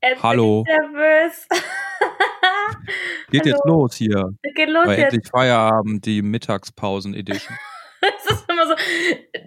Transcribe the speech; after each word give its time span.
Jetzt 0.02 0.22
Hallo. 0.22 0.64
bin 0.64 0.74
ich 0.74 0.80
nervös. 0.92 1.48
Geht 3.30 3.42
Hallo. 3.42 3.50
jetzt 3.50 3.64
los 3.66 3.94
hier. 3.94 4.30
Geht 4.54 4.68
los 4.70 4.86
Bei 4.86 4.96
jetzt. 4.98 5.12
endlich 5.12 5.30
Feierabend, 5.30 6.06
die 6.06 6.22
Mittagspausen-Edition. 6.22 7.56
Es 8.02 8.32
ist 8.32 8.50
immer 8.50 8.66
so, 8.66 8.72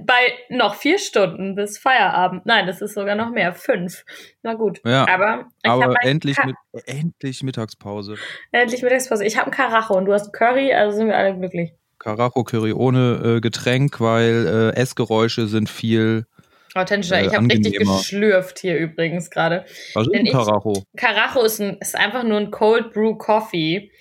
bei 0.06 0.32
noch 0.50 0.76
vier 0.76 1.00
Stunden 1.00 1.56
bis 1.56 1.80
Feierabend. 1.80 2.46
Nein, 2.46 2.68
das 2.68 2.84
ist 2.84 2.94
sogar 2.94 3.16
noch 3.16 3.32
mehr. 3.32 3.56
Fünf. 3.56 4.06
Na 4.44 4.54
gut. 4.54 4.80
Ja, 4.86 5.08
Aber 5.08 5.46
aber 5.64 5.96
endlich, 6.04 6.38
mit, 6.46 6.56
endlich 6.86 7.42
Mittagspause. 7.42 8.14
endlich 8.52 8.84
Mittagspause. 8.84 9.26
Ich 9.26 9.38
habe 9.38 9.48
einen 9.48 9.56
Karacho 9.56 9.98
und 9.98 10.06
du 10.06 10.14
hast 10.14 10.34
Curry, 10.34 10.72
also 10.72 10.96
sind 10.96 11.08
wir 11.08 11.18
alle 11.18 11.36
glücklich. 11.36 11.74
Karacho 11.98 12.44
Curry 12.44 12.74
ohne 12.74 13.38
äh, 13.38 13.42
Getränk, 13.42 14.00
weil 14.00 14.72
äh, 14.76 14.80
Essgeräusche 14.80 15.48
sind 15.48 15.68
viel. 15.68 16.28
Authentischer. 16.76 17.20
Äh, 17.20 17.28
ich 17.28 17.36
habe 17.36 17.46
richtig 17.46 17.78
geschlürft 17.78 18.60
hier 18.60 18.78
übrigens 18.78 19.30
gerade. 19.30 19.66
Was 19.94 20.08
ist 20.08 20.14
Denn 20.14 20.26
Karacho? 20.26 20.84
Karacho 20.98 21.42
ist, 21.44 21.60
ein, 21.60 21.78
ist 21.80 21.96
einfach 21.96 22.24
nur 22.24 22.40
ein 22.40 22.52
Cold 22.52 22.92
Brew 22.94 23.16
Coffee. 23.16 23.92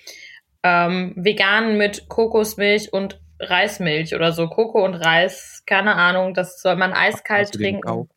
Ähm, 0.63 1.13
vegan 1.15 1.77
mit 1.77 2.07
Kokosmilch 2.07 2.93
und 2.93 3.19
Reismilch 3.39 4.15
oder 4.15 4.31
so. 4.31 4.47
Koko 4.47 4.83
und 4.83 4.95
Reis, 4.95 5.63
keine 5.65 5.95
Ahnung. 5.95 6.33
Das 6.33 6.61
soll 6.61 6.75
man 6.75 6.93
eiskalt 6.93 7.53
den 7.53 7.61
trinken. 7.81 8.09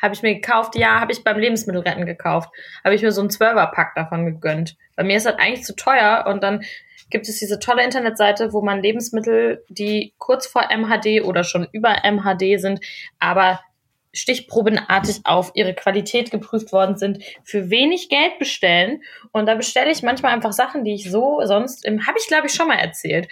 Habe 0.00 0.14
ich 0.14 0.22
mir 0.22 0.34
gekauft, 0.34 0.74
ja, 0.74 0.98
habe 0.98 1.12
ich 1.12 1.22
beim 1.22 1.38
Lebensmittelretten 1.38 2.06
gekauft. 2.06 2.50
Habe 2.82 2.94
ich 2.94 3.02
mir 3.02 3.12
so 3.12 3.20
einen 3.20 3.30
Zwölferpack 3.30 3.94
davon 3.94 4.26
gegönnt. 4.26 4.76
Bei 4.96 5.04
mir 5.04 5.16
ist 5.16 5.26
das 5.26 5.36
eigentlich 5.36 5.64
zu 5.64 5.76
teuer 5.76 6.24
und 6.26 6.42
dann 6.42 6.64
gibt 7.08 7.28
es 7.28 7.38
diese 7.38 7.60
tolle 7.60 7.84
Internetseite, 7.84 8.52
wo 8.52 8.62
man 8.62 8.82
Lebensmittel, 8.82 9.64
die 9.68 10.14
kurz 10.18 10.46
vor 10.46 10.64
MHD 10.74 11.22
oder 11.22 11.44
schon 11.44 11.68
über 11.70 11.98
MHD 12.04 12.58
sind, 12.58 12.80
aber 13.20 13.60
stichprobenartig 14.12 15.20
auf 15.24 15.52
ihre 15.54 15.74
Qualität 15.74 16.30
geprüft 16.30 16.72
worden 16.72 16.96
sind, 16.96 17.22
für 17.44 17.70
wenig 17.70 18.08
Geld 18.08 18.38
bestellen. 18.38 19.02
Und 19.32 19.46
da 19.46 19.54
bestelle 19.54 19.90
ich 19.90 20.02
manchmal 20.02 20.32
einfach 20.32 20.52
Sachen, 20.52 20.84
die 20.84 20.94
ich 20.94 21.10
so 21.10 21.40
sonst, 21.44 21.84
im 21.84 22.06
habe 22.06 22.18
ich 22.18 22.26
glaube 22.26 22.46
ich 22.46 22.54
schon 22.54 22.68
mal 22.68 22.78
erzählt, 22.78 23.28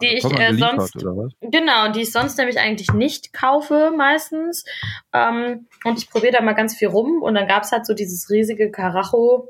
die 0.00 0.06
ich 0.06 0.24
äh, 0.24 0.54
sonst? 0.54 0.94
Genau, 1.40 1.90
die 1.90 2.02
ich 2.02 2.12
sonst 2.12 2.38
nämlich 2.38 2.58
eigentlich 2.58 2.92
nicht 2.92 3.32
kaufe 3.32 3.92
meistens. 3.96 4.64
Ähm, 5.12 5.66
und 5.84 5.98
ich 5.98 6.08
probiere 6.08 6.34
da 6.34 6.42
mal 6.42 6.52
ganz 6.52 6.76
viel 6.76 6.88
rum. 6.88 7.22
Und 7.22 7.34
dann 7.34 7.48
gab's 7.48 7.72
halt 7.72 7.84
so 7.84 7.94
dieses 7.94 8.30
riesige 8.30 8.70
Karacho 8.70 9.48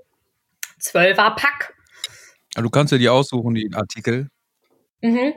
12er 0.80 1.34
Pack. 1.36 1.74
Du 2.54 2.70
kannst 2.70 2.92
dir 2.92 2.98
die 2.98 3.08
aussuchen, 3.08 3.54
die 3.54 3.70
Artikel. 3.74 4.30
Mhm. 5.02 5.34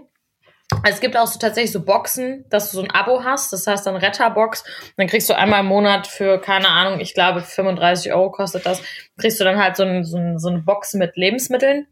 Also 0.83 0.95
es 0.95 1.01
gibt 1.01 1.15
auch 1.15 1.27
so 1.27 1.37
tatsächlich 1.37 1.71
so 1.71 1.83
Boxen, 1.83 2.43
dass 2.49 2.71
du 2.71 2.77
so 2.77 2.83
ein 2.83 2.89
Abo 2.89 3.23
hast. 3.23 3.53
Das 3.53 3.67
heißt 3.67 3.85
dann 3.85 3.95
Retterbox. 3.95 4.63
Dann 4.97 5.07
kriegst 5.07 5.29
du 5.29 5.37
einmal 5.37 5.59
im 5.59 5.67
Monat 5.67 6.07
für, 6.07 6.39
keine 6.39 6.69
Ahnung, 6.69 6.99
ich 6.99 7.13
glaube 7.13 7.41
35 7.41 8.11
Euro 8.13 8.31
kostet 8.31 8.65
das, 8.65 8.81
kriegst 9.17 9.39
du 9.39 9.43
dann 9.43 9.61
halt 9.61 9.75
so, 9.75 9.83
ein, 9.83 10.03
so, 10.03 10.17
ein, 10.17 10.39
so 10.39 10.49
eine 10.49 10.59
Box 10.59 10.93
mit 10.95 11.15
Lebensmitteln. 11.17 11.87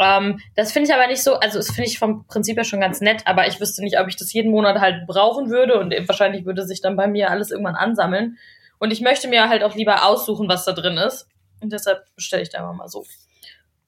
Ähm, 0.00 0.40
das 0.56 0.72
finde 0.72 0.88
ich 0.88 0.94
aber 0.94 1.06
nicht 1.06 1.22
so, 1.22 1.34
also 1.34 1.58
das 1.58 1.70
finde 1.70 1.88
ich 1.88 1.98
vom 1.98 2.26
Prinzip 2.26 2.56
her 2.56 2.64
schon 2.64 2.80
ganz 2.80 3.00
nett, 3.00 3.22
aber 3.26 3.46
ich 3.46 3.60
wüsste 3.60 3.82
nicht, 3.82 4.00
ob 4.00 4.08
ich 4.08 4.16
das 4.16 4.32
jeden 4.32 4.50
Monat 4.50 4.80
halt 4.80 5.06
brauchen 5.06 5.50
würde 5.50 5.78
und 5.78 5.94
wahrscheinlich 6.08 6.44
würde 6.44 6.66
sich 6.66 6.80
dann 6.80 6.96
bei 6.96 7.06
mir 7.06 7.30
alles 7.30 7.52
irgendwann 7.52 7.76
ansammeln. 7.76 8.38
Und 8.78 8.92
ich 8.92 9.00
möchte 9.00 9.28
mir 9.28 9.48
halt 9.48 9.62
auch 9.62 9.76
lieber 9.76 10.04
aussuchen, 10.06 10.48
was 10.48 10.64
da 10.64 10.72
drin 10.72 10.96
ist. 10.96 11.28
Und 11.60 11.72
deshalb 11.72 12.04
bestelle 12.16 12.42
ich 12.42 12.50
da 12.50 12.58
einfach 12.58 12.74
mal 12.74 12.88
so. 12.88 13.04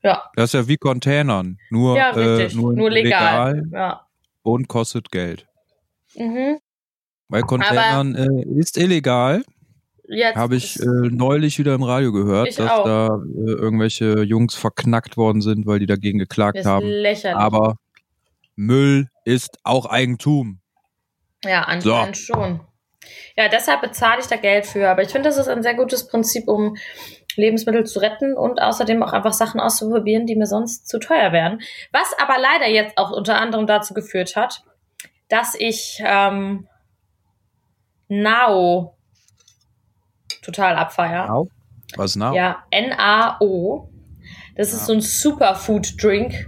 Ja, 0.03 0.31
Das 0.37 0.45
ist 0.45 0.55
ja 0.55 0.69
wie 0.69 0.77
Containern. 0.77 1.59
Nur, 1.69 1.97
ja, 1.97 2.11
richtig. 2.11 2.55
Äh, 2.55 2.57
nur, 2.57 2.73
Nur 2.73 2.91
legal. 2.91 3.57
legal 3.57 3.69
Ja. 3.73 4.06
Und 4.47 4.69
kostet 4.69 5.11
Geld. 5.11 5.47
Mhm. 6.15 6.59
Weil 7.29 7.43
Containern 7.43 8.15
äh, 8.15 8.61
ist 8.61 8.79
illegal. 8.79 9.43
Habe 10.37 10.55
ich 10.55 10.79
äh, 10.79 10.85
neulich 10.87 11.59
wieder 11.59 11.75
im 11.75 11.83
Radio 11.83 12.13
gehört, 12.13 12.57
dass 12.59 12.71
auch. 12.71 12.85
da 12.85 13.07
äh, 13.07 13.51
irgendwelche 13.51 14.23
Jungs 14.23 14.55
verknackt 14.55 15.17
worden 15.17 15.41
sind, 15.41 15.67
weil 15.67 15.81
die 15.81 15.87
dagegen 15.87 16.21
geklagt 16.21 16.59
ist 16.59 16.67
haben. 16.67 16.87
lächerlich. 16.87 17.37
Aber 17.37 17.77
Müll 18.55 19.09
ist 19.25 19.59
auch 19.65 19.87
Eigentum. 19.87 20.61
Ja, 21.45 21.63
anscheinend 21.63 22.17
schon. 22.17 22.61
Ja, 23.37 23.49
deshalb 23.49 23.83
bezahle 23.83 24.21
ich 24.21 24.27
da 24.27 24.37
Geld 24.37 24.67
für. 24.67 24.89
Aber 24.89 25.03
ich 25.03 25.09
finde, 25.09 25.29
das 25.29 25.39
ist 25.39 25.49
ein 25.49 25.63
sehr 25.63 25.75
gutes 25.75 26.07
Prinzip, 26.07 26.47
um 26.47 26.77
Lebensmittel 27.37 27.85
zu 27.85 27.99
retten 28.01 28.37
und 28.37 28.61
außerdem 28.61 29.03
auch 29.03 29.13
einfach 29.13 29.33
Sachen 29.33 29.61
auszuprobieren, 29.61 30.27
die 30.27 30.37
mir 30.37 30.47
sonst 30.47 30.89
zu 30.89 30.99
teuer 30.99 31.33
wären. 31.33 31.61
Was 31.93 32.15
aber 32.19 32.39
leider 32.39 32.69
jetzt 32.69 32.99
auch 32.99 33.11
unter 33.11 33.41
anderem 33.41 33.67
dazu 33.67 33.95
geführt 33.95 34.37
hat, 34.37 34.63
dass 35.29 35.55
ich 35.55 36.03
ähm, 36.05 36.69
Nao 38.09 38.97
total 40.43 40.77
abfeier. 40.77 41.33
Au. 41.33 41.49
Was 41.97 42.17
nach? 42.17 42.33
Ja, 42.33 42.65
N-A-O. 42.71 43.89
Das 44.57 44.73
ist 44.73 44.87
so 44.87 44.93
ein 44.93 45.01
Superfood-Drink. 45.01 46.47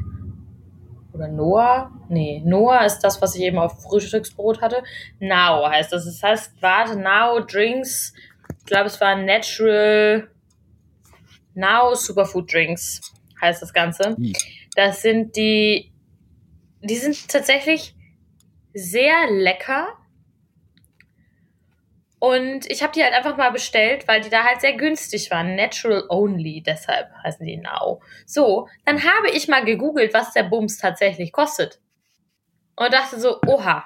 Oder 1.13 1.29
Noah? 1.29 1.91
Nee, 2.09 2.43
Noah 2.45 2.85
ist 2.85 3.01
das, 3.01 3.21
was 3.21 3.35
ich 3.35 3.43
eben 3.43 3.59
auf 3.59 3.83
Frühstücksbrot 3.83 4.63
hatte. 4.63 4.83
Now 5.19 5.69
heißt 5.69 5.93
das. 5.93 6.05
Das 6.05 6.23
heißt, 6.23 6.63
warte, 6.63 6.97
Now 6.97 7.41
Drinks. 7.41 8.15
Ich 8.61 8.67
glaube, 8.67 8.87
es 8.87 9.01
war 9.01 9.17
Natural 9.17 10.29
Now 11.59 11.95
Superfood 11.95 12.53
Drinks 12.53 13.01
heißt 13.41 13.61
das 13.61 13.73
Ganze. 13.73 14.17
Ih. 14.19 14.33
Das 14.75 15.03
sind 15.03 15.37
die, 15.37 15.93
die 16.83 16.97
sind 16.97 17.29
tatsächlich 17.29 17.95
sehr 18.75 19.31
lecker. 19.31 19.89
Und 22.21 22.69
ich 22.71 22.83
habe 22.83 22.93
die 22.93 23.03
halt 23.03 23.15
einfach 23.15 23.37
mal 23.37 23.51
bestellt, 23.51 24.09
weil 24.09 24.21
die 24.21 24.31
da 24.31 24.43
halt 24.45 24.61
sehr 24.61 24.73
günstig 24.75 25.31
waren. 25.31 25.55
Natural 25.55 26.05
only, 26.09 26.63
deshalb 26.65 27.09
heißen 27.23 27.47
die 27.47 27.57
Now. 27.57 28.01
So, 28.27 28.69
dann 28.85 29.05
habe 29.05 29.31
ich 29.31 29.47
mal 29.47 29.65
gegoogelt, 29.65 30.15
was 30.15 30.33
der 30.33 30.43
Bums 30.43 30.79
tatsächlich 30.79 31.33
kostet. 31.33 31.81
Und 32.77 32.93
dachte 32.93 33.21
so, 33.21 33.41
oha. 33.47 33.85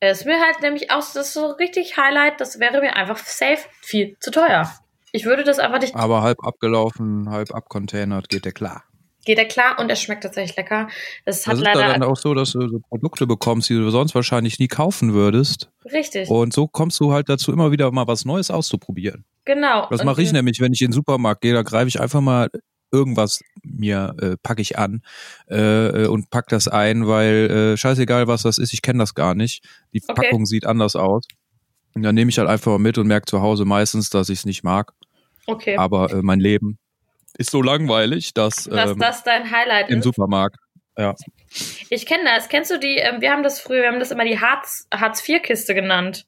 Das 0.00 0.20
ist 0.20 0.26
mir 0.26 0.40
halt 0.40 0.60
nämlich 0.62 0.90
auch, 0.90 0.98
das 0.98 1.14
ist 1.14 1.34
so 1.34 1.46
richtig 1.46 1.96
Highlight, 1.96 2.40
das 2.40 2.58
wäre 2.58 2.80
mir 2.80 2.96
einfach 2.96 3.18
safe 3.18 3.68
viel 3.80 4.16
zu 4.18 4.32
teuer. 4.32 4.68
Ich 5.12 5.24
würde 5.24 5.44
das 5.44 5.58
einfach 5.58 5.80
nicht. 5.80 5.94
Aber 5.94 6.22
halb 6.22 6.44
abgelaufen, 6.44 7.28
halb 7.30 7.54
abcontainert, 7.54 8.28
geht 8.28 8.44
der 8.44 8.52
klar. 8.52 8.84
Geht 9.24 9.38
ja 9.38 9.44
klar 9.44 9.78
und 9.78 9.88
er 9.88 9.94
schmeckt 9.94 10.24
tatsächlich 10.24 10.56
lecker. 10.56 10.88
Das 11.24 11.46
hat 11.46 11.52
Das 11.52 11.60
ist 11.60 11.64
leider. 11.64 11.92
dann 11.92 12.02
auch 12.02 12.16
so, 12.16 12.34
dass 12.34 12.52
du 12.52 12.68
so 12.68 12.80
Produkte 12.80 13.26
bekommst, 13.26 13.68
die 13.70 13.74
du 13.74 13.88
sonst 13.90 14.14
wahrscheinlich 14.16 14.58
nie 14.58 14.66
kaufen 14.68 15.12
würdest. 15.12 15.70
richtig. 15.92 16.28
Und 16.28 16.52
so 16.52 16.66
kommst 16.66 16.98
du 16.98 17.12
halt 17.12 17.28
dazu, 17.28 17.52
immer 17.52 17.70
wieder 17.70 17.90
mal 17.92 18.08
was 18.08 18.24
Neues 18.24 18.50
auszuprobieren. 18.50 19.24
genau. 19.44 19.86
Das 19.90 20.02
mache 20.02 20.22
ich 20.22 20.28
die- 20.30 20.34
nämlich, 20.34 20.60
wenn 20.60 20.72
ich 20.72 20.80
in 20.82 20.88
den 20.88 20.92
Supermarkt 20.92 21.40
gehe, 21.42 21.52
da 21.54 21.62
greife 21.62 21.86
ich 21.88 22.00
einfach 22.00 22.20
mal 22.20 22.48
irgendwas 22.90 23.40
mir, 23.64 24.14
äh, 24.20 24.36
packe 24.42 24.60
ich 24.60 24.76
an 24.78 25.02
äh, 25.48 26.04
äh, 26.04 26.06
und 26.08 26.28
pack 26.30 26.48
das 26.48 26.66
ein, 26.68 27.06
weil 27.06 27.50
äh, 27.74 27.76
scheißegal, 27.76 28.26
was 28.26 28.42
das 28.42 28.58
ist, 28.58 28.72
ich 28.74 28.82
kenne 28.82 28.98
das 28.98 29.14
gar 29.14 29.34
nicht. 29.34 29.64
Die 29.94 30.02
Okay. 30.06 30.14
Packung 30.24 30.46
sieht 30.46 30.66
anders 30.66 30.94
aus. 30.96 31.24
Und 31.94 32.02
dann 32.02 32.14
nehme 32.14 32.30
ich 32.30 32.38
halt 32.38 32.48
einfach 32.48 32.78
mit 32.78 32.98
und 32.98 33.06
merke 33.06 33.26
zu 33.26 33.42
Hause 33.42 33.64
meistens, 33.64 34.10
dass 34.10 34.28
ich 34.28 34.40
es 34.40 34.44
nicht 34.46 34.64
mag. 34.64 34.92
Okay. 35.46 35.76
Aber 35.76 36.10
äh, 36.10 36.22
mein 36.22 36.40
Leben 36.40 36.78
ist 37.36 37.50
so 37.50 37.62
langweilig, 37.62 38.34
dass 38.34 38.64
dass 38.64 38.92
ähm, 38.92 38.98
das 38.98 39.24
dein 39.24 39.50
Highlight 39.50 39.90
im 39.90 39.98
ist. 39.98 40.04
Supermarkt. 40.04 40.56
Ja. 40.96 41.14
Ich 41.90 42.06
kenne 42.06 42.24
das. 42.24 42.48
Kennst 42.48 42.70
du 42.70 42.78
die? 42.78 42.96
Ähm, 42.96 43.20
wir 43.20 43.30
haben 43.30 43.42
das 43.42 43.60
früher, 43.60 43.82
wir 43.82 43.88
haben 43.88 44.00
das 44.00 44.10
immer 44.10 44.24
die 44.24 44.40
Hartz, 44.40 44.86
Hartz-IV-Kiste 44.92 45.74
genannt. 45.74 46.26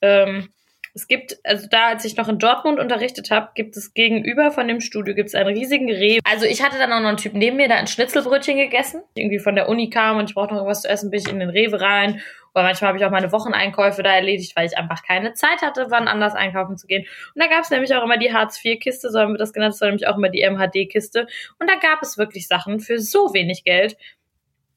Ähm, 0.00 0.50
es 0.94 1.06
gibt, 1.06 1.38
also 1.44 1.68
da, 1.70 1.88
als 1.88 2.04
ich 2.04 2.16
noch 2.16 2.28
in 2.28 2.38
Dortmund 2.38 2.80
unterrichtet 2.80 3.30
habe, 3.30 3.50
gibt 3.54 3.76
es 3.76 3.94
gegenüber 3.94 4.50
von 4.50 4.66
dem 4.66 4.80
Studio 4.80 5.14
gibt's 5.14 5.34
einen 5.34 5.56
riesigen 5.56 5.88
Rewe. 5.88 6.18
Also 6.24 6.46
ich 6.46 6.62
hatte 6.64 6.78
dann 6.78 6.92
auch 6.92 7.00
noch 7.00 7.08
einen 7.08 7.16
Typ 7.16 7.34
neben 7.34 7.56
mir, 7.56 7.68
der 7.68 7.76
ein 7.76 7.86
Schnitzelbrötchen 7.86 8.56
gegessen. 8.56 9.02
Irgendwie 9.14 9.38
von 9.38 9.54
der 9.54 9.68
Uni 9.68 9.88
kam 9.90 10.18
und 10.18 10.28
ich 10.28 10.34
brauchte 10.34 10.54
noch 10.54 10.60
irgendwas 10.60 10.82
zu 10.82 10.88
essen, 10.88 11.10
bin 11.10 11.20
ich 11.20 11.28
in 11.28 11.38
den 11.38 11.50
Rewe 11.50 11.80
rein. 11.80 12.20
Oder 12.54 12.64
manchmal 12.64 12.88
habe 12.88 12.98
ich 12.98 13.04
auch 13.04 13.10
meine 13.10 13.30
Wocheneinkäufe 13.32 14.02
da 14.02 14.10
erledigt, 14.14 14.56
weil 14.56 14.66
ich 14.66 14.76
einfach 14.76 15.02
keine 15.02 15.34
Zeit 15.34 15.62
hatte, 15.62 15.86
wann 15.90 16.08
anders 16.08 16.34
einkaufen 16.34 16.76
zu 16.76 16.86
gehen. 16.86 17.04
Und 17.34 17.42
da 17.42 17.48
gab 17.48 17.60
es 17.62 17.70
nämlich 17.70 17.94
auch 17.94 18.02
immer 18.02 18.18
die 18.18 18.32
Hartz-IV-Kiste, 18.32 19.10
so 19.10 19.18
haben 19.20 19.32
wir 19.34 19.38
das 19.38 19.52
genannt, 19.52 19.74
das 19.74 19.80
war 19.80 19.88
nämlich 19.88 20.06
auch 20.08 20.16
immer 20.16 20.28
die 20.30 20.42
MHD-Kiste. 20.42 21.26
Und 21.58 21.70
da 21.70 21.74
gab 21.76 22.02
es 22.02 22.18
wirklich 22.18 22.48
Sachen 22.48 22.80
für 22.80 22.98
so 22.98 23.32
wenig 23.34 23.64
Geld. 23.64 23.96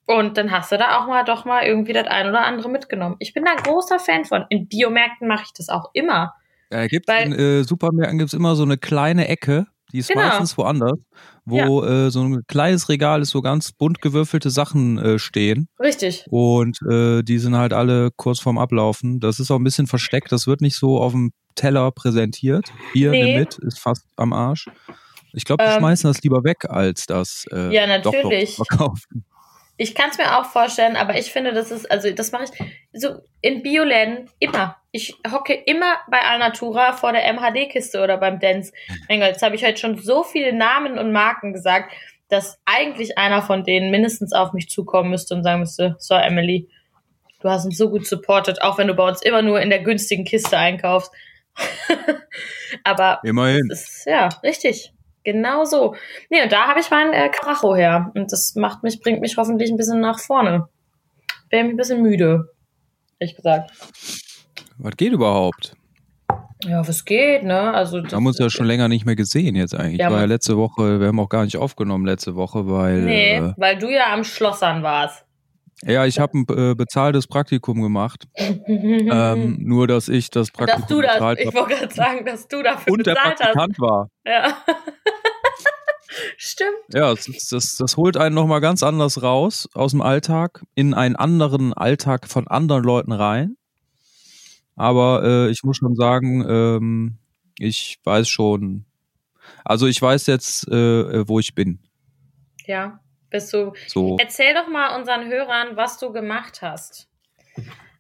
Und 0.06 0.38
dann 0.38 0.52
hast 0.52 0.72
du 0.72 0.78
da 0.78 1.00
auch 1.00 1.08
mal 1.08 1.24
doch 1.24 1.46
mal 1.46 1.64
irgendwie 1.64 1.94
das 1.94 2.08
ein 2.08 2.28
oder 2.28 2.46
andere 2.46 2.70
mitgenommen. 2.70 3.16
Ich 3.20 3.34
bin 3.34 3.46
da 3.46 3.52
ein 3.52 3.64
großer 3.64 4.00
Fan 4.00 4.26
von. 4.26 4.46
In 4.50 4.68
Biomärkten 4.68 5.28
mache 5.28 5.44
ich 5.46 5.54
das 5.54 5.70
auch 5.70 5.92
immer. 5.94 6.34
Äh, 6.70 6.88
gibt's 6.90 7.08
Weil- 7.08 7.32
in 7.32 7.40
äh, 7.40 7.64
Supermärkten 7.64 8.18
gibt's 8.18 8.34
immer 8.34 8.56
so 8.56 8.64
eine 8.64 8.78
kleine 8.78 9.28
Ecke, 9.30 9.68
die 9.94 10.00
ist 10.00 10.10
Genau. 10.10 10.26
meistens 10.28 10.58
woanders, 10.58 11.00
wo 11.46 11.84
äh, 11.84 12.10
so 12.10 12.22
ein 12.24 12.42
kleines 12.48 12.90
Regal 12.90 13.22
ist, 13.22 13.36
wo 13.36 13.42
ganz 13.42 13.72
bunt 13.72 14.02
gewürfelte 14.02 14.50
Sachen 14.50 14.98
äh, 14.98 15.20
stehen. 15.20 15.68
Richtig. 15.80 16.26
Und 16.30 16.80
äh, 16.90 17.22
die 17.24 17.38
sind 17.40 17.56
halt 17.58 17.74
alle 17.74 18.10
kurz 18.16 18.40
vorm 18.40 18.58
Ablaufen. 18.58 19.20
Das 19.20 19.40
ist 19.40 19.52
auch 19.52 19.58
ein 19.58 19.64
bisschen 19.64 19.88
versteckt, 19.88 20.32
das 20.32 20.48
wird 20.48 20.62
nicht 20.62 20.76
so 20.76 21.00
auf 21.02 21.12
dem 21.12 21.32
Teller 21.56 21.92
präsentiert. 21.92 22.72
Hier, 22.94 23.12
Nee. 23.12 23.38
mit, 23.38 23.58
ist 23.60 23.80
fast 23.80 24.06
am 24.16 24.34
Arsch. 24.34 24.68
Ich 25.34 25.46
glaube, 25.46 25.64
die 25.64 25.70
Ähm, 25.70 25.80
schmeißen 25.80 26.10
das 26.10 26.22
lieber 26.24 26.44
weg, 26.44 26.66
als 26.70 27.06
das 27.08 27.46
äh, 27.52 27.74
Ja, 27.74 27.86
doch 28.00 28.12
natürlich. 28.14 28.56
zu 28.56 28.64
verkaufen. 28.64 29.26
Ich 29.78 29.96
kann 29.96 30.12
es 30.12 30.18
mir 30.18 30.38
auch 30.38 30.46
vorstellen, 30.46 30.96
aber 30.96 31.18
ich 31.18 31.32
finde, 31.32 31.54
das 31.54 31.72
ist, 31.72 31.90
also 31.90 32.12
das 32.12 32.32
mache 32.32 32.44
ich 32.44 32.52
so 32.94 33.22
in 33.42 33.64
Bioläden 33.64 34.30
immer. 34.40 34.78
Ich 34.92 35.16
hocke 35.32 35.54
immer 35.54 35.98
bei 36.10 36.22
Alnatura 36.22 36.94
vor 36.94 37.12
der 37.12 37.26
MHD-Kiste 37.34 38.02
oder 38.02 38.18
beim 38.18 38.40
Dance. 38.40 38.72
Engel, 39.08 39.30
jetzt 39.30 39.42
habe 39.42 39.56
ich 39.56 39.66
heute 39.66 39.78
schon 39.78 39.98
so 39.98 40.24
viele 40.24 40.54
Namen 40.54 41.00
und 41.00 41.12
Marken 41.12 41.54
gesagt, 41.54 41.92
dass 42.30 42.60
eigentlich 42.66 43.18
einer 43.18 43.42
von 43.42 43.64
denen 43.64 43.90
mindestens 43.90 44.34
auf 44.34 44.54
mich 44.54 44.70
zukommen 44.70 45.10
müsste 45.10 45.34
und 45.34 45.44
sagen 45.44 45.62
müsste, 45.62 45.96
so 45.98 46.14
Emily, 46.16 46.70
du 47.42 47.50
hast 47.50 47.66
uns 47.66 47.78
so 47.78 47.90
gut 47.90 48.06
supportet, 48.06 48.62
auch 48.62 48.78
wenn 48.78 48.88
du 48.88 48.94
bei 48.94 49.08
uns 49.08 49.22
immer 49.22 49.42
nur 49.42 49.60
in 49.60 49.70
der 49.70 49.80
günstigen 49.80 50.24
Kiste 50.24 50.58
einkaufst. 50.58 51.12
aber 52.84 53.20
immerhin. 53.24 53.70
Ist, 53.72 54.06
ja, 54.06 54.30
richtig. 54.44 54.94
Genau 55.24 55.64
so. 55.64 55.96
Nee, 56.30 56.44
und 56.44 56.52
da 56.52 56.68
habe 56.68 56.80
ich 56.80 56.90
meinen 56.90 57.14
äh, 57.14 57.30
Karacho 57.30 57.76
her. 57.76 58.12
Und 58.16 58.32
das 58.32 58.56
macht 58.56 58.84
mich, 58.84 59.00
bringt 59.00 59.22
mich 59.22 59.38
hoffentlich 59.38 59.72
ein 59.72 59.78
bisschen 59.78 60.02
nach 60.02 60.20
vorne. 60.20 60.68
Bin 61.50 61.68
ein 61.68 61.78
bisschen 61.78 62.02
müde, 62.02 62.50
ehrlich 63.20 63.36
gesagt. 63.36 63.72
Was 64.78 64.98
geht 64.98 65.14
überhaupt? 65.14 65.76
Ja, 66.66 66.88
was 66.88 67.04
geht, 67.06 67.44
ne? 67.44 67.74
Also, 67.74 68.02
wir 68.04 68.12
haben 68.12 68.26
uns 68.26 68.40
ja 68.40 68.50
schon 68.50 68.66
länger 68.66 68.88
nicht 68.88 69.06
mehr 69.06 69.16
gesehen 69.16 69.56
jetzt 69.56 69.76
eigentlich. 69.76 70.00
Ja, 70.00 70.12
war 70.12 70.20
ja 70.20 70.26
letzte 70.26 70.58
Woche, 70.58 71.00
wir 71.00 71.08
haben 71.08 71.20
auch 71.20 71.30
gar 71.30 71.44
nicht 71.44 71.58
aufgenommen 71.58 72.06
letzte 72.06 72.36
Woche, 72.36 72.68
weil. 72.70 73.02
Nee, 73.02 73.36
äh, 73.38 73.54
weil 73.58 73.78
du 73.78 73.90
ja 73.90 74.14
am 74.14 74.24
Schlossern 74.24 74.82
warst. 74.82 75.23
Ja, 75.86 76.06
ich 76.06 76.20
habe 76.20 76.38
ein 76.38 76.46
äh, 76.50 76.76
bezahltes 76.76 77.28
Praktikum 77.28 77.82
gemacht. 77.82 78.28
ähm, 78.38 79.58
nur, 79.60 79.88
dass 79.88 80.08
ich 80.08 80.30
das 80.30 80.52
Praktikum 80.52 80.82
dass 80.82 80.90
du 80.90 81.02
das, 81.02 81.14
bezahlt 81.14 81.40
Ich 81.40 81.54
wollte 81.54 81.76
gerade 81.76 81.94
sagen, 81.94 82.26
dass 82.26 82.48
du 82.48 82.64
dafür 82.64 82.94
und 82.94 83.04
bezahlt 83.04 83.18
der 83.18 83.46
Praktikant 83.46 83.74
hast. 83.74 83.82
war. 83.82 84.10
Ja. 84.26 84.58
Stimmt. 86.38 86.70
Ja, 86.94 87.14
das, 87.14 87.48
das, 87.50 87.76
das 87.76 87.98
holt 87.98 88.18
einen 88.18 88.36
nochmal 88.36 88.62
ganz 88.62 88.84
anders 88.84 89.24
raus 89.24 89.68
aus 89.74 89.92
dem 89.92 90.02
Alltag, 90.02 90.64
in 90.76 90.94
einen 90.94 91.16
anderen 91.16 91.74
Alltag 91.74 92.28
von 92.28 92.48
anderen 92.48 92.84
Leuten 92.84 93.12
rein. 93.12 93.58
Aber 94.76 95.24
äh, 95.24 95.50
ich 95.50 95.64
muss 95.64 95.78
schon 95.78 95.96
sagen, 95.96 96.46
ähm, 96.48 97.18
ich 97.60 98.00
weiß 98.04 98.28
schon, 98.28 98.86
also 99.64 99.88
ich 99.88 100.02
weiß 100.02 100.28
jetzt, 100.28 100.68
äh, 100.68 101.28
wo 101.28 101.40
ich 101.40 101.56
bin. 101.56 101.80
Ja. 102.66 103.00
Bist 103.34 103.52
du. 103.52 103.74
So. 103.88 104.16
Erzähl 104.20 104.54
doch 104.54 104.68
mal 104.68 104.96
unseren 104.96 105.28
Hörern, 105.28 105.76
was 105.76 105.98
du 105.98 106.14
gemacht 106.14 106.62
hast. 106.62 107.10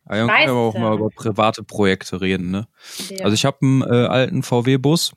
Ah, 0.05 0.17
ja, 0.17 0.27
können 0.27 0.47
wir 0.47 0.53
auch 0.53 0.77
mal 0.77 0.93
über 0.93 1.09
private 1.09 1.63
Projekte 1.63 2.21
reden, 2.21 2.51
ne? 2.51 2.67
Ja. 3.09 3.25
Also 3.25 3.33
ich 3.33 3.43
habe 3.43 3.57
einen 3.63 3.81
äh, 3.81 4.05
alten 4.05 4.43
VW-Bus 4.43 5.13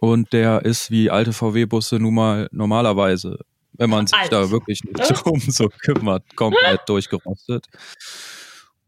und 0.00 0.34
der 0.34 0.66
ist 0.66 0.90
wie 0.90 1.08
alte 1.08 1.32
VW-Busse 1.32 1.98
nun 1.98 2.12
mal 2.12 2.48
normalerweise, 2.52 3.38
wenn 3.72 3.88
man 3.88 4.06
sich 4.06 4.18
Alt. 4.18 4.32
da 4.32 4.50
wirklich 4.50 4.84
nicht 4.84 4.98
um 5.26 5.40
so 5.40 5.70
kümmert, 5.80 6.36
komplett 6.36 6.82
durchgerostet. 6.86 7.68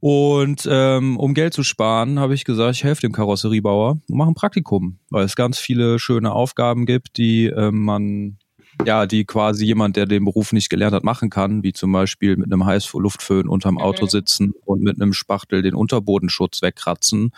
Und 0.00 0.68
ähm, 0.70 1.16
um 1.16 1.32
Geld 1.32 1.54
zu 1.54 1.62
sparen, 1.62 2.20
habe 2.20 2.34
ich 2.34 2.44
gesagt, 2.44 2.76
ich 2.76 2.84
helfe 2.84 3.00
dem 3.00 3.12
Karosseriebauer 3.12 3.92
und 3.92 4.16
mache 4.16 4.30
ein 4.30 4.34
Praktikum, 4.34 4.98
weil 5.08 5.24
es 5.24 5.36
ganz 5.36 5.58
viele 5.58 5.98
schöne 5.98 6.32
Aufgaben 6.32 6.84
gibt, 6.84 7.16
die 7.16 7.46
äh, 7.46 7.70
man 7.70 8.36
ja, 8.84 9.06
die 9.06 9.24
quasi 9.24 9.64
jemand, 9.64 9.96
der 9.96 10.06
den 10.06 10.24
Beruf 10.24 10.52
nicht 10.52 10.70
gelernt 10.70 10.94
hat, 10.94 11.04
machen 11.04 11.30
kann, 11.30 11.62
wie 11.62 11.72
zum 11.72 11.92
Beispiel 11.92 12.36
mit 12.36 12.52
einem 12.52 12.64
Heißluftföhn 12.64 13.48
unterm 13.48 13.74
mhm. 13.74 13.80
Auto 13.80 14.06
sitzen 14.06 14.54
und 14.64 14.82
mit 14.82 15.00
einem 15.00 15.12
Spachtel 15.12 15.62
den 15.62 15.74
Unterbodenschutz 15.74 16.62
wegkratzen 16.62 17.32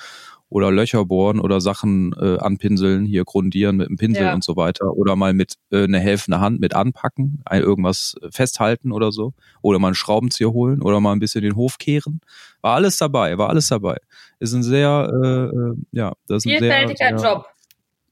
oder 0.51 0.73
Löcher 0.73 1.05
bohren 1.05 1.41
oder 1.41 1.61
Sachen 1.61 2.13
äh, 2.21 2.37
anpinseln, 2.39 3.07
hier 3.07 3.25
grundieren 3.25 3.77
mit 3.77 3.87
einem 3.87 3.97
Pinsel 3.97 4.25
ja. 4.25 4.35
und 4.35 4.43
so 4.43 4.57
weiter 4.57 4.93
oder 4.97 5.15
mal 5.15 5.33
mit 5.33 5.55
äh, 5.71 5.85
eine 5.85 6.01
helfende 6.01 6.41
Hand 6.41 6.61
mit 6.61 6.75
anpacken, 6.75 7.43
irgendwas 7.51 8.17
festhalten 8.31 8.91
oder 8.91 9.13
so 9.13 9.33
oder 9.63 9.79
mal 9.79 9.89
einen 9.89 9.95
Schraubenzieher 9.95 10.53
holen 10.53 10.83
oder 10.83 11.01
mal 11.01 11.13
ein 11.13 11.21
bisschen 11.21 11.43
den 11.43 11.55
Hof 11.55 11.79
kehren. 11.79 12.21
War 12.61 12.75
alles 12.75 12.99
dabei, 12.99 13.39
war 13.39 13.49
alles 13.49 13.69
dabei. 13.69 13.97
Ist 14.41 14.53
ein 14.53 14.65
sehr, 14.65 15.11
äh, 15.23 15.57
äh 15.57 15.75
ja, 15.93 16.13
das 16.27 16.45
ist 16.45 16.53
ein 16.53 16.59
sehr, 16.59 16.79
vielfältiger 16.79 17.17
Job. 17.17 17.47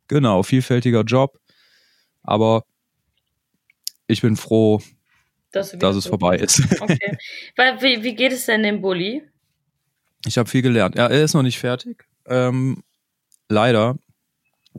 Genau, 0.06 0.42
vielfältiger 0.44 1.02
Job. 1.02 1.38
Aber 2.22 2.62
ich 4.08 4.22
bin 4.22 4.36
froh, 4.36 4.80
dass, 5.52 5.72
dass 5.78 5.96
es 5.96 6.06
vorbei 6.06 6.36
ist. 6.36 6.62
Okay. 6.80 7.16
wie, 7.80 8.02
wie 8.02 8.14
geht 8.14 8.32
es 8.32 8.46
denn 8.46 8.62
dem 8.62 8.80
Bulli? 8.80 9.22
Ich 10.26 10.36
habe 10.36 10.48
viel 10.48 10.62
gelernt. 10.62 10.96
Ja, 10.96 11.06
er 11.06 11.22
ist 11.22 11.34
noch 11.34 11.42
nicht 11.42 11.58
fertig. 11.58 12.04
Ähm, 12.26 12.82
leider. 13.48 13.96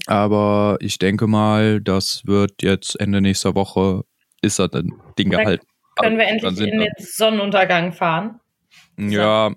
Aber 0.05 0.77
ich 0.81 0.99
denke 0.99 1.27
mal, 1.27 1.81
das 1.81 2.25
wird 2.25 2.61
jetzt 2.61 2.99
Ende 2.99 3.21
nächster 3.21 3.55
Woche 3.55 4.03
ist 4.41 4.59
das 4.59 4.71
ein 4.73 4.93
Ding 5.17 5.29
gehalten. 5.29 5.65
Können 5.95 6.17
wir 6.17 6.27
endlich 6.27 6.59
in 6.59 6.79
den 6.79 6.93
Sonnenuntergang 6.97 7.91
fahren? 7.91 8.39
Ja, 8.99 9.51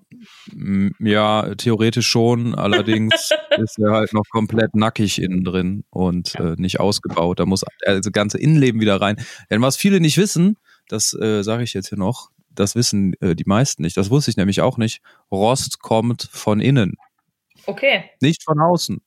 ja, 1.01 1.55
theoretisch 1.57 2.07
schon. 2.07 2.55
Allerdings 2.55 3.31
ist 3.59 3.79
er 3.79 3.91
halt 3.93 4.13
noch 4.13 4.25
komplett 4.31 4.75
nackig 4.75 5.21
innen 5.21 5.45
drin 5.45 5.85
und 5.91 6.35
äh, 6.37 6.55
nicht 6.57 6.81
ausgebaut. 6.81 7.41
Da 7.41 7.47
muss 7.47 7.65
also 7.85 8.11
ganze 8.11 8.39
Innenleben 8.39 8.81
wieder 8.81 9.01
rein. 9.01 9.17
Denn 9.51 9.63
was 9.63 9.77
viele 9.77 10.01
nicht 10.01 10.17
wissen, 10.17 10.57
das 10.89 11.13
äh, 11.15 11.43
sage 11.43 11.65
ich 11.65 11.75
jetzt 11.75 11.89
hier 11.89 11.99
noch, 11.99 12.31
das 12.51 12.75
wissen 12.75 13.15
äh, 13.21 13.35
die 13.35 13.47
meisten 13.47 13.83
nicht. 13.83 13.97
Das 13.97 14.11
wusste 14.11 14.31
ich 14.31 14.37
nämlich 14.37 14.61
auch 14.61 14.77
nicht. 14.77 15.01
Rost 15.31 15.81
kommt 15.81 16.29
von 16.31 16.61
innen. 16.61 16.97
Okay. 17.67 18.05
Nicht 18.21 18.43
von 18.45 18.61
außen. 18.61 19.01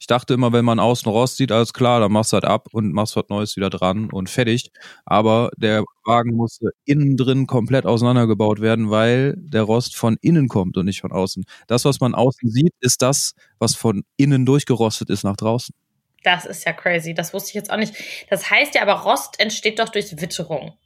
Ich 0.00 0.06
dachte 0.06 0.32
immer, 0.32 0.54
wenn 0.54 0.64
man 0.64 0.80
außen 0.80 1.12
Rost 1.12 1.36
sieht, 1.36 1.52
alles 1.52 1.74
klar, 1.74 2.00
dann 2.00 2.10
machst 2.10 2.32
du 2.32 2.36
halt 2.36 2.46
ab 2.46 2.68
und 2.72 2.94
machst 2.94 3.16
was 3.16 3.28
Neues 3.28 3.56
wieder 3.56 3.68
dran 3.68 4.10
und 4.10 4.30
fertig. 4.30 4.72
Aber 5.04 5.50
der 5.58 5.84
Wagen 6.06 6.34
musste 6.34 6.70
innen 6.86 7.18
drin 7.18 7.46
komplett 7.46 7.84
auseinandergebaut 7.84 8.62
werden, 8.62 8.90
weil 8.90 9.34
der 9.36 9.62
Rost 9.62 9.94
von 9.94 10.16
innen 10.22 10.48
kommt 10.48 10.78
und 10.78 10.86
nicht 10.86 11.02
von 11.02 11.12
außen. 11.12 11.44
Das, 11.66 11.84
was 11.84 12.00
man 12.00 12.14
außen 12.14 12.50
sieht, 12.50 12.72
ist 12.80 13.02
das, 13.02 13.34
was 13.58 13.74
von 13.74 14.02
innen 14.16 14.46
durchgerostet 14.46 15.10
ist 15.10 15.22
nach 15.22 15.36
draußen. 15.36 15.74
Das 16.22 16.46
ist 16.46 16.64
ja 16.64 16.72
crazy. 16.72 17.12
Das 17.12 17.34
wusste 17.34 17.50
ich 17.50 17.54
jetzt 17.54 17.70
auch 17.70 17.76
nicht. 17.76 17.94
Das 18.30 18.50
heißt 18.50 18.74
ja, 18.74 18.82
aber 18.82 19.02
Rost 19.02 19.38
entsteht 19.38 19.78
doch 19.78 19.90
durch 19.90 20.18
Witterung. 20.18 20.78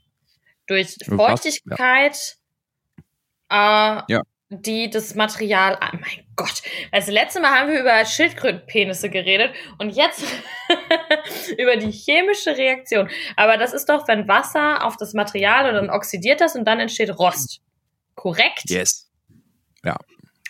Durch 0.66 0.96
Feuchtigkeit. 1.06 2.36
Ja. 3.48 3.98
Äh, 4.08 4.12
ja 4.12 4.22
die 4.62 4.90
das 4.90 5.14
Material. 5.14 5.78
Oh 5.80 5.96
mein 6.00 6.26
Gott. 6.36 6.62
Also 6.90 7.12
letztes 7.12 7.40
Mal 7.40 7.50
haben 7.50 7.70
wir 7.70 7.80
über 7.80 8.04
Schildkrötenpenisse 8.04 9.10
geredet 9.10 9.52
und 9.78 9.90
jetzt 9.90 10.24
über 11.58 11.76
die 11.76 11.90
chemische 11.90 12.56
Reaktion. 12.56 13.08
Aber 13.36 13.56
das 13.56 13.72
ist 13.72 13.88
doch, 13.88 14.08
wenn 14.08 14.28
Wasser 14.28 14.84
auf 14.84 14.96
das 14.96 15.14
Material 15.14 15.68
und 15.68 15.74
dann 15.74 15.90
oxidiert 15.90 16.40
das 16.40 16.54
und 16.56 16.64
dann 16.64 16.80
entsteht 16.80 17.18
Rost. 17.18 17.60
Korrekt? 18.14 18.70
Yes. 18.70 19.10
Ja. 19.84 19.96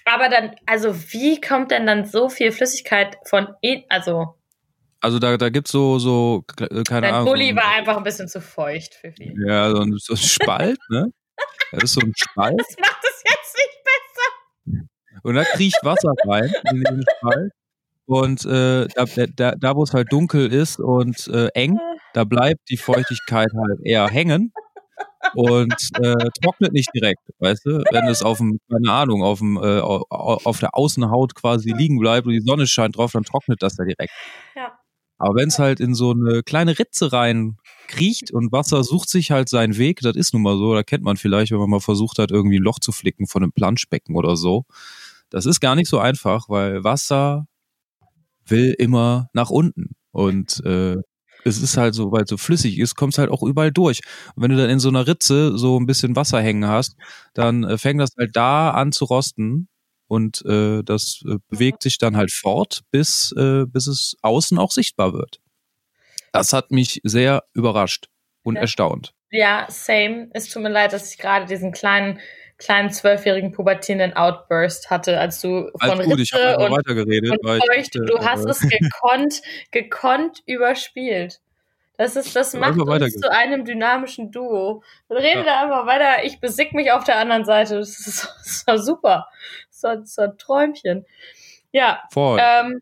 Aber 0.05 0.29
dann, 0.29 0.55
also 0.67 0.95
wie 1.13 1.41
kommt 1.41 1.71
denn 1.71 1.87
dann 1.87 2.05
so 2.05 2.29
viel 2.29 2.53
Flüssigkeit 2.53 3.17
von, 3.25 3.49
in, 3.63 3.85
also 3.89 4.37
also 5.05 5.19
da, 5.19 5.37
da 5.37 5.51
gibt's 5.51 5.71
so, 5.71 5.99
so, 5.99 6.45
äh, 6.59 6.83
keine 6.83 7.03
Dein 7.03 7.15
Ahnung. 7.15 7.27
Dein 7.27 7.35
Bulli 7.35 7.55
war 7.55 7.69
einfach 7.75 7.99
ein 7.99 8.03
bisschen 8.05 8.27
zu 8.27 8.41
feucht 8.41 8.95
für 8.95 9.13
viel. 9.13 9.35
Ja, 9.47 9.71
so 9.71 9.83
ein, 9.83 9.95
so 9.99 10.15
ein 10.15 10.17
Spalt, 10.17 10.79
ne? 10.89 11.13
Das 11.73 11.85
ist 11.85 11.95
so 11.95 12.01
ein 12.01 12.13
Spalt. 12.17 12.59
Das 12.59 12.77
macht 12.79 13.03
es 13.03 13.23
jetzt 13.23 13.57
nicht 13.57 13.74
und 15.25 15.35
da 15.35 15.45
kriecht 15.45 15.79
Wasser 15.83 16.13
rein 16.27 16.53
in 16.71 16.83
den 16.83 17.05
Spalt. 17.19 17.53
Und 18.07 18.45
äh, 18.45 18.87
da, 18.95 19.05
da, 19.35 19.55
da 19.57 19.77
wo 19.77 19.83
es 19.83 19.95
halt 19.95 20.13
dunkel 20.13 20.53
ist 20.53 20.79
und 20.79 21.27
äh, 21.29 21.49
eng, 21.55 21.79
da 22.13 22.25
bleibt 22.25 22.69
die 22.69 22.77
Feuchtigkeit 22.77 23.49
halt 23.57 23.81
eher 23.83 24.09
hängen 24.09 24.53
und 25.35 25.75
äh, 26.01 26.29
trocknet 26.43 26.75
nicht 26.75 26.91
direkt, 26.95 27.23
weißt 27.39 27.65
du? 27.65 27.83
Wenn 27.91 28.07
es 28.07 28.23
auf 28.23 28.39
dem, 28.39 28.59
keine 28.71 28.93
Ahnung, 28.93 29.23
auf 29.23 29.39
dem, 29.39 29.57
äh, 29.57 29.81
auf 29.81 30.61
der 30.61 30.77
Außenhaut 30.77 31.35
quasi 31.35 31.73
liegen 31.73 31.99
bleibt 31.99 32.27
und 32.27 32.35
die 32.35 32.41
Sonne 32.41 32.67
scheint 32.67 32.97
drauf, 32.97 33.13
dann 33.13 33.25
trocknet 33.25 33.63
das 33.63 33.79
ja 33.79 33.85
direkt. 33.85 34.13
Ja. 34.55 34.79
Aber 35.19 35.37
wenn 35.37 35.49
es 35.49 35.59
halt 35.59 35.81
in 35.81 35.95
so 35.95 36.11
eine 36.11 36.43
kleine 36.43 36.79
Ritze 36.79 37.13
rein 37.13 37.57
kriecht 37.89 38.33
und 38.33 38.53
Wasser 38.53 38.83
sucht 38.85 39.09
sich 39.09 39.31
halt 39.31 39.49
seinen 39.49 39.79
Weg, 39.79 40.01
das 40.01 40.17
ist 40.17 40.35
nun 40.35 40.43
mal 40.43 40.57
so, 40.57 40.75
da 40.75 40.83
kennt 40.83 41.05
man 41.05 41.17
vielleicht, 41.17 41.53
wenn 41.53 41.59
man 41.59 41.71
mal 41.71 41.81
versucht 41.81 42.19
hat, 42.19 42.31
irgendwie 42.31 42.59
ein 42.59 42.63
Loch 42.63 42.81
zu 42.81 42.93
flicken 42.93 43.27
von 43.27 43.43
einem 43.43 43.53
Planschbecken 43.53 44.17
oder 44.17 44.37
so. 44.37 44.65
Das 45.35 45.47
ist 45.47 45.59
gar 45.59 45.75
nicht 45.75 45.89
so 45.89 45.99
einfach, 45.99 46.49
weil 46.49 46.85
Wasser 46.85 47.49
will 48.47 48.73
immer 48.79 49.31
nach 49.33 49.51
unten. 49.51 49.97
Und 50.13 50.65
äh, 50.65 50.95
es 51.45 51.61
ist 51.61 51.77
halt 51.77 51.97
so, 51.97 52.13
weil 52.13 52.23
es 52.23 52.31
so 52.31 52.37
flüssig 52.37 52.79
ist, 52.79 52.95
kommt 52.95 53.15
es 53.15 53.19
halt 53.19 53.31
auch 53.31 53.43
überall 53.43 53.73
durch. 53.73 54.01
Und 54.37 54.45
wenn 54.45 54.53
du 54.53 54.57
dann 54.57 54.71
in 54.71 54.79
so 54.79 54.91
einer 54.91 55.09
Ritze 55.09 55.59
so 55.59 55.77
ein 55.77 55.87
bisschen 55.87 56.15
Wasser 56.15 56.41
hängen 56.41 56.69
hast, 56.69 56.95
dann 57.35 57.65
äh, 57.65 57.79
fängt 57.79 58.01
das 58.01 58.11
halt 58.17 58.37
da 58.37 58.71
an 58.71 58.93
zu 58.93 59.07
rosten 59.07 59.67
und 60.07 60.45
äh, 60.47 60.85
das 60.85 61.25
äh, 61.27 61.39
bewegt 61.49 61.83
sich 61.83 61.99
dann 61.99 62.17
halt 62.17 62.31
fort, 62.31 62.83
bis, 62.93 63.35
äh, 63.37 63.65
bis 63.67 63.89
es 63.89 64.15
außen 64.23 64.57
auch 64.57 64.71
sichtbar 64.71 65.15
wird. 65.15 65.41
Das 66.33 66.53
hat 66.53 66.71
mich 66.71 67.01
sehr 67.03 67.43
überrascht 67.55 68.07
und 68.45 68.55
ja. 68.55 68.61
erstaunt. 68.61 69.15
Ja, 69.33 69.67
same. 69.69 70.29
Es 70.33 70.49
tut 70.49 70.63
mir 70.63 70.71
leid, 70.71 70.93
dass 70.93 71.11
ich 71.11 71.19
gerade 71.19 71.47
diesen 71.47 71.73
kleinen 71.73 72.21
kleinen 72.59 72.91
zwölfjährigen 72.91 73.53
pubertierenden 73.53 74.17
Outburst 74.17 74.91
hatte, 74.91 75.19
als 75.19 75.41
du 75.41 75.71
von 75.71 75.91
Alles 75.91 76.07
gut, 76.07 76.19
Ritze 76.19 76.39
ich 76.39 76.57
und, 76.59 76.71
weitergeredet, 76.71 77.31
und 77.33 77.45
weil 77.45 77.61
feucht, 77.61 77.95
du 77.95 78.19
hast 78.19 78.45
es 78.45 78.61
gekonnt, 78.61 79.43
gekonnt 79.71 80.43
überspielt. 80.47 81.41
Das 81.97 82.17
ist, 82.17 82.35
das 82.35 82.55
macht 82.55 82.79
uns 82.79 83.15
zu 83.21 83.31
einem 83.31 83.65
dynamischen 83.65 84.33
Duo. 84.33 84.83
Rede 85.09 85.47
ja. 85.47 85.63
einfach 85.63 85.87
weiter. 85.87 86.25
Ich 86.25 86.41
besieg 86.41 86.73
mich 86.73 86.91
auf 86.91 87.05
der 87.05 87.19
anderen 87.19 87.45
Seite. 87.45 87.77
Das 87.77 88.01
ist, 88.07 88.35
das 88.45 88.67
war 88.67 88.79
super. 88.79 89.29
Das 89.71 89.83
war, 89.83 89.97
das 89.97 90.17
war 90.17 90.25
ein 90.25 90.39
Träumchen. 90.39 91.07
Ja. 91.71 92.03
Voll. 92.11 92.41
Ähm, 92.43 92.81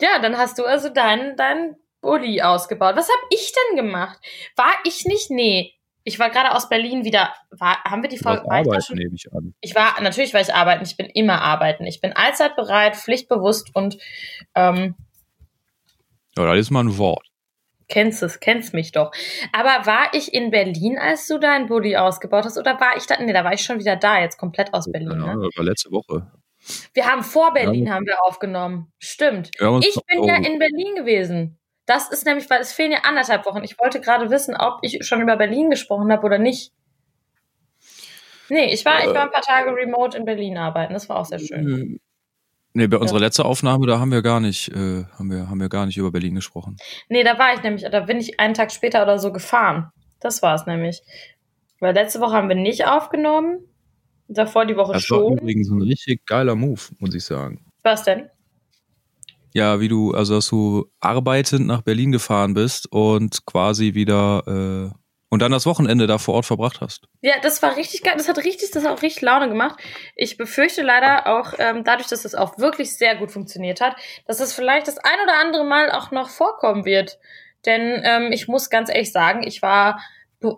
ja, 0.00 0.18
dann 0.18 0.38
hast 0.38 0.58
du 0.58 0.64
also 0.64 0.88
deinen 0.88 1.36
dein 1.36 1.76
Bulli 2.00 2.40
ausgebaut. 2.40 2.96
Was 2.96 3.08
habe 3.08 3.26
ich 3.30 3.52
denn 3.52 3.76
gemacht? 3.76 4.18
War 4.56 4.72
ich 4.84 5.04
nicht? 5.04 5.30
Nee. 5.30 5.74
Ich 6.04 6.18
war 6.18 6.30
gerade 6.30 6.54
aus 6.54 6.68
Berlin 6.68 7.04
wieder. 7.04 7.34
War, 7.50 7.82
haben 7.84 8.02
wir 8.02 8.10
die 8.10 8.18
Folge? 8.18 8.44
War 8.44 8.58
arbeiten, 8.58 8.78
ich, 8.78 8.90
nehme 8.90 9.14
ich 9.14 9.32
an. 9.32 9.54
ich 9.60 9.74
war, 9.74 10.00
natürlich 10.02 10.34
war 10.34 10.40
ich 10.40 10.54
arbeiten. 10.54 10.84
Ich 10.84 10.96
bin 10.96 11.06
immer 11.06 11.40
arbeiten. 11.40 11.84
Ich 11.84 12.00
bin 12.00 12.12
allzeit 12.12 12.56
bereit, 12.56 12.94
pflichtbewusst 12.94 13.74
und 13.74 13.96
ähm, 14.54 14.94
ja, 16.36 16.46
das 16.46 16.58
ist 16.58 16.70
mal 16.70 16.84
ein 16.84 16.98
Wort. 16.98 17.26
Kennst 17.88 18.22
es, 18.22 18.40
kennst 18.40 18.74
mich 18.74 18.92
doch. 18.92 19.12
Aber 19.52 19.86
war 19.86 20.14
ich 20.14 20.32
in 20.32 20.50
Berlin, 20.50 20.98
als 20.98 21.26
du 21.26 21.38
deinen 21.38 21.66
Bulli 21.66 21.96
ausgebaut 21.96 22.44
hast, 22.44 22.58
oder 22.58 22.80
war 22.80 22.96
ich 22.96 23.06
da? 23.06 23.20
Nee, 23.20 23.32
da 23.32 23.44
war 23.44 23.52
ich 23.52 23.60
schon 23.60 23.78
wieder 23.78 23.96
da, 23.96 24.20
jetzt 24.20 24.38
komplett 24.38 24.72
aus 24.72 24.90
Berlin. 24.90 25.20
Ja, 25.20 25.34
ne? 25.34 25.48
war 25.54 25.64
letzte 25.64 25.90
Woche. 25.90 26.30
Wir 26.94 27.06
haben 27.06 27.22
vor 27.22 27.52
Berlin 27.52 27.86
ja. 27.86 27.94
haben 27.94 28.06
wir 28.06 28.22
aufgenommen. 28.24 28.90
Stimmt. 28.98 29.50
Ja, 29.60 29.78
ich 29.78 29.98
bin 30.06 30.24
ja 30.24 30.36
in 30.36 30.58
Berlin 30.58 30.94
gewesen. 30.96 31.58
Das 31.86 32.10
ist 32.10 32.24
nämlich, 32.24 32.48
weil 32.48 32.60
es 32.60 32.72
fehlen 32.72 32.92
ja 32.92 33.00
anderthalb 33.04 33.44
Wochen. 33.46 33.62
Ich 33.62 33.78
wollte 33.78 34.00
gerade 34.00 34.30
wissen, 34.30 34.56
ob 34.56 34.78
ich 34.82 35.06
schon 35.06 35.20
über 35.20 35.36
Berlin 35.36 35.70
gesprochen 35.70 36.10
habe 36.10 36.24
oder 36.24 36.38
nicht. 36.38 36.72
Nee, 38.48 38.72
ich 38.72 38.84
war, 38.84 39.00
äh, 39.00 39.08
ich 39.08 39.14
war 39.14 39.22
ein 39.22 39.30
paar 39.30 39.42
Tage 39.42 39.70
remote 39.74 40.16
in 40.16 40.24
Berlin 40.24 40.56
arbeiten. 40.56 40.94
Das 40.94 41.08
war 41.08 41.18
auch 41.18 41.24
sehr 41.24 41.38
schön. 41.38 41.98
Nee, 42.76 42.88
bei 42.88 42.96
unserer 42.96 43.18
ja. 43.18 43.26
letzten 43.26 43.42
Aufnahme, 43.42 43.86
da 43.86 44.00
haben 44.00 44.10
wir 44.10 44.22
gar 44.22 44.40
nicht, 44.40 44.68
äh, 44.68 45.04
haben 45.16 45.30
wir, 45.30 45.48
haben 45.48 45.60
wir 45.60 45.68
gar 45.68 45.86
nicht 45.86 45.96
über 45.96 46.10
Berlin 46.10 46.34
gesprochen. 46.34 46.76
Nee, 47.08 47.22
da 47.22 47.38
war 47.38 47.54
ich 47.54 47.62
nämlich, 47.62 47.84
da 47.88 48.00
bin 48.00 48.18
ich 48.18 48.40
einen 48.40 48.54
Tag 48.54 48.72
später 48.72 49.02
oder 49.02 49.18
so 49.18 49.32
gefahren. 49.32 49.90
Das 50.20 50.42
war 50.42 50.54
es 50.54 50.66
nämlich. 50.66 51.02
Weil 51.78 51.94
letzte 51.94 52.20
Woche 52.20 52.32
haben 52.32 52.48
wir 52.48 52.56
nicht 52.56 52.86
aufgenommen. 52.86 53.58
Davor 54.26 54.66
die 54.66 54.76
Woche 54.76 54.94
das 54.94 55.04
schon. 55.04 55.18
Das 55.18 55.30
war 55.30 55.42
übrigens 55.42 55.70
ein 55.70 55.82
richtig 55.82 56.26
geiler 56.26 56.56
Move, 56.56 56.80
muss 56.98 57.14
ich 57.14 57.24
sagen. 57.24 57.64
Was 57.82 58.02
denn? 58.04 58.28
Ja, 59.54 59.78
wie 59.80 59.88
du, 59.88 60.12
also 60.12 60.34
dass 60.34 60.48
du 60.48 60.90
arbeitend 60.98 61.66
nach 61.66 61.82
Berlin 61.82 62.10
gefahren 62.10 62.54
bist 62.54 62.90
und 62.90 63.46
quasi 63.46 63.94
wieder 63.94 64.42
äh, 64.92 64.98
und 65.30 65.40
dann 65.40 65.52
das 65.52 65.66
Wochenende 65.66 66.06
da 66.06 66.18
vor 66.18 66.34
Ort 66.34 66.46
verbracht 66.46 66.80
hast. 66.80 67.08
Ja, 67.20 67.34
das 67.42 67.62
war 67.62 67.76
richtig 67.76 68.02
geil. 68.02 68.14
Das 68.16 68.28
hat 68.28 68.38
richtig, 68.38 68.70
das 68.72 68.84
hat 68.84 68.98
auch 68.98 69.02
richtig 69.02 69.22
Laune 69.22 69.48
gemacht. 69.48 69.80
Ich 70.14 70.36
befürchte 70.36 70.82
leider 70.82 71.26
auch, 71.26 71.54
ähm, 71.58 71.82
dadurch, 71.82 72.08
dass 72.08 72.22
das 72.22 72.34
auch 72.34 72.58
wirklich 72.58 72.96
sehr 72.96 73.16
gut 73.16 73.32
funktioniert 73.32 73.80
hat, 73.80 73.96
dass 74.26 74.40
es 74.40 74.52
vielleicht 74.52 74.86
das 74.86 74.98
ein 74.98 75.18
oder 75.24 75.38
andere 75.40 75.64
Mal 75.64 75.90
auch 75.90 76.10
noch 76.10 76.28
vorkommen 76.28 76.84
wird. 76.84 77.18
Denn 77.66 78.00
ähm, 78.04 78.32
ich 78.32 78.46
muss 78.48 78.70
ganz 78.70 78.88
ehrlich 78.90 79.10
sagen, 79.10 79.42
ich 79.44 79.62
war 79.62 80.00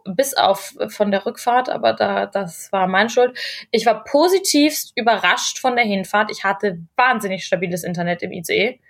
bis 0.05 0.35
auf 0.35 0.75
von 0.89 1.11
der 1.11 1.25
Rückfahrt, 1.25 1.69
aber 1.69 1.93
da 1.93 2.27
das 2.27 2.71
war 2.73 2.87
meine 2.87 3.09
Schuld. 3.09 3.39
Ich 3.71 3.87
war 3.87 4.05
positivst 4.05 4.93
überrascht 4.95 5.59
von 5.59 5.77
der 5.77 5.85
Hinfahrt. 5.85 6.31
Ich 6.31 6.45
hatte 6.45 6.81
wahnsinnig 6.97 7.45
stabiles 7.45 7.85
Internet 7.85 8.23
im 8.23 8.33
ICE. 8.33 8.81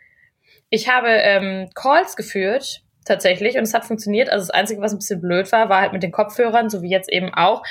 Ich 0.70 0.88
habe 0.88 1.08
ähm, 1.08 1.70
Calls 1.75 2.16
geführt 2.16 2.82
tatsächlich 3.04 3.56
und 3.56 3.62
es 3.62 3.75
hat 3.75 3.85
funktioniert. 3.85 4.28
Also 4.28 4.46
das 4.46 4.50
Einzige, 4.50 4.80
was 4.80 4.92
ein 4.92 4.99
bisschen 4.99 5.20
blöd 5.20 5.50
war, 5.52 5.68
war 5.68 5.80
halt 5.80 5.92
mit 5.92 6.02
den 6.02 6.12
Kopfhörern, 6.12 6.68
so 6.68 6.82
wie 6.82 6.90
jetzt 6.90 7.11
eben 7.11 7.32
auch, 7.32 7.62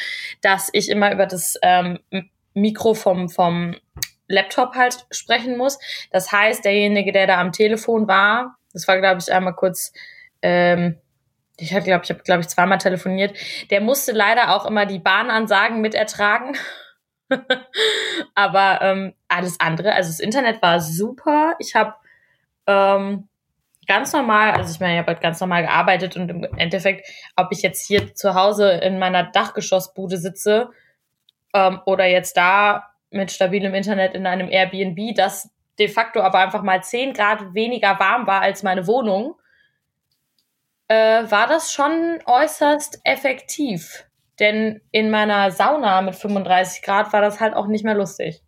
dass 0.42 0.70
ich 0.72 0.90
immer 0.90 1.12
über 1.12 1.26
das 1.26 1.60
ähm, 1.62 2.00
Mikro 2.54 2.94
vom, 2.94 3.30
vom 3.30 3.76
Laptop 4.28 4.76
halt 4.76 5.06
sprechen 5.12 5.58
muss. 5.58 5.78
Das 6.12 6.32
heißt, 6.32 6.66
derjenige, 6.66 7.12
der 7.12 7.28
da 7.28 7.40
am 7.40 7.52
Telefon 7.52 8.08
war, 8.08 8.58
das 8.74 8.88
war, 8.88 9.00
glaube 9.00 9.22
ich, 9.22 9.32
einmal 9.32 9.56
kurz, 9.56 9.94
ähm, 10.42 10.98
ich 11.58 11.74
habe, 11.74 11.84
glaube 11.84 12.04
ich, 12.04 12.10
habe, 12.10 12.24
glaube 12.24 12.42
ich, 12.42 12.48
zweimal 12.48 12.78
telefoniert, 12.78 13.38
der 13.70 13.82
musste 13.82 14.12
leider 14.12 14.56
auch 14.56 14.66
immer 14.66 14.86
die 14.86 15.00
Bahnansagen 15.00 15.82
mit 15.82 15.96
ertragen. 15.96 16.58
Aber 18.36 18.80
ähm, 18.82 19.14
alles 19.28 19.60
andere, 19.60 19.94
also 19.94 20.10
das 20.10 20.20
Internet 20.20 20.62
war 20.62 20.80
super. 20.80 21.56
Ich 21.60 21.76
habe 21.76 21.96
ähm, 22.68 23.28
ganz 23.88 24.14
normal, 24.14 24.52
also 24.52 24.72
ich 24.72 24.80
meine, 24.80 24.94
ich 24.94 25.00
habe 25.00 25.14
halt 25.14 25.22
ganz 25.22 25.40
normal 25.40 25.64
gearbeitet 25.64 26.16
und 26.16 26.30
im 26.30 26.44
Endeffekt, 26.58 27.08
ob 27.36 27.48
ich 27.52 27.62
jetzt 27.62 27.86
hier 27.86 28.16
zu 28.16 28.34
Hause 28.34 28.72
in 28.72 29.00
meiner 29.00 29.24
Dachgeschossbude 29.24 30.18
sitze 30.18 30.70
ähm, 31.54 31.80
oder 31.86 32.06
jetzt 32.06 32.38
da 32.38 32.92
mit 33.12 33.32
stabilem 33.32 33.74
Internet 33.74 34.14
in 34.14 34.28
einem 34.28 34.50
Airbnb, 34.50 35.16
das 35.16 35.50
de 35.80 35.88
facto 35.88 36.22
aber 36.22 36.40
einfach 36.40 36.64
mal 36.64 36.84
10 36.84 37.14
Grad 37.14 37.54
weniger 37.54 38.00
warm 38.00 38.28
war 38.28 38.42
als 38.42 38.64
meine 38.64 38.88
Wohnung, 38.88 39.36
äh, 40.88 41.24
war 41.30 41.48
das 41.48 41.74
schon 41.74 42.20
äußerst 42.26 43.02
effektiv. 43.04 44.06
Denn 44.40 44.82
in 44.92 45.10
meiner 45.10 45.52
Sauna 45.52 46.02
mit 46.02 46.16
35 46.16 46.82
Grad 46.82 47.14
war 47.14 47.22
das 47.22 47.40
halt 47.40 47.54
auch 47.54 47.68
nicht 47.68 47.86
mehr 47.86 47.96
lustig. 47.96 48.42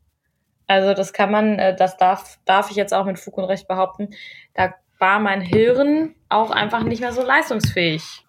Also 0.68 0.94
das 0.94 1.14
kann 1.14 1.32
man, 1.32 1.60
äh, 1.60 1.76
das 1.76 1.98
darf, 1.98 2.40
darf 2.46 2.70
ich 2.70 2.76
jetzt 2.76 2.94
auch 2.94 3.06
mit 3.06 3.20
Fug 3.20 3.38
und 3.38 3.46
Recht 3.46 3.68
behaupten. 3.68 4.10
Da 4.54 4.74
war 5.00 5.20
mein 5.20 5.42
Hirn 5.42 6.16
auch 6.30 6.52
einfach 6.52 6.84
nicht 6.84 7.00
mehr 7.00 7.14
so 7.14 7.24
leistungsfähig. 7.24 8.26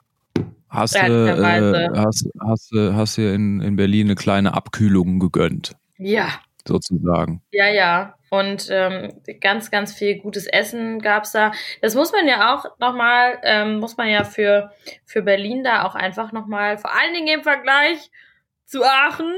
Hast 0.69 0.95
du, 0.95 0.99
äh, 1.01 1.89
hast, 1.97 2.29
hast, 2.41 2.73
hast 2.75 3.19
in, 3.19 3.61
in 3.61 3.77
Berlin 3.77 4.09
eine 4.09 4.15
kleine 4.15 4.55
Abkühlung 4.55 5.19
gegönnt? 5.19 5.77
Ja. 5.97 6.29
Sozusagen. 6.67 7.43
Ja, 7.51 7.69
ja. 7.69 8.15
Und 8.31 8.69
ähm, 8.71 9.23
ganz, 9.41 9.71
ganz 9.71 9.95
viel 9.95 10.19
gutes 10.19 10.47
Essen 10.47 11.01
gab's 11.01 11.33
da. 11.33 11.53
Das 11.81 11.95
muss 11.95 12.13
man 12.13 12.29
ja 12.29 12.55
auch 12.55 12.67
nochmal, 12.79 13.39
ähm, 13.43 13.79
muss 13.79 13.97
man 13.97 14.09
ja 14.09 14.25
für, 14.25 14.71
für 15.07 15.23
Berlin 15.23 15.65
da 15.65 15.85
auch 15.85 15.95
einfach 15.95 16.33
nochmal, 16.33 16.77
vor 16.77 16.91
allen 16.95 17.15
Dingen 17.15 17.39
im 17.39 17.43
Vergleich 17.43 18.11
zu 18.67 18.85
Aachen, 18.85 19.33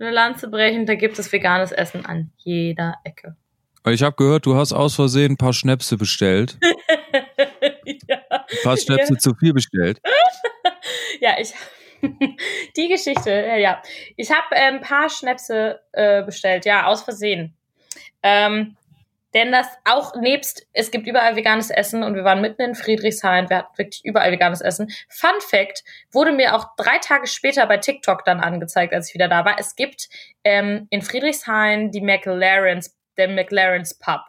eine 0.00 0.10
Lanze 0.10 0.48
brechen. 0.48 0.86
Da 0.86 0.94
gibt 0.94 1.18
es 1.18 1.32
veganes 1.32 1.72
Essen 1.72 2.06
an 2.06 2.32
jeder 2.38 2.96
Ecke. 3.04 3.36
Ich 3.86 4.02
habe 4.02 4.16
gehört, 4.16 4.46
du 4.46 4.56
hast 4.56 4.72
aus 4.72 4.94
Versehen 4.94 5.32
ein 5.32 5.36
paar 5.36 5.52
Schnäpse 5.52 5.96
bestellt. 5.96 6.58
ja. 8.08 8.18
Ein 8.30 8.62
paar 8.62 8.76
Schnäpse 8.76 9.14
ja. 9.14 9.18
zu 9.18 9.34
viel 9.34 9.52
bestellt. 9.52 10.00
ja, 11.20 11.38
ich 11.38 11.54
die 12.76 12.88
Geschichte, 12.88 13.30
ja, 13.30 13.56
ja. 13.56 13.82
Ich 14.16 14.30
habe 14.30 14.54
äh, 14.54 14.68
ein 14.68 14.80
paar 14.80 15.08
Schnäpse 15.08 15.80
äh, 15.92 16.22
bestellt, 16.22 16.64
ja, 16.64 16.86
aus 16.86 17.02
Versehen. 17.02 17.56
Ähm, 18.22 18.76
denn 19.34 19.52
das 19.52 19.68
auch 19.84 20.14
nebst, 20.16 20.66
es 20.72 20.90
gibt 20.90 21.06
überall 21.06 21.36
veganes 21.36 21.70
Essen 21.70 22.02
und 22.02 22.14
wir 22.14 22.24
waren 22.24 22.40
mitten 22.40 22.62
in 22.62 22.74
Friedrichshain, 22.74 23.48
wir 23.48 23.58
hatten 23.58 23.78
wirklich 23.78 24.04
überall 24.04 24.32
veganes 24.32 24.60
Essen. 24.60 24.90
Fun 25.08 25.40
Fact, 25.40 25.84
wurde 26.10 26.32
mir 26.32 26.54
auch 26.56 26.74
drei 26.76 26.98
Tage 26.98 27.26
später 27.26 27.66
bei 27.66 27.76
TikTok 27.76 28.24
dann 28.24 28.40
angezeigt, 28.40 28.92
als 28.92 29.08
ich 29.08 29.14
wieder 29.14 29.28
da 29.28 29.44
war. 29.44 29.56
Es 29.58 29.76
gibt 29.76 30.08
ähm, 30.44 30.86
in 30.90 31.02
Friedrichshain 31.02 31.90
die 31.90 32.00
McLaren's 32.00 32.96
der 33.16 33.28
McLaren's 33.28 33.98
Pub. 33.98 34.20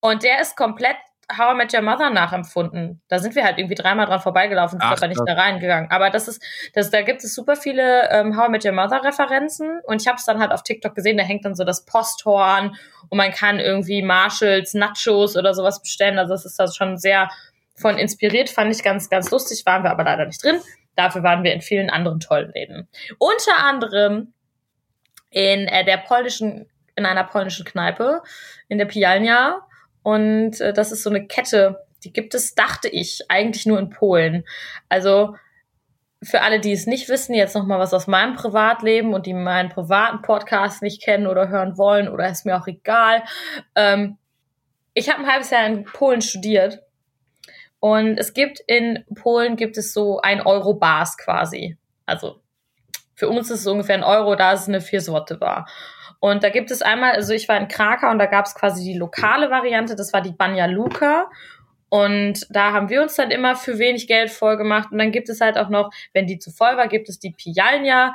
Und 0.00 0.22
der 0.22 0.40
ist 0.40 0.56
komplett 0.56 0.96
How 1.36 1.54
I 1.54 1.56
Met 1.56 1.72
Your 1.74 1.82
Mother 1.82 2.10
nachempfunden. 2.10 3.02
Da 3.08 3.18
sind 3.18 3.34
wir 3.34 3.44
halt 3.44 3.58
irgendwie 3.58 3.74
dreimal 3.74 4.06
dran 4.06 4.20
vorbeigelaufen, 4.20 4.80
sind 4.80 4.90
aber 4.90 5.08
nicht 5.08 5.20
da 5.26 5.34
reingegangen. 5.34 5.90
Aber 5.90 6.10
das 6.10 6.28
ist, 6.28 6.42
das, 6.74 6.90
da 6.90 7.02
gibt 7.02 7.22
es 7.24 7.34
super 7.34 7.56
viele 7.56 8.10
ähm, 8.10 8.36
How 8.36 8.48
I 8.48 8.50
Met 8.50 8.64
Your 8.64 8.72
Mother 8.72 9.02
Referenzen 9.04 9.80
und 9.84 10.02
ich 10.02 10.08
habe 10.08 10.16
es 10.16 10.24
dann 10.24 10.40
halt 10.40 10.52
auf 10.52 10.62
TikTok 10.62 10.94
gesehen, 10.94 11.16
da 11.16 11.24
hängt 11.24 11.44
dann 11.44 11.54
so 11.54 11.64
das 11.64 11.84
Posthorn 11.84 12.76
und 13.08 13.18
man 13.18 13.30
kann 13.32 13.58
irgendwie 13.58 14.02
Marshalls 14.02 14.74
Nachos 14.74 15.36
oder 15.36 15.54
sowas 15.54 15.80
bestellen. 15.82 16.18
Also 16.18 16.34
das 16.34 16.44
ist 16.44 16.58
da 16.58 16.70
schon 16.70 16.96
sehr 16.98 17.28
von 17.76 17.96
inspiriert, 17.96 18.50
fand 18.50 18.74
ich 18.74 18.82
ganz, 18.82 19.08
ganz 19.08 19.30
lustig, 19.30 19.62
waren 19.66 19.82
wir 19.82 19.90
aber 19.90 20.04
leider 20.04 20.26
nicht 20.26 20.42
drin. 20.42 20.60
Dafür 20.96 21.22
waren 21.22 21.44
wir 21.44 21.52
in 21.52 21.62
vielen 21.62 21.88
anderen 21.88 22.20
tollen 22.20 22.52
Läden. 22.52 22.88
Unter 23.18 23.64
anderem 23.64 24.34
in 25.30 25.66
äh, 25.68 25.84
der 25.84 25.96
polnischen 25.96 26.66
in 27.00 27.06
einer 27.06 27.24
polnischen 27.24 27.64
Kneipe 27.64 28.22
in 28.68 28.78
der 28.78 28.84
Pijalnia. 28.84 29.66
Und 30.02 30.60
äh, 30.60 30.72
das 30.72 30.92
ist 30.92 31.02
so 31.02 31.10
eine 31.10 31.26
Kette, 31.26 31.84
die 32.04 32.12
gibt 32.12 32.34
es, 32.34 32.54
dachte 32.54 32.88
ich, 32.88 33.20
eigentlich 33.28 33.66
nur 33.66 33.78
in 33.78 33.90
Polen. 33.90 34.44
Also 34.88 35.36
für 36.22 36.42
alle, 36.42 36.60
die 36.60 36.72
es 36.72 36.86
nicht 36.86 37.08
wissen, 37.08 37.34
jetzt 37.34 37.54
noch 37.54 37.66
mal 37.66 37.78
was 37.78 37.94
aus 37.94 38.06
meinem 38.06 38.34
Privatleben 38.34 39.14
und 39.14 39.26
die 39.26 39.34
meinen 39.34 39.70
privaten 39.70 40.22
Podcast 40.22 40.82
nicht 40.82 41.02
kennen 41.02 41.26
oder 41.26 41.48
hören 41.48 41.78
wollen 41.78 42.08
oder 42.08 42.28
ist 42.28 42.44
mir 42.44 42.58
auch 42.60 42.66
egal. 42.66 43.22
Ähm, 43.74 44.18
ich 44.92 45.08
habe 45.08 45.20
ein 45.20 45.30
halbes 45.30 45.50
Jahr 45.50 45.66
in 45.66 45.84
Polen 45.84 46.20
studiert 46.20 46.82
und 47.78 48.18
es 48.18 48.34
gibt 48.34 48.60
in 48.66 49.04
Polen 49.14 49.56
gibt 49.56 49.78
es 49.78 49.94
so 49.94 50.20
ein 50.20 50.42
Euro 50.42 50.74
Bars 50.74 51.16
quasi. 51.16 51.78
Also 52.04 52.40
für 53.14 53.28
uns 53.28 53.50
ist 53.50 53.60
es 53.60 53.66
ungefähr 53.66 53.96
ein 53.96 54.04
Euro, 54.04 54.34
da 54.34 54.52
ist 54.52 54.62
es 54.62 54.68
eine 54.68 54.80
vier 54.80 55.00
Sorte 55.00 55.36
Bar. 55.36 55.66
Und 56.20 56.44
da 56.44 56.50
gibt 56.50 56.70
es 56.70 56.82
einmal, 56.82 57.12
also 57.12 57.32
ich 57.32 57.48
war 57.48 57.58
in 57.58 57.68
Krakau 57.68 58.10
und 58.10 58.18
da 58.18 58.26
gab 58.26 58.44
es 58.44 58.54
quasi 58.54 58.84
die 58.84 58.98
lokale 58.98 59.50
Variante, 59.50 59.96
das 59.96 60.12
war 60.12 60.20
die 60.20 60.32
Banja 60.32 60.66
Luka. 60.66 61.30
Und 61.88 62.46
da 62.50 62.72
haben 62.72 62.88
wir 62.88 63.02
uns 63.02 63.16
dann 63.16 63.30
immer 63.30 63.56
für 63.56 63.78
wenig 63.78 64.06
Geld 64.06 64.30
voll 64.30 64.56
gemacht. 64.56 64.92
Und 64.92 64.98
dann 64.98 65.10
gibt 65.10 65.28
es 65.28 65.40
halt 65.40 65.58
auch 65.58 65.70
noch, 65.70 65.90
wenn 66.12 66.26
die 66.26 66.38
zu 66.38 66.52
voll 66.52 66.76
war, 66.76 66.86
gibt 66.86 67.08
es 67.08 67.18
die 67.18 67.32
Pijalnia 67.32 68.14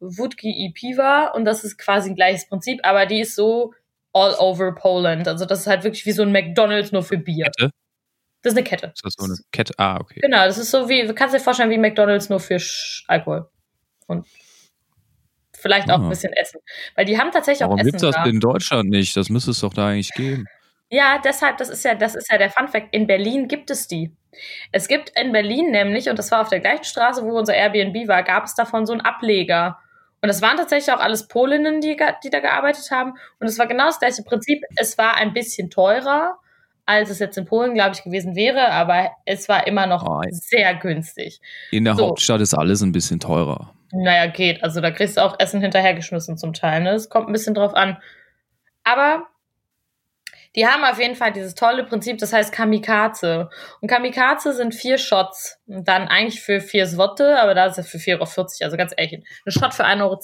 Wódki 0.00 0.48
i 0.48 0.72
Piva. 0.72 1.28
Und 1.28 1.44
das 1.44 1.62
ist 1.62 1.78
quasi 1.78 2.10
ein 2.10 2.16
gleiches 2.16 2.48
Prinzip, 2.48 2.80
aber 2.82 3.06
die 3.06 3.20
ist 3.20 3.36
so 3.36 3.74
all 4.12 4.34
over 4.38 4.74
Poland. 4.74 5.28
Also 5.28 5.44
das 5.44 5.60
ist 5.60 5.66
halt 5.66 5.84
wirklich 5.84 6.04
wie 6.04 6.12
so 6.12 6.22
ein 6.22 6.32
McDonalds 6.32 6.90
nur 6.90 7.02
für 7.02 7.18
Bier. 7.18 7.50
Das 7.58 8.54
ist 8.54 8.58
eine 8.58 8.64
Kette. 8.64 8.86
Ist 8.88 9.04
das 9.04 9.14
so 9.16 9.24
eine 9.24 9.36
Kette? 9.52 9.74
Ah, 9.76 9.98
okay. 10.00 10.18
Genau, 10.20 10.44
das 10.44 10.58
ist 10.58 10.70
so 10.70 10.88
wie, 10.88 11.06
du 11.06 11.14
kannst 11.14 11.34
dir 11.34 11.40
vorstellen, 11.40 11.70
wie 11.70 11.78
McDonalds 11.78 12.28
nur 12.28 12.40
für 12.40 12.58
Alkohol. 13.06 13.48
Und 14.08 14.26
vielleicht 15.62 15.90
auch 15.90 16.00
ah. 16.00 16.02
ein 16.02 16.08
bisschen 16.08 16.32
Essen. 16.32 16.60
Weil 16.94 17.04
die 17.04 17.18
haben 17.18 17.30
tatsächlich 17.30 17.62
Warum 17.62 17.76
auch 17.76 17.80
Essen. 17.80 17.92
Warum 17.94 18.00
gibt 18.00 18.16
das 18.16 18.24
da. 18.24 18.30
in 18.30 18.40
Deutschland 18.40 18.90
nicht? 18.90 19.16
Das 19.16 19.28
müsste 19.30 19.52
es 19.52 19.60
doch 19.60 19.72
da 19.72 19.88
eigentlich 19.88 20.12
geben. 20.12 20.46
Ja, 20.90 21.18
deshalb, 21.24 21.56
das 21.56 21.70
ist 21.70 21.84
ja, 21.84 21.94
das 21.94 22.14
ist 22.14 22.30
ja 22.30 22.36
der 22.36 22.50
Fun 22.50 22.68
Fact. 22.68 22.88
In 22.90 23.06
Berlin 23.06 23.48
gibt 23.48 23.70
es 23.70 23.88
die. 23.88 24.14
Es 24.72 24.88
gibt 24.88 25.10
in 25.18 25.32
Berlin 25.32 25.70
nämlich, 25.70 26.10
und 26.10 26.18
das 26.18 26.30
war 26.30 26.42
auf 26.42 26.48
der 26.48 26.60
gleichen 26.60 26.84
Straße, 26.84 27.22
wo 27.24 27.38
unser 27.38 27.54
Airbnb 27.54 28.08
war, 28.08 28.22
gab 28.22 28.44
es 28.44 28.54
davon 28.54 28.84
so 28.84 28.92
einen 28.92 29.00
Ableger. 29.00 29.78
Und 30.20 30.28
das 30.28 30.42
waren 30.42 30.56
tatsächlich 30.56 30.94
auch 30.94 31.00
alles 31.00 31.28
Polinnen, 31.28 31.80
die, 31.80 31.96
die 32.22 32.30
da 32.30 32.40
gearbeitet 32.40 32.90
haben. 32.90 33.14
Und 33.40 33.46
es 33.46 33.58
war 33.58 33.66
genau 33.66 33.86
das 33.86 33.98
gleiche 33.98 34.22
Prinzip. 34.22 34.62
Es 34.76 34.98
war 34.98 35.16
ein 35.16 35.32
bisschen 35.32 35.70
teurer, 35.70 36.38
als 36.86 37.10
es 37.10 37.18
jetzt 37.18 37.38
in 37.38 37.44
Polen, 37.44 37.74
glaube 37.74 37.92
ich, 37.94 38.04
gewesen 38.04 38.36
wäre, 38.36 38.70
aber 38.70 39.10
es 39.24 39.48
war 39.48 39.66
immer 39.66 39.86
noch 39.86 40.06
oh, 40.06 40.20
sehr 40.30 40.74
günstig. 40.74 41.40
In 41.70 41.84
der 41.84 41.94
so. 41.94 42.08
Hauptstadt 42.08 42.40
ist 42.40 42.54
alles 42.54 42.82
ein 42.82 42.92
bisschen 42.92 43.18
teurer. 43.18 43.74
Naja, 43.92 44.26
geht. 44.26 44.64
Also 44.64 44.80
da 44.80 44.90
kriegst 44.90 45.16
du 45.16 45.22
auch 45.22 45.38
Essen 45.38 45.60
hinterhergeschmissen 45.60 46.38
zum 46.38 46.54
Teil. 46.54 46.82
Ne? 46.82 46.92
Es 46.92 47.10
kommt 47.10 47.28
ein 47.28 47.32
bisschen 47.32 47.54
drauf 47.54 47.74
an. 47.74 47.98
Aber 48.84 49.28
die 50.56 50.66
haben 50.66 50.84
auf 50.84 50.98
jeden 50.98 51.14
Fall 51.14 51.32
dieses 51.32 51.54
tolle 51.54 51.84
Prinzip, 51.84 52.18
das 52.18 52.32
heißt 52.32 52.52
Kamikaze. 52.52 53.50
Und 53.80 53.88
Kamikaze 53.88 54.54
sind 54.54 54.74
vier 54.74 54.98
Shots. 54.98 55.60
Und 55.66 55.88
dann 55.88 56.08
eigentlich 56.08 56.40
für 56.40 56.60
vier 56.60 56.86
Swotte, 56.86 57.40
aber 57.40 57.54
da 57.54 57.66
ist 57.66 57.78
es 57.78 57.88
für 57.88 57.98
4,40 57.98 58.18
Euro. 58.18 58.48
Also 58.62 58.76
ganz 58.76 58.92
ehrlich, 58.96 59.22
ein 59.46 59.52
Shot 59.52 59.74
für 59.74 59.84
1,10 59.84 60.02
Euro. 60.02 60.18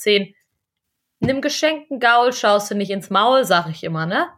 Nimm 1.21 1.41
geschenkten 1.41 1.99
Gaul 2.01 2.33
schaust 2.33 2.71
du 2.71 2.75
nicht 2.75 2.91
ins 2.91 3.11
Maul, 3.11 3.45
sag 3.45 3.69
ich 3.69 3.85
immer, 3.85 4.07
ne? 4.07 4.29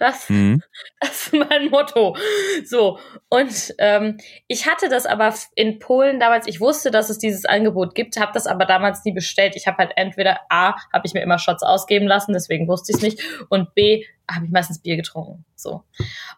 Das, 0.00 0.30
mhm. 0.30 0.62
das 1.00 1.26
ist 1.26 1.34
mein 1.34 1.68
Motto. 1.68 2.16
So, 2.64 2.98
und 3.28 3.74
ähm, 3.78 4.16
ich 4.48 4.66
hatte 4.66 4.88
das 4.88 5.04
aber 5.04 5.32
in 5.54 5.78
Polen 5.78 6.18
damals, 6.18 6.46
ich 6.48 6.58
wusste, 6.58 6.90
dass 6.90 7.10
es 7.10 7.18
dieses 7.18 7.44
Angebot 7.44 7.94
gibt, 7.94 8.18
habe 8.18 8.32
das 8.32 8.46
aber 8.46 8.64
damals 8.64 9.04
nie 9.04 9.12
bestellt. 9.12 9.56
Ich 9.56 9.66
habe 9.66 9.76
halt 9.76 9.92
entweder 9.96 10.40
A, 10.48 10.74
habe 10.90 11.02
ich 11.04 11.12
mir 11.12 11.20
immer 11.20 11.38
Shots 11.38 11.62
ausgeben 11.62 12.06
lassen, 12.06 12.32
deswegen 12.32 12.66
wusste 12.66 12.92
ich 12.92 12.96
es 12.96 13.02
nicht, 13.02 13.46
und 13.50 13.74
B, 13.74 14.06
habe 14.28 14.46
ich 14.46 14.50
meistens 14.50 14.80
Bier 14.80 14.96
getrunken. 14.96 15.44
So. 15.54 15.84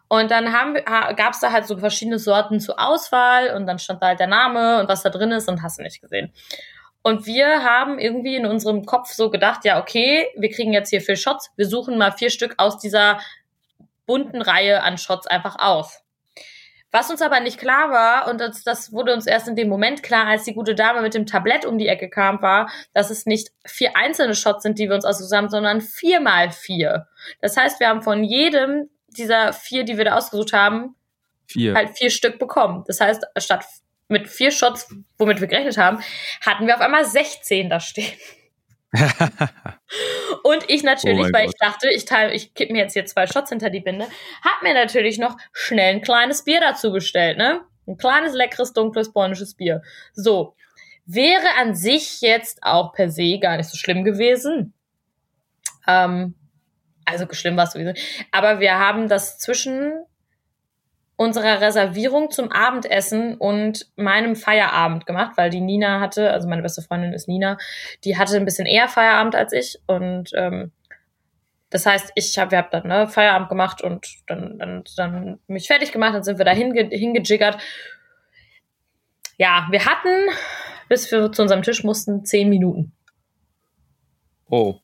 Und 0.09 0.29
dann 0.29 0.51
haben 0.51 0.73
gab 0.73 1.31
es 1.31 1.39
da 1.39 1.53
halt 1.53 1.65
so 1.65 1.77
verschiedene 1.77 2.19
Sorten 2.19 2.59
zur 2.59 2.79
Auswahl 2.79 3.55
und 3.55 3.65
dann 3.65 3.79
stand 3.79 4.01
da 4.01 4.07
halt 4.07 4.19
der 4.19 4.27
Name 4.27 4.81
und 4.81 4.89
was 4.89 5.03
da 5.03 5.09
drin 5.09 5.31
ist 5.31 5.47
und 5.47 5.63
hast 5.63 5.79
du 5.79 5.83
nicht 5.83 6.01
gesehen. 6.01 6.33
Und 7.01 7.25
wir 7.25 7.63
haben 7.63 7.99
irgendwie 7.99 8.35
in 8.35 8.45
unserem 8.45 8.85
Kopf 8.85 9.11
so 9.11 9.29
gedacht, 9.29 9.65
ja, 9.65 9.79
okay, 9.79 10.27
wir 10.37 10.49
kriegen 10.49 10.73
jetzt 10.73 10.89
hier 10.89 11.01
vier 11.01 11.17
Shots, 11.17 11.51
wir 11.55 11.67
suchen 11.67 11.97
mal 11.97 12.11
vier 12.11 12.29
Stück 12.29 12.55
aus 12.57 12.77
dieser 12.77 13.19
bunten 14.05 14.41
Reihe 14.41 14.83
an 14.83 14.97
Shots 14.97 15.27
einfach 15.27 15.57
aus. 15.59 16.03
Was 16.91 17.09
uns 17.09 17.23
aber 17.23 17.39
nicht 17.39 17.57
klar 17.57 17.89
war, 17.89 18.29
und 18.29 18.39
das, 18.39 18.63
das 18.63 18.91
wurde 18.91 19.15
uns 19.15 19.25
erst 19.25 19.47
in 19.47 19.55
dem 19.55 19.67
Moment 19.67 20.03
klar, 20.03 20.27
als 20.27 20.43
die 20.43 20.53
gute 20.53 20.75
Dame 20.75 21.01
mit 21.01 21.15
dem 21.15 21.25
Tablett 21.25 21.65
um 21.65 21.79
die 21.79 21.87
Ecke 21.87 22.07
kam, 22.07 22.39
war, 22.43 22.69
dass 22.93 23.09
es 23.09 23.25
nicht 23.25 23.49
vier 23.65 23.97
einzelne 23.97 24.35
Shots 24.35 24.61
sind, 24.61 24.77
die 24.77 24.87
wir 24.89 24.95
uns 24.95 25.03
ausgesucht 25.03 25.35
haben, 25.35 25.49
sondern 25.49 25.81
vier 25.81 26.19
mal 26.19 26.51
vier. 26.51 27.07
Das 27.41 27.57
heißt, 27.57 27.79
wir 27.79 27.87
haben 27.87 28.03
von 28.03 28.23
jedem 28.23 28.91
dieser 29.07 29.53
vier, 29.53 29.85
die 29.85 29.97
wir 29.97 30.05
da 30.05 30.15
ausgesucht 30.15 30.53
haben, 30.53 30.95
vier. 31.47 31.73
halt 31.73 31.97
vier 31.97 32.11
Stück 32.11 32.37
bekommen. 32.37 32.83
Das 32.85 33.01
heißt, 33.01 33.25
statt 33.37 33.65
mit 34.07 34.27
vier 34.27 34.51
Shots, 34.51 34.93
womit 35.17 35.41
wir 35.41 35.47
gerechnet 35.47 35.77
haben, 35.77 35.99
hatten 36.41 36.67
wir 36.67 36.75
auf 36.75 36.81
einmal 36.81 37.05
16 37.05 37.71
da 37.71 37.79
stehen. 37.79 38.13
Und 40.43 40.69
ich 40.69 40.83
natürlich, 40.83 41.27
oh 41.27 41.33
weil 41.33 41.45
Gott. 41.45 41.55
ich 41.55 41.59
dachte, 41.59 41.89
ich 41.89 42.05
teile, 42.05 42.33
ich 42.33 42.53
kipp 42.53 42.69
mir 42.69 42.79
jetzt 42.79 42.93
hier 42.93 43.05
zwei 43.05 43.27
Shots 43.27 43.49
hinter 43.49 43.69
die 43.69 43.79
Binde, 43.79 44.07
hab 44.43 44.61
mir 44.61 44.73
natürlich 44.73 45.17
noch 45.17 45.37
schnell 45.51 45.95
ein 45.95 46.01
kleines 46.01 46.43
Bier 46.43 46.59
dazu 46.61 46.91
bestellt, 46.91 47.37
ne? 47.37 47.61
Ein 47.87 47.97
kleines, 47.97 48.33
leckeres, 48.33 48.73
dunkles 48.73 49.11
polnisches 49.11 49.55
Bier. 49.55 49.81
So. 50.13 50.55
Wäre 51.05 51.47
an 51.59 51.75
sich 51.75 52.21
jetzt 52.21 52.63
auch 52.63 52.93
per 52.93 53.09
se 53.09 53.37
gar 53.37 53.57
nicht 53.57 53.69
so 53.69 53.75
schlimm 53.75 54.05
gewesen. 54.05 54.73
Ähm, 55.85 56.35
also 57.03 57.25
schlimm 57.31 57.57
war 57.57 57.65
es 57.65 57.73
sowieso. 57.73 57.91
Aber 58.31 58.61
wir 58.61 58.79
haben 58.79 59.09
das 59.09 59.37
zwischen 59.37 60.05
unserer 61.15 61.61
Reservierung 61.61 62.31
zum 62.31 62.51
Abendessen 62.51 63.35
und 63.35 63.87
meinem 63.95 64.35
Feierabend 64.35 65.05
gemacht, 65.05 65.33
weil 65.35 65.49
die 65.49 65.61
Nina 65.61 65.99
hatte, 65.99 66.31
also 66.31 66.47
meine 66.47 66.63
beste 66.63 66.81
Freundin 66.81 67.13
ist 67.13 67.27
Nina, 67.27 67.57
die 68.03 68.17
hatte 68.17 68.35
ein 68.35 68.45
bisschen 68.45 68.65
eher 68.65 68.87
Feierabend 68.87 69.35
als 69.35 69.53
ich 69.53 69.79
und 69.87 70.31
ähm, 70.35 70.71
das 71.73 71.87
heißt, 71.87 72.11
ich 72.13 72.37
habe, 72.37 72.51
wir 72.51 72.59
haben 72.59 72.67
dann 72.71 72.87
ne, 72.87 73.07
Feierabend 73.07 73.49
gemacht 73.49 73.81
und 73.81 74.07
dann, 74.27 74.59
dann, 74.59 74.83
dann 74.95 75.39
mich 75.47 75.65
fertig 75.65 75.91
gemacht, 75.91 76.13
dann 76.13 76.23
sind 76.23 76.37
wir 76.37 76.45
da 76.45 76.51
hinge, 76.51 76.87
hingejiggert. 76.87 77.57
Ja, 79.39 79.67
wir 79.71 79.83
hatten, 79.83 80.29
bis 80.87 81.11
wir 81.11 81.31
zu 81.31 81.41
unserem 81.41 81.63
Tisch 81.63 81.83
mussten, 81.83 82.25
zehn 82.25 82.49
Minuten. 82.49 82.93
Oh. 84.49 84.75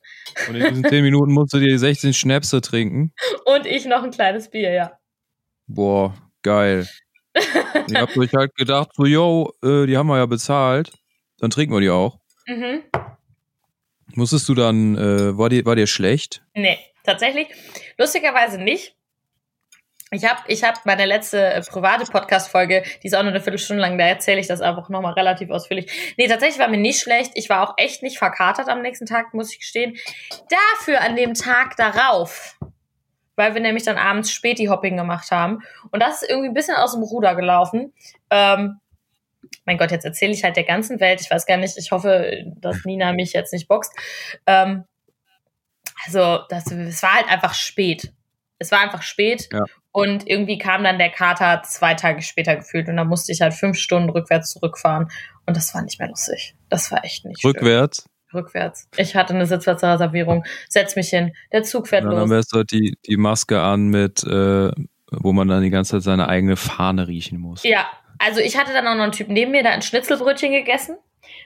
Und 0.48 0.56
in 0.56 0.68
diesen 0.68 0.84
zehn 0.84 1.04
Minuten 1.04 1.32
musst 1.32 1.54
du 1.54 1.60
dir 1.60 1.78
16 1.78 2.13
Schnäpse 2.13 2.60
trinken. 2.60 3.13
Und 3.46 3.68
ich 3.68 3.86
noch 3.86 4.02
ein 4.02 4.10
kleines 4.10 4.50
Bier, 4.50 4.72
ja. 4.72 4.99
Boah, 5.72 6.16
geil. 6.42 6.90
ich 7.36 7.96
hab 7.96 8.18
euch 8.18 8.34
halt 8.34 8.56
gedacht, 8.56 8.90
so, 8.96 9.06
yo, 9.06 9.54
äh, 9.64 9.86
die 9.86 9.96
haben 9.96 10.08
wir 10.08 10.18
ja 10.18 10.26
bezahlt, 10.26 10.92
dann 11.38 11.52
trinken 11.52 11.76
wir 11.76 11.80
die 11.80 11.92
auch. 11.92 12.18
Mhm. 12.48 12.82
Musstest 14.16 14.50
du 14.50 14.56
dann, 14.56 14.98
äh, 14.98 15.38
war, 15.38 15.50
dir, 15.50 15.64
war 15.66 15.76
dir 15.76 15.86
schlecht? 15.86 16.42
Nee, 16.56 16.80
tatsächlich. 17.04 17.48
Lustigerweise 18.00 18.58
nicht. 18.58 18.96
Ich 20.12 20.26
habe 20.26 20.42
ich 20.48 20.64
hab 20.64 20.84
meine 20.88 21.06
letzte 21.06 21.54
äh, 21.54 21.62
private 21.62 22.12
Podcast-Folge, 22.12 22.84
die 23.04 23.08
ist 23.08 23.14
auch 23.14 23.22
nur 23.22 23.32
eine 23.32 23.42
Viertelstunde 23.42 23.80
lang, 23.80 24.00
da 24.00 24.08
erzähle 24.08 24.40
ich 24.40 24.48
das 24.48 24.62
einfach 24.62 24.90
nochmal 24.90 25.14
relativ 25.14 25.52
ausführlich. 25.52 26.16
Nee, 26.18 26.28
tatsächlich 26.28 26.60
war 26.60 26.68
mir 26.68 26.78
nicht 26.78 27.00
schlecht. 27.00 27.34
Ich 27.36 27.48
war 27.48 27.70
auch 27.70 27.76
echt 27.78 28.02
nicht 28.02 28.18
verkatert 28.18 28.70
am 28.70 28.82
nächsten 28.82 29.06
Tag, 29.06 29.36
muss 29.36 29.52
ich 29.54 29.60
gestehen. 29.60 29.96
Dafür 30.50 31.02
an 31.02 31.16
dem 31.16 31.36
Tag 31.36 31.76
darauf 31.76 32.58
weil 33.39 33.54
wir 33.54 33.62
nämlich 33.62 33.86
dann 33.86 33.97
abends 33.97 34.32
Späti-Hopping 34.32 34.97
gemacht 34.97 35.32
haben. 35.32 35.60
Und 35.91 36.04
das 36.04 36.21
ist 36.21 36.30
irgendwie 36.30 36.49
ein 36.49 36.54
bisschen 36.54 36.75
aus 36.75 36.91
dem 36.91 37.04
Ruder 37.04 37.36
gelaufen. 37.36 37.93
Ähm, 38.30 38.82
mein 39.63 39.78
Gott, 39.78 39.91
jetzt 39.91 40.04
erzähle 40.04 40.34
ich 40.34 40.43
halt 40.43 40.58
der 40.58 40.65
ganzen 40.65 40.99
Welt. 40.99 41.21
Ich 41.21 41.32
weiß 41.32 41.45
gar 41.45 41.56
nicht, 41.56 41.78
ich 41.78 41.91
hoffe, 41.91 42.43
dass 42.58 42.84
Nina 42.86 43.13
mich 43.13 43.32
jetzt 43.32 43.54
nicht 43.54 43.69
boxt. 43.69 43.93
Ähm, 44.45 44.84
also, 46.06 46.39
das, 46.49 46.69
es 46.69 47.02
war 47.02 47.15
halt 47.15 47.30
einfach 47.30 47.54
spät. 47.54 48.12
Es 48.58 48.73
war 48.73 48.82
einfach 48.82 49.04
spät. 49.04 49.47
Ja. 49.54 49.63
Und 49.93 50.28
irgendwie 50.28 50.58
kam 50.58 50.84
dann 50.84 50.99
der 50.99 51.10
Kater 51.10 51.63
zwei 51.63 51.93
Tage 51.93 52.21
später 52.21 52.58
gefühlt. 52.58 52.89
Und 52.89 52.97
da 52.97 53.06
musste 53.06 53.32
ich 53.32 53.39
halt 53.39 53.54
fünf 53.54 53.78
Stunden 53.78 54.10
rückwärts 54.10 54.52
zurückfahren. 54.52 55.08
Und 55.45 55.56
das 55.56 55.73
war 55.73 55.82
nicht 55.82 55.97
mehr 55.97 56.10
lustig. 56.10 56.58
Das 56.67 56.91
war 56.91 57.06
echt 57.06 57.23
nicht 57.23 57.41
Rückwärts? 57.45 58.02
Schön 58.02 58.19
rückwärts. 58.34 58.88
Ich 58.98 59.15
hatte 59.15 59.34
eine 59.34 59.46
Sitzplatzreservierung. 59.46 60.46
Setz 60.68 60.96
mich 60.96 61.10
hin. 61.10 61.34
Der 61.52 61.63
Zug 61.63 61.88
fährt 61.88 62.04
ja, 62.04 62.10
los. 62.10 62.20
Dann 62.20 62.30
wärst 62.30 62.54
du 62.54 62.63
die, 62.63 62.98
die 63.06 63.18
Maske 63.18 63.62
an 63.62 63.88
mit, 63.88 64.24
äh, 64.24 64.72
wo 65.12 65.34
man 65.34 65.48
dann 65.48 65.62
die 65.63 65.70
ganze 65.70 65.98
Zeit 65.98 66.04
seine 66.04 66.28
eigene 66.28 66.56
Fahne 66.56 67.08
riechen 67.08 67.39
muss. 67.39 67.63
Ja, 67.63 67.88
also 68.20 68.42
ich 68.42 68.58
hatte 68.58 68.74
dann 68.74 68.88
auch 68.88 68.96
noch 68.96 69.04
einen 69.04 69.12
Typ 69.12 69.30
neben 69.30 69.52
mir, 69.52 69.63
der 69.63 69.72
ein 69.72 69.82
Schnitzelbrötchen 69.82 70.52
gegessen. 70.52 70.98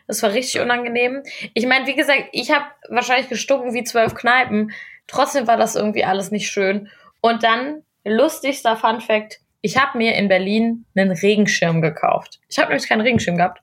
Das 0.08 0.22
war 0.24 0.34
richtig 0.34 0.60
unangenehm. 0.62 1.24
Ich 1.54 1.65
meine, 1.65 1.88
wie 1.88 1.96
gesagt, 1.96 2.26
ich 2.32 2.52
habe 2.52 2.65
wahrscheinlich 2.89 3.30
gestunken 3.30 3.74
wie 3.74 3.84
zwölf 3.84 4.15
Kneipen. 4.15 4.72
Trotzdem 5.08 5.48
war 5.48 5.58
das 5.58 5.76
irgendwie 5.76 6.04
alles 6.04 6.32
nicht 6.32 6.50
schön. 6.50 6.89
Und 7.22 7.43
dann, 7.43 7.84
lustigster 8.04 8.76
Fun 8.76 9.00
Fact, 9.00 9.39
ich 9.62 9.78
habe 9.78 9.98
mir 9.98 10.15
in 10.15 10.28
Berlin 10.28 10.86
einen 10.96 11.12
Regenschirm 11.12 11.82
gekauft. 11.82 12.41
Ich 12.50 12.58
habe 12.58 12.69
nämlich 12.69 12.89
keinen 12.89 13.02
Regenschirm 13.02 13.38
gehabt. 13.38 13.62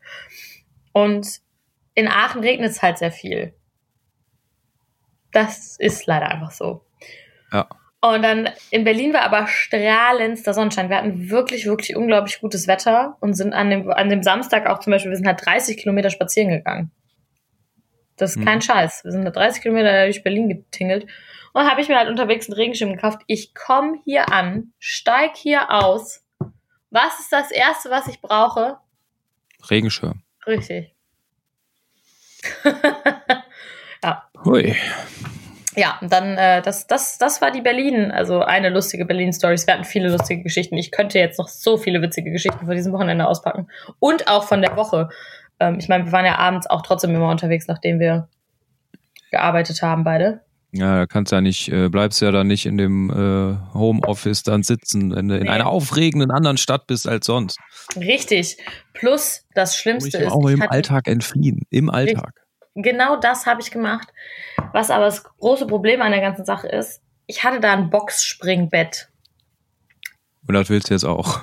Und 0.93 1.41
in 1.95 2.09
Aachen 2.09 2.41
regnet 2.41 2.71
es 2.71 2.83
halt 2.83 2.99
sehr 2.99 3.13
viel. 3.13 3.55
Das 5.33 5.77
ist 5.79 6.07
leider 6.07 6.29
einfach 6.29 6.51
so. 6.51 6.85
Ja. 7.53 7.69
Und 8.03 8.23
dann 8.23 8.49
in 8.71 8.85
Berlin 8.85 9.13
war 9.13 9.23
aber 9.23 9.47
strahlendster 9.47 10.55
Sonnenschein. 10.55 10.89
Wir 10.89 10.97
hatten 10.97 11.29
wirklich, 11.29 11.67
wirklich 11.67 11.97
unglaublich 11.97 12.41
gutes 12.41 12.67
Wetter 12.67 13.17
und 13.21 13.35
sind 13.35 13.53
an 13.53 13.69
dem, 13.69 13.91
an 13.91 14.09
dem 14.09 14.23
Samstag 14.23 14.67
auch 14.67 14.81
zum 14.81 14.93
Beispiel, 14.93 15.11
wir 15.11 15.17
sind 15.17 15.27
halt 15.27 15.45
30 15.45 15.77
Kilometer 15.77 16.09
spazieren 16.09 16.49
gegangen. 16.49 16.91
Das 18.17 18.31
ist 18.31 18.37
hm. 18.37 18.45
kein 18.45 18.63
Scheiß. 18.63 19.05
Wir 19.05 19.13
sind 19.13 19.25
da 19.25 19.31
30 19.31 19.63
Kilometer 19.63 20.05
durch 20.05 20.23
Berlin 20.23 20.49
getingelt. 20.49 21.07
Und 21.53 21.69
habe 21.69 21.81
ich 21.81 21.89
mir 21.89 21.99
halt 21.99 22.09
unterwegs 22.09 22.49
einen 22.49 22.55
Regenschirm 22.55 22.93
gekauft. 22.93 23.23
Ich 23.27 23.55
komme 23.55 23.99
hier 24.05 24.33
an, 24.33 24.73
steig 24.79 25.37
hier 25.37 25.71
aus. 25.71 26.25
Was 26.91 27.21
ist 27.21 27.33
das 27.33 27.51
Erste, 27.51 27.91
was 27.91 28.09
ich 28.09 28.21
brauche? 28.21 28.79
Regenschirm. 29.69 30.23
Richtig. 30.47 30.95
ja. 34.05 34.23
Hui. 34.45 34.75
Ja, 35.77 35.99
und 36.01 36.13
dann, 36.13 36.37
äh, 36.37 36.63
das, 36.63 36.87
das, 36.87 37.19
das 37.19 37.41
war 37.41 37.53
die 37.53 37.61
Berlin, 37.61 38.11
also 38.11 38.41
eine 38.41 38.71
lustige 38.71 39.05
Berlin-Story. 39.05 39.57
Wir 39.65 39.75
hatten 39.75 39.85
viele 39.85 40.09
lustige 40.09 40.43
Geschichten. 40.43 40.77
Ich 40.77 40.91
könnte 40.91 41.19
jetzt 41.19 41.39
noch 41.39 41.49
so 41.49 41.77
viele 41.77 42.03
witzige 42.03 42.33
Geschichten 42.33 42.67
von 42.67 42.75
diesem 42.75 42.93
Wochenende 42.93 43.27
auspacken. 43.27 43.69
Und 44.01 44.29
auch 44.29 44.45
von 44.45 44.63
der 44.63 44.77
Woche. 44.77 45.11
Ähm, 45.61 45.77
ich 45.79 45.89
meine, 45.89 46.07
wir 46.07 46.13
waren 46.13 46.27
ja 46.27 46.39
abends 46.39 46.69
auch 46.69 46.83
trotzdem 46.83 47.15
immer 47.15 47.31
unterwegs, 47.31 47.69
nachdem 47.69 48.01
wir 48.01 48.29
gearbeitet 49.31 49.81
haben, 49.83 50.03
beide. 50.03 50.41
Ja, 50.73 50.99
da 50.99 51.07
kannst 51.07 51.33
ja 51.33 51.41
nicht, 51.41 51.69
äh, 51.73 51.89
bleibst 51.89 52.21
ja 52.23 52.31
dann 52.31 52.47
nicht 52.47 52.65
in 52.65 52.79
dem 52.79 53.11
äh, 53.11 53.75
Homeoffice 53.75 54.45
dann 54.45 54.63
sitzen, 54.63 55.15
wenn 55.15 55.29
du 55.29 55.37
in 55.37 55.49
einer 55.49 55.67
aufregenden 55.67 56.31
anderen 56.31 56.59
Stadt 56.59 56.87
bist 56.87 57.09
als 57.09 57.27
sonst. 57.27 57.59
Richtig. 57.97 58.57
Plus 58.93 59.45
das 59.55 59.77
Schlimmste 59.77 60.19
ist. 60.19 60.33
Auch 60.33 60.49
im 60.49 60.63
Alltag 60.63 61.09
entfliehen. 61.09 61.63
Im 61.71 61.91
Alltag. 61.91 62.35
Genau 62.77 63.17
das 63.17 63.47
habe 63.47 63.61
ich 63.61 63.73
gemacht. 63.73 64.09
Was 64.73 64.91
aber 64.91 65.07
das 65.07 65.25
große 65.25 65.67
Problem 65.67 66.03
an 66.03 66.13
der 66.13 66.21
ganzen 66.21 66.45
Sache 66.45 66.69
ist, 66.69 67.03
ich 67.27 67.43
hatte 67.43 67.61
da 67.61 67.73
ein 67.73 67.91
Boxspringbett. 67.91 69.09
Und 70.47 70.55
das 70.55 70.69
willst 70.71 70.91
du 70.91 70.95
jetzt 70.95 71.05
auch. 71.05 71.41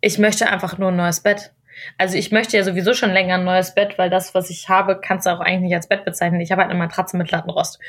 Ich 0.00 0.18
möchte 0.18 0.48
einfach 0.48 0.78
nur 0.78 0.88
ein 0.88 0.96
neues 0.96 1.20
Bett. 1.20 1.52
Also 1.98 2.16
ich 2.16 2.30
möchte 2.30 2.56
ja 2.56 2.62
sowieso 2.62 2.94
schon 2.94 3.10
länger 3.10 3.34
ein 3.34 3.44
neues 3.44 3.74
Bett, 3.74 3.98
weil 3.98 4.10
das, 4.10 4.34
was 4.34 4.48
ich 4.50 4.68
habe, 4.68 5.00
kannst 5.00 5.26
du 5.26 5.30
auch 5.30 5.40
eigentlich 5.40 5.62
nicht 5.62 5.74
als 5.74 5.88
Bett 5.88 6.04
bezeichnen. 6.04 6.40
Ich 6.40 6.52
habe 6.52 6.62
halt 6.62 6.70
eine 6.70 6.78
Matratze 6.78 7.16
mit 7.16 7.30
Lattenrost. 7.30 7.80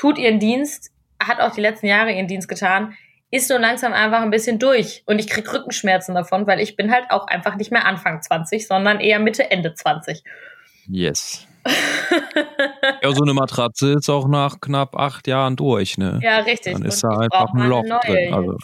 Tut 0.00 0.16
ihren 0.16 0.38
Dienst, 0.38 0.92
hat 1.22 1.40
auch 1.40 1.54
die 1.54 1.60
letzten 1.60 1.84
Jahre 1.84 2.10
ihren 2.10 2.26
Dienst 2.26 2.48
getan, 2.48 2.94
ist 3.30 3.50
nur 3.50 3.58
langsam 3.58 3.92
einfach 3.92 4.22
ein 4.22 4.30
bisschen 4.30 4.58
durch. 4.58 5.02
Und 5.04 5.18
ich 5.18 5.28
krieg 5.28 5.52
Rückenschmerzen 5.52 6.14
davon, 6.14 6.46
weil 6.46 6.58
ich 6.58 6.74
bin 6.74 6.90
halt 6.90 7.10
auch 7.10 7.26
einfach 7.26 7.56
nicht 7.56 7.70
mehr 7.70 7.84
Anfang 7.84 8.22
20, 8.22 8.66
sondern 8.66 8.98
eher 8.98 9.18
Mitte, 9.18 9.50
Ende 9.50 9.74
20. 9.74 10.22
Yes. 10.88 11.46
ja, 13.02 13.12
so 13.12 13.22
eine 13.22 13.34
Matratze 13.34 13.92
ist 13.92 14.08
auch 14.08 14.26
nach 14.26 14.62
knapp 14.62 14.96
acht 14.96 15.26
Jahren 15.26 15.56
durch, 15.56 15.98
ne? 15.98 16.18
Ja, 16.22 16.38
richtig. 16.38 16.72
Dann 16.72 16.86
ist 16.86 17.04
da 17.04 17.10
einfach 17.10 17.52
ein 17.52 17.68
Loch 17.68 17.84
drin. 17.84 18.32
Also 18.32 18.56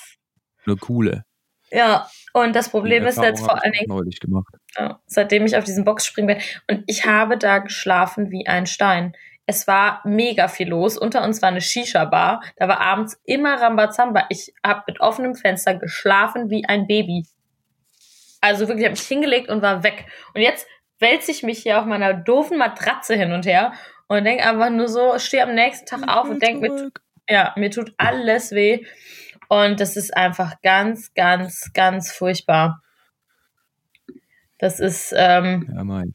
eine 0.65 0.77
coole. 0.77 1.23
Ja, 1.71 2.09
und 2.33 2.57
das 2.57 2.71
Problem 2.71 3.05
ist 3.05 3.19
jetzt 3.19 3.45
vor 3.45 3.63
allen 3.63 3.75
Dingen, 3.75 3.89
neulich 3.89 4.21
gemacht. 4.21 4.55
Ja, 4.79 5.01
seitdem 5.05 5.45
ich 5.45 5.55
auf 5.59 5.65
diesen 5.65 5.85
Boxspring 5.85 6.27
bin. 6.27 6.39
Und 6.71 6.85
ich 6.87 7.05
habe 7.05 7.37
da 7.37 7.59
geschlafen 7.59 8.31
wie 8.31 8.47
ein 8.47 8.65
Stein. 8.65 9.15
Es 9.47 9.69
war 9.69 10.01
mega 10.05 10.49
viel 10.49 10.69
los. 10.69 10.99
Unter 10.99 11.23
uns 11.23 11.41
war 11.41 11.51
eine 11.51 11.61
Shisha-Bar. 11.61 12.43
Da 12.57 12.69
war 12.69 12.81
abends 12.81 13.21
immer 13.25 13.61
Rambazamba. 13.61 14.27
Ich 14.29 14.53
habe 14.65 14.83
mit 14.89 15.01
offenem 15.01 15.37
Fenster 15.37 15.75
geschlafen 15.75 16.51
wie 16.51 16.65
ein 16.67 16.87
Baby. 16.89 17.25
Also 18.41 18.67
wirklich, 18.67 18.81
ich 18.81 18.87
habe 18.87 18.99
mich 18.99 19.07
hingelegt 19.07 19.49
und 19.49 19.63
war 19.63 19.83
weg. 19.85 20.07
Und 20.35 20.41
jetzt 20.41 20.67
wälze 20.99 21.31
ich 21.31 21.43
mich 21.43 21.61
hier 21.61 21.79
auf 21.79 21.87
meiner 21.87 22.13
doofen 22.15 22.59
Matratze 22.59 23.15
hin 23.15 23.33
und 23.33 23.47
her 23.47 23.73
und 24.09 24.25
denke 24.25 24.45
einfach 24.45 24.71
nur 24.71 24.89
so, 24.89 25.19
stehe 25.19 25.43
am 25.43 25.55
nächsten 25.55 25.87
Tag 25.87 26.09
auf 26.09 26.29
und 26.29 26.43
denke, 26.43 26.69
mir, 26.69 26.91
ja, 27.29 27.53
mir 27.57 27.71
tut 27.71 27.93
alles 27.99 28.53
weh. 28.53 28.85
Und 29.49 29.81
das 29.81 29.97
ist 29.97 30.17
einfach 30.17 30.61
ganz, 30.63 31.15
ganz, 31.15 31.71
ganz 31.73 32.13
furchtbar. 32.13 32.83
Das 34.59 34.81
ist 34.81 35.15
ähm, 35.17 35.71
ja, 35.73 35.85
mein. 35.85 36.15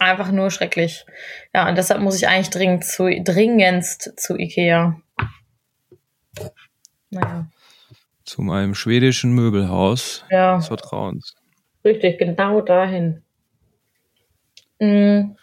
Einfach 0.00 0.32
nur 0.32 0.50
schrecklich. 0.50 1.04
Ja, 1.54 1.68
und 1.68 1.76
deshalb 1.76 2.00
muss 2.00 2.16
ich 2.16 2.26
eigentlich 2.26 2.50
dringend 2.50 2.84
zu, 2.84 3.08
dringendst 3.22 4.18
zu 4.18 4.36
Ikea. 4.36 5.00
Naja. 7.10 7.46
Zu 8.24 8.42
meinem 8.42 8.74
schwedischen 8.74 9.32
Möbelhaus 9.32 10.24
ja. 10.30 10.56
des 10.56 10.68
Vertrauens. 10.68 11.34
Richtig, 11.84 12.18
genau 12.18 12.60
dahin. 12.60 13.22
Mhm. 14.78 15.36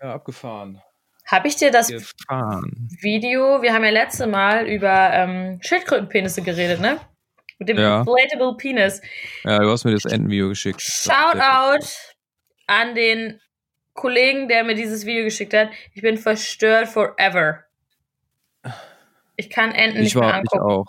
Ja, 0.00 0.14
abgefahren. 0.14 0.80
Habe 1.26 1.48
ich 1.48 1.56
dir 1.56 1.70
das 1.70 1.88
Gefahren. 1.88 2.88
Video, 3.00 3.62
wir 3.62 3.72
haben 3.72 3.84
ja 3.84 3.90
letzte 3.90 4.26
Mal 4.26 4.66
über 4.66 5.10
ähm, 5.12 5.58
Schildkrötenpenisse 5.62 6.42
geredet, 6.42 6.80
ne? 6.80 6.98
Mit 7.58 7.68
dem 7.68 7.78
ja. 7.78 8.00
Inflatable 8.00 8.56
Penis. 8.56 9.00
Ja, 9.44 9.58
du 9.58 9.70
hast 9.70 9.84
mir 9.84 9.92
das 9.92 10.04
Endenvideo 10.04 10.48
geschickt. 10.48 10.82
Shoutout 10.82 11.86
an 12.72 12.94
den 12.94 13.40
Kollegen, 13.92 14.48
der 14.48 14.64
mir 14.64 14.74
dieses 14.74 15.04
Video 15.04 15.24
geschickt 15.24 15.52
hat. 15.54 15.70
Ich 15.92 16.02
bin 16.02 16.16
verstört 16.16 16.88
forever. 16.88 17.64
Ich 19.36 19.50
kann 19.50 19.72
Enten 19.72 19.98
ich 19.98 20.04
nicht 20.04 20.16
war, 20.16 20.26
mehr 20.26 20.34
angucken. 20.36 20.56
Ich 20.56 20.60
auch. 20.62 20.86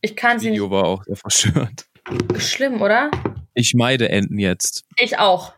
Ich 0.00 0.16
kann 0.16 0.38
sie 0.38 0.50
nicht. 0.50 0.60
Das 0.60 0.66
Video 0.66 0.70
war 0.70 0.84
auch 0.84 1.02
sehr 1.04 1.16
verstört. 1.16 1.86
Schlimm, 2.38 2.80
oder? 2.80 3.10
Ich 3.54 3.74
meide 3.74 4.08
Enten 4.08 4.38
jetzt. 4.38 4.84
Ich 4.96 5.18
auch. 5.18 5.54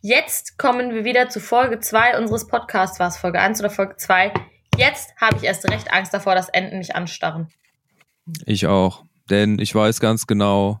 Jetzt 0.00 0.58
kommen 0.58 0.92
wir 0.92 1.04
wieder 1.04 1.28
zu 1.28 1.38
Folge 1.38 1.78
2 1.78 2.18
unseres 2.18 2.48
Podcasts. 2.48 2.98
War 2.98 3.06
es 3.08 3.16
Folge 3.16 3.38
1 3.38 3.60
oder 3.60 3.70
Folge 3.70 3.96
2? 3.96 4.32
Jetzt 4.76 5.14
habe 5.16 5.36
ich 5.36 5.44
erst 5.44 5.70
recht 5.70 5.92
Angst 5.92 6.12
davor, 6.12 6.34
dass 6.34 6.48
Enten 6.48 6.78
mich 6.78 6.96
anstarren. 6.96 7.52
Ich 8.46 8.66
auch. 8.66 9.04
Denn 9.30 9.60
ich 9.60 9.72
weiß 9.72 10.00
ganz 10.00 10.26
genau, 10.26 10.80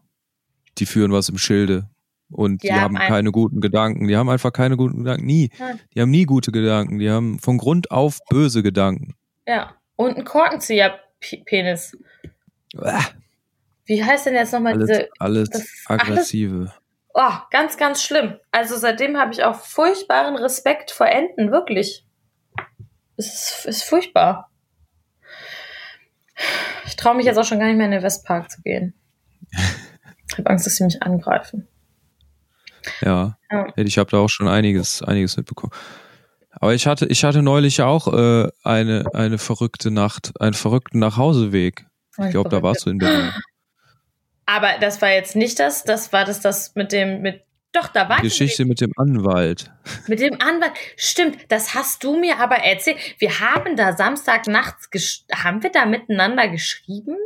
die 0.78 0.86
führen 0.86 1.12
was 1.12 1.28
im 1.28 1.38
Schilde. 1.38 1.88
Und 2.32 2.62
die, 2.62 2.68
die 2.68 2.74
haben, 2.74 2.96
keine 2.96 3.30
guten 3.30 3.60
Gedanken. 3.60 4.08
Die 4.08 4.16
haben 4.16 4.28
einfach 4.28 4.52
keine 4.52 4.76
guten 4.76 5.04
Gedanken. 5.04 5.26
Nie. 5.26 5.50
Die 5.94 6.00
haben 6.00 6.10
nie 6.10 6.24
gute 6.24 6.52
Gedanken. 6.52 6.98
Die 6.98 7.10
haben 7.10 7.38
von 7.38 7.58
Grund 7.58 7.90
auf 7.90 8.18
böse 8.28 8.62
Gedanken. 8.62 9.14
Ja. 9.46 9.74
Und 9.96 10.16
ein 10.16 10.24
Korkenzieher-Penis. 10.24 11.96
Wie 13.84 14.04
heißt 14.04 14.26
denn 14.26 14.34
jetzt 14.34 14.52
nochmal 14.52 14.78
diese. 14.78 15.08
Alles 15.18 15.50
aggressive. 15.86 16.60
Alles, 16.60 16.82
Oh, 17.14 17.32
ganz, 17.50 17.76
ganz 17.76 18.02
schlimm. 18.02 18.38
Also 18.50 18.76
seitdem 18.76 19.18
habe 19.18 19.32
ich 19.32 19.44
auch 19.44 19.56
furchtbaren 19.56 20.36
Respekt 20.36 20.90
vor 20.90 21.06
Enten, 21.06 21.52
wirklich. 21.52 22.06
Es 23.16 23.26
ist, 23.26 23.66
ist 23.66 23.82
furchtbar. 23.82 24.50
Ich 26.86 26.96
traue 26.96 27.14
mich 27.14 27.26
jetzt 27.26 27.36
auch 27.36 27.44
schon 27.44 27.58
gar 27.58 27.66
nicht 27.66 27.76
mehr 27.76 27.86
in 27.86 27.92
den 27.92 28.02
Westpark 28.02 28.50
zu 28.50 28.62
gehen. 28.62 28.94
Ich 30.28 30.38
habe 30.38 30.48
Angst, 30.48 30.64
dass 30.64 30.76
sie 30.76 30.84
mich 30.84 31.02
angreifen. 31.02 31.68
Ja, 33.00 33.36
ja. 33.50 33.66
ich 33.76 33.98
habe 33.98 34.10
da 34.10 34.18
auch 34.18 34.28
schon 34.28 34.48
einiges, 34.48 35.02
einiges 35.02 35.36
mitbekommen. 35.36 35.72
Aber 36.50 36.74
ich 36.74 36.86
hatte, 36.86 37.06
ich 37.06 37.24
hatte 37.24 37.42
neulich 37.42 37.82
auch 37.82 38.12
äh, 38.12 38.48
eine, 38.62 39.06
eine 39.14 39.38
verrückte 39.38 39.90
Nacht, 39.90 40.40
einen 40.40 40.54
verrückten 40.54 40.98
Nachhauseweg. 40.98 41.86
Ich 42.18 42.30
glaube, 42.30 42.50
da 42.50 42.62
warst 42.62 42.86
du 42.86 42.90
in 42.90 42.98
Berlin. 42.98 43.32
Aber 44.46 44.72
das 44.80 45.00
war 45.00 45.10
jetzt 45.10 45.34
nicht 45.34 45.58
das, 45.58 45.84
das 45.84 46.12
war 46.12 46.24
das, 46.24 46.40
das 46.40 46.74
mit 46.74 46.92
dem, 46.92 47.22
mit, 47.22 47.42
doch, 47.72 47.88
da 47.88 48.08
war 48.08 48.16
Die 48.18 48.24
Geschichte 48.24 48.66
mit 48.66 48.80
dem 48.80 48.92
Anwalt. 48.96 49.72
Mit 50.06 50.20
dem 50.20 50.34
Anwalt. 50.40 50.72
Stimmt, 50.96 51.38
das 51.48 51.74
hast 51.74 52.04
du 52.04 52.18
mir 52.18 52.38
aber 52.38 52.56
erzählt. 52.56 52.98
Wir 53.18 53.40
haben 53.40 53.76
da 53.76 53.96
Samstag 53.96 54.46
nachts, 54.46 54.90
haben 55.34 55.62
wir 55.62 55.70
da 55.70 55.86
miteinander 55.86 56.48
geschrieben? 56.48 57.16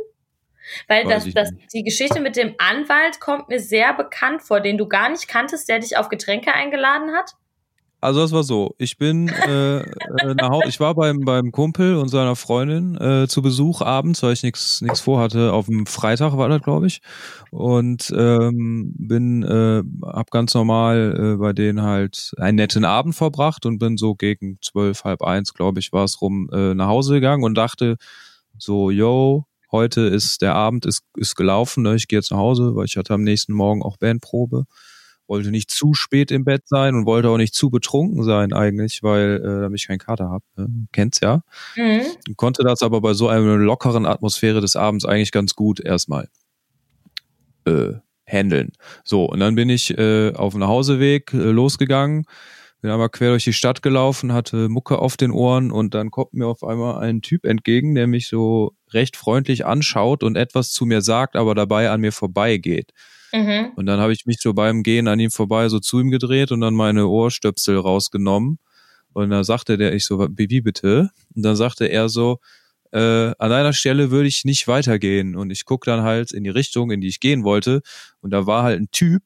Weil 0.87 1.05
das, 1.05 1.31
das, 1.33 1.51
die 1.73 1.83
Geschichte 1.83 2.19
mit 2.19 2.35
dem 2.35 2.55
Anwalt 2.57 3.19
kommt 3.19 3.49
mir 3.49 3.59
sehr 3.59 3.93
bekannt 3.93 4.41
vor, 4.41 4.59
den 4.59 4.77
du 4.77 4.87
gar 4.87 5.09
nicht 5.09 5.27
kanntest, 5.27 5.69
der 5.69 5.79
dich 5.79 5.97
auf 5.97 6.09
Getränke 6.09 6.53
eingeladen 6.53 7.13
hat. 7.13 7.35
Also 7.99 8.19
das 8.19 8.31
war 8.31 8.43
so. 8.43 8.75
Ich 8.77 8.99
bin 8.99 9.27
äh, 9.27 9.79
äh 9.79 10.35
nach 10.35 10.49
Hause, 10.49 10.67
ich 10.67 10.79
war 10.79 10.93
beim 10.93 11.21
beim 11.21 11.51
Kumpel 11.51 11.95
und 11.95 12.09
seiner 12.09 12.35
Freundin 12.35 12.95
äh, 13.01 13.27
zu 13.27 13.41
Besuch 13.41 13.81
abends, 13.81 14.21
weil 14.21 14.33
ich 14.33 14.43
nichts 14.43 14.81
nichts 14.81 14.99
vorhatte. 14.99 15.51
Auf 15.51 15.65
dem 15.65 15.87
Freitag 15.87 16.37
war 16.37 16.47
das, 16.47 16.61
glaube 16.61 16.85
ich, 16.85 17.01
und 17.49 18.13
ähm, 18.15 18.93
bin 18.99 19.41
äh, 19.41 19.81
hab 20.05 20.29
ganz 20.29 20.53
normal 20.53 21.33
äh, 21.35 21.37
bei 21.37 21.53
denen 21.53 21.81
halt 21.81 22.33
einen 22.37 22.57
netten 22.57 22.85
Abend 22.85 23.15
verbracht 23.15 23.65
und 23.65 23.79
bin 23.79 23.97
so 23.97 24.13
gegen 24.13 24.59
zwölf 24.61 25.03
halb 25.03 25.23
eins, 25.23 25.55
glaube 25.55 25.79
ich, 25.79 25.91
war 25.91 26.03
es 26.03 26.21
rum 26.21 26.49
äh, 26.53 26.75
nach 26.75 26.87
Hause 26.87 27.15
gegangen 27.15 27.43
und 27.43 27.55
dachte 27.55 27.97
so, 28.59 28.91
yo, 28.91 29.46
heute 29.71 30.01
ist 30.01 30.41
der 30.41 30.55
Abend 30.55 30.85
ist 30.85 31.03
ist 31.15 31.35
gelaufen, 31.35 31.83
ne? 31.83 31.95
ich 31.95 32.07
gehe 32.07 32.19
jetzt 32.19 32.31
nach 32.31 32.37
Hause, 32.37 32.75
weil 32.75 32.85
ich 32.85 32.97
hatte 32.97 33.13
am 33.13 33.23
nächsten 33.23 33.53
Morgen 33.53 33.81
auch 33.83 33.97
Bandprobe 33.97 34.65
wollte 35.27 35.51
nicht 35.51 35.69
zu 35.69 35.93
spät 35.93 36.31
im 36.31 36.45
Bett 36.45 36.67
sein 36.67 36.95
und 36.95 37.05
wollte 37.05 37.29
auch 37.29 37.37
nicht 37.37 37.53
zu 37.53 37.69
betrunken 37.69 38.23
sein 38.23 38.53
eigentlich, 38.53 39.03
weil 39.03 39.41
äh, 39.43 39.61
damit 39.61 39.81
ich 39.81 39.87
keinen 39.87 39.99
Kater 39.99 40.29
habe. 40.29 40.43
Ne? 40.55 40.87
Kennt's 40.91 41.19
ja. 41.19 41.41
Mhm. 41.75 42.35
Konnte 42.35 42.63
das 42.63 42.81
aber 42.81 43.01
bei 43.01 43.13
so 43.13 43.27
einer 43.27 43.57
lockeren 43.57 44.05
Atmosphäre 44.05 44.61
des 44.61 44.75
Abends 44.75 45.05
eigentlich 45.05 45.31
ganz 45.31 45.55
gut 45.55 45.79
erstmal 45.79 46.29
äh, 47.65 47.93
handeln. 48.25 48.71
So, 49.03 49.25
und 49.25 49.39
dann 49.39 49.55
bin 49.55 49.69
ich 49.69 49.97
äh, 49.97 50.33
auf 50.33 50.53
dem 50.53 50.61
Nachhauseweg 50.61 51.33
äh, 51.33 51.37
losgegangen, 51.37 52.25
bin 52.81 52.91
einmal 52.91 53.09
quer 53.09 53.31
durch 53.31 53.43
die 53.43 53.53
Stadt 53.53 53.81
gelaufen, 53.81 54.33
hatte 54.33 54.69
Mucke 54.69 54.99
auf 54.99 55.17
den 55.17 55.31
Ohren 55.31 55.71
und 55.71 55.93
dann 55.93 56.11
kommt 56.11 56.33
mir 56.33 56.47
auf 56.47 56.63
einmal 56.63 56.99
ein 56.99 57.21
Typ 57.21 57.45
entgegen, 57.45 57.95
der 57.95 58.07
mich 58.07 58.27
so 58.27 58.73
recht 58.93 59.17
freundlich 59.17 59.65
anschaut 59.65 60.23
und 60.23 60.35
etwas 60.35 60.71
zu 60.71 60.85
mir 60.85 61.01
sagt, 61.01 61.35
aber 61.35 61.55
dabei 61.55 61.89
an 61.89 62.01
mir 62.01 62.11
vorbeigeht. 62.11 62.91
Mhm. 63.33 63.71
Und 63.75 63.85
dann 63.85 63.99
habe 63.99 64.13
ich 64.13 64.25
mich 64.25 64.37
so 64.39 64.53
beim 64.53 64.83
Gehen 64.83 65.07
an 65.07 65.19
ihm 65.19 65.31
vorbei 65.31 65.69
so 65.69 65.79
zu 65.79 65.99
ihm 65.99 66.09
gedreht 66.09 66.51
und 66.51 66.61
dann 66.61 66.73
meine 66.73 67.07
Ohrstöpsel 67.07 67.77
rausgenommen. 67.77 68.59
Und 69.13 69.29
dann 69.29 69.43
sagte 69.43 69.77
der, 69.77 69.93
ich 69.93 70.05
so, 70.05 70.27
wie 70.29 70.61
bitte? 70.61 71.09
Und 71.35 71.43
dann 71.43 71.55
sagte 71.55 71.85
er 71.85 72.07
so, 72.07 72.39
äh, 72.91 73.33
an 73.37 73.49
deiner 73.49 73.73
Stelle 73.73 74.11
würde 74.11 74.27
ich 74.27 74.45
nicht 74.45 74.67
weitergehen. 74.67 75.35
Und 75.35 75.49
ich 75.49 75.65
guck 75.65 75.85
dann 75.85 76.03
halt 76.03 76.31
in 76.31 76.43
die 76.43 76.49
Richtung, 76.49 76.91
in 76.91 77.01
die 77.01 77.07
ich 77.07 77.19
gehen 77.19 77.43
wollte. 77.43 77.81
Und 78.21 78.31
da 78.31 78.45
war 78.45 78.63
halt 78.63 78.79
ein 78.79 78.91
Typ, 78.91 79.23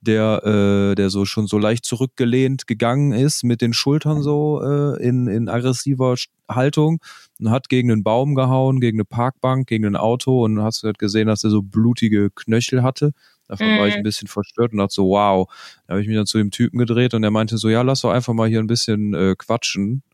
der, 0.00 0.44
äh, 0.44 0.94
der 0.94 1.10
so 1.10 1.24
schon 1.24 1.46
so 1.46 1.58
leicht 1.58 1.84
zurückgelehnt 1.84 2.66
gegangen 2.66 3.12
ist, 3.12 3.44
mit 3.44 3.60
den 3.60 3.72
Schultern 3.72 4.22
so 4.22 4.62
äh, 4.62 5.02
in, 5.02 5.26
in 5.26 5.48
aggressiver 5.48 6.14
Haltung 6.48 7.00
und 7.38 7.50
hat 7.50 7.68
gegen 7.68 7.90
einen 7.90 8.02
Baum 8.02 8.34
gehauen, 8.34 8.80
gegen 8.80 8.96
eine 8.96 9.04
Parkbank, 9.04 9.66
gegen 9.66 9.86
ein 9.86 9.96
Auto 9.96 10.44
und 10.44 10.62
hast 10.62 10.82
halt 10.82 10.98
gesehen, 10.98 11.28
dass 11.28 11.44
er 11.44 11.50
so 11.50 11.62
blutige 11.62 12.30
Knöchel 12.30 12.82
hatte 12.82 13.12
Davon 13.50 13.66
mhm. 13.66 13.78
war 13.80 13.88
ich 13.88 13.94
ein 13.94 14.00
mhm. 14.00 14.04
bisschen 14.04 14.28
verstört 14.28 14.70
und 14.70 14.78
dachte 14.78 14.94
so, 14.94 15.08
wow. 15.08 15.48
Da 15.86 15.94
habe 15.94 16.02
ich 16.02 16.06
mich 16.06 16.16
dann 16.16 16.26
zu 16.26 16.38
dem 16.38 16.52
Typen 16.52 16.78
gedreht 16.78 17.14
und 17.14 17.24
er 17.24 17.32
meinte 17.32 17.58
so, 17.58 17.68
ja, 17.68 17.82
lass 17.82 18.02
doch 18.02 18.10
einfach 18.10 18.32
mal 18.32 18.48
hier 18.48 18.60
ein 18.60 18.68
bisschen 18.68 19.12
äh, 19.12 19.34
quatschen. 19.36 20.04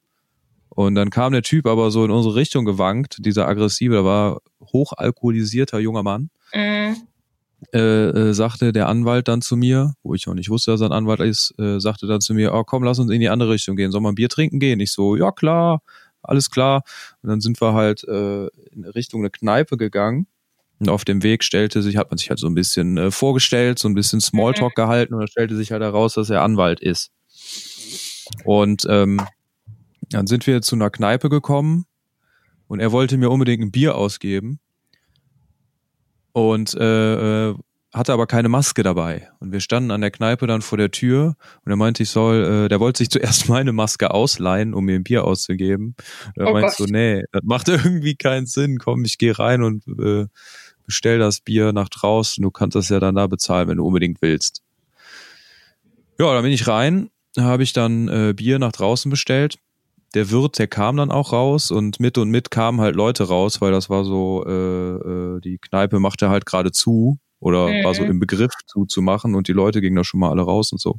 Und 0.70 0.94
dann 0.94 1.10
kam 1.10 1.32
der 1.32 1.42
Typ 1.42 1.66
aber 1.66 1.90
so 1.90 2.04
in 2.04 2.10
unsere 2.10 2.34
Richtung 2.34 2.64
gewankt, 2.64 3.18
dieser 3.20 3.46
aggressive, 3.46 3.92
der 3.92 4.04
war 4.06 4.40
hochalkoholisierter 4.72 5.78
junger 5.78 6.02
Mann. 6.02 6.30
Mhm. 6.54 6.96
Äh, 7.72 7.78
äh, 7.78 8.34
sagte 8.34 8.72
der 8.72 8.86
Anwalt 8.86 9.28
dann 9.28 9.40
zu 9.40 9.56
mir, 9.56 9.94
wo 10.02 10.14
ich 10.14 10.28
auch 10.28 10.34
nicht 10.34 10.50
wusste, 10.50 10.72
dass 10.72 10.82
er 10.82 10.88
ein 10.88 10.92
Anwalt 10.92 11.20
ist, 11.20 11.54
äh, 11.58 11.80
sagte 11.80 12.06
dann 12.06 12.20
zu 12.20 12.34
mir, 12.34 12.52
oh 12.52 12.64
komm, 12.64 12.82
lass 12.84 12.98
uns 12.98 13.10
in 13.10 13.20
die 13.20 13.30
andere 13.30 13.50
Richtung 13.50 13.76
gehen. 13.76 13.90
Soll 13.90 14.02
man 14.02 14.14
Bier 14.14 14.28
trinken 14.28 14.60
gehen? 14.60 14.78
Ich 14.78 14.92
so, 14.92 15.16
ja 15.16 15.32
klar, 15.32 15.80
alles 16.22 16.50
klar. 16.50 16.82
Und 17.22 17.30
dann 17.30 17.40
sind 17.40 17.60
wir 17.60 17.72
halt 17.72 18.04
äh, 18.04 18.46
in 18.72 18.84
Richtung 18.84 19.22
eine 19.22 19.30
Kneipe 19.30 19.78
gegangen. 19.78 20.26
Und 20.78 20.90
auf 20.90 21.06
dem 21.06 21.22
Weg 21.22 21.42
stellte 21.42 21.80
sich, 21.80 21.96
hat 21.96 22.10
man 22.10 22.18
sich 22.18 22.28
halt 22.28 22.38
so 22.38 22.46
ein 22.46 22.54
bisschen 22.54 22.98
äh, 22.98 23.10
vorgestellt, 23.10 23.78
so 23.78 23.88
ein 23.88 23.94
bisschen 23.94 24.20
Smalltalk 24.20 24.76
mhm. 24.76 24.82
gehalten 24.82 25.14
und 25.14 25.20
dann 25.20 25.28
stellte 25.28 25.56
sich 25.56 25.72
halt 25.72 25.82
heraus, 25.82 26.14
dass 26.14 26.28
er 26.28 26.42
Anwalt 26.42 26.80
ist. 26.80 27.10
Und 28.44 28.86
ähm, 28.90 29.20
dann 30.10 30.26
sind 30.26 30.46
wir 30.46 30.60
zu 30.60 30.76
einer 30.76 30.90
Kneipe 30.90 31.30
gekommen 31.30 31.86
und 32.68 32.80
er 32.80 32.92
wollte 32.92 33.16
mir 33.16 33.30
unbedingt 33.30 33.62
ein 33.62 33.70
Bier 33.70 33.94
ausgeben 33.94 34.60
und 36.36 36.74
äh, 36.74 37.48
äh, 37.48 37.54
hatte 37.94 38.12
aber 38.12 38.26
keine 38.26 38.50
Maske 38.50 38.82
dabei. 38.82 39.30
Und 39.40 39.52
wir 39.52 39.60
standen 39.60 39.90
an 39.90 40.02
der 40.02 40.10
Kneipe 40.10 40.46
dann 40.46 40.60
vor 40.60 40.76
der 40.76 40.90
Tür 40.90 41.34
und 41.64 41.72
er 41.72 41.76
meinte, 41.76 42.02
ich 42.02 42.10
soll, 42.10 42.64
äh, 42.66 42.68
der 42.68 42.78
wollte 42.78 42.98
sich 42.98 43.08
zuerst 43.10 43.48
meine 43.48 43.72
Maske 43.72 44.10
ausleihen, 44.10 44.74
um 44.74 44.84
mir 44.84 44.96
ein 44.96 45.02
Bier 45.02 45.24
auszugeben. 45.24 45.96
Und 46.36 46.42
er 46.42 46.50
oh 46.50 46.52
meinte 46.52 46.74
so, 46.76 46.84
nee, 46.84 47.22
das 47.32 47.40
macht 47.42 47.68
irgendwie 47.68 48.16
keinen 48.16 48.44
Sinn. 48.44 48.76
Komm, 48.78 49.06
ich 49.06 49.16
gehe 49.16 49.38
rein 49.38 49.62
und 49.62 49.84
äh, 49.98 50.26
bestell 50.84 51.18
das 51.18 51.40
Bier 51.40 51.72
nach 51.72 51.88
draußen. 51.88 52.42
Du 52.42 52.50
kannst 52.50 52.74
das 52.74 52.90
ja 52.90 53.00
dann 53.00 53.14
da 53.14 53.26
bezahlen, 53.28 53.68
wenn 53.68 53.78
du 53.78 53.86
unbedingt 53.86 54.20
willst. 54.20 54.60
Ja, 56.18 56.34
dann 56.34 56.42
bin 56.42 56.52
ich 56.52 56.68
rein, 56.68 57.08
habe 57.38 57.62
ich 57.62 57.72
dann 57.72 58.08
äh, 58.08 58.34
Bier 58.36 58.58
nach 58.58 58.72
draußen 58.72 59.10
bestellt 59.10 59.56
der 60.14 60.30
Wirt, 60.30 60.58
der 60.58 60.66
kam 60.66 60.96
dann 60.96 61.10
auch 61.10 61.32
raus 61.32 61.70
und 61.70 62.00
mit 62.00 62.18
und 62.18 62.30
mit 62.30 62.50
kamen 62.50 62.80
halt 62.80 62.96
Leute 62.96 63.24
raus, 63.24 63.60
weil 63.60 63.72
das 63.72 63.90
war 63.90 64.04
so, 64.04 64.44
äh, 64.46 64.50
äh, 64.50 65.40
die 65.40 65.58
Kneipe 65.58 66.00
machte 66.00 66.28
halt 66.28 66.46
gerade 66.46 66.72
zu 66.72 67.18
oder 67.40 67.68
mhm. 67.68 67.84
war 67.84 67.94
so 67.94 68.02
im 68.02 68.18
Begriff 68.18 68.52
zuzumachen 68.66 69.34
und 69.34 69.48
die 69.48 69.52
Leute 69.52 69.80
gingen 69.80 69.96
da 69.96 70.04
schon 70.04 70.20
mal 70.20 70.30
alle 70.30 70.42
raus 70.42 70.72
und 70.72 70.80
so. 70.80 70.98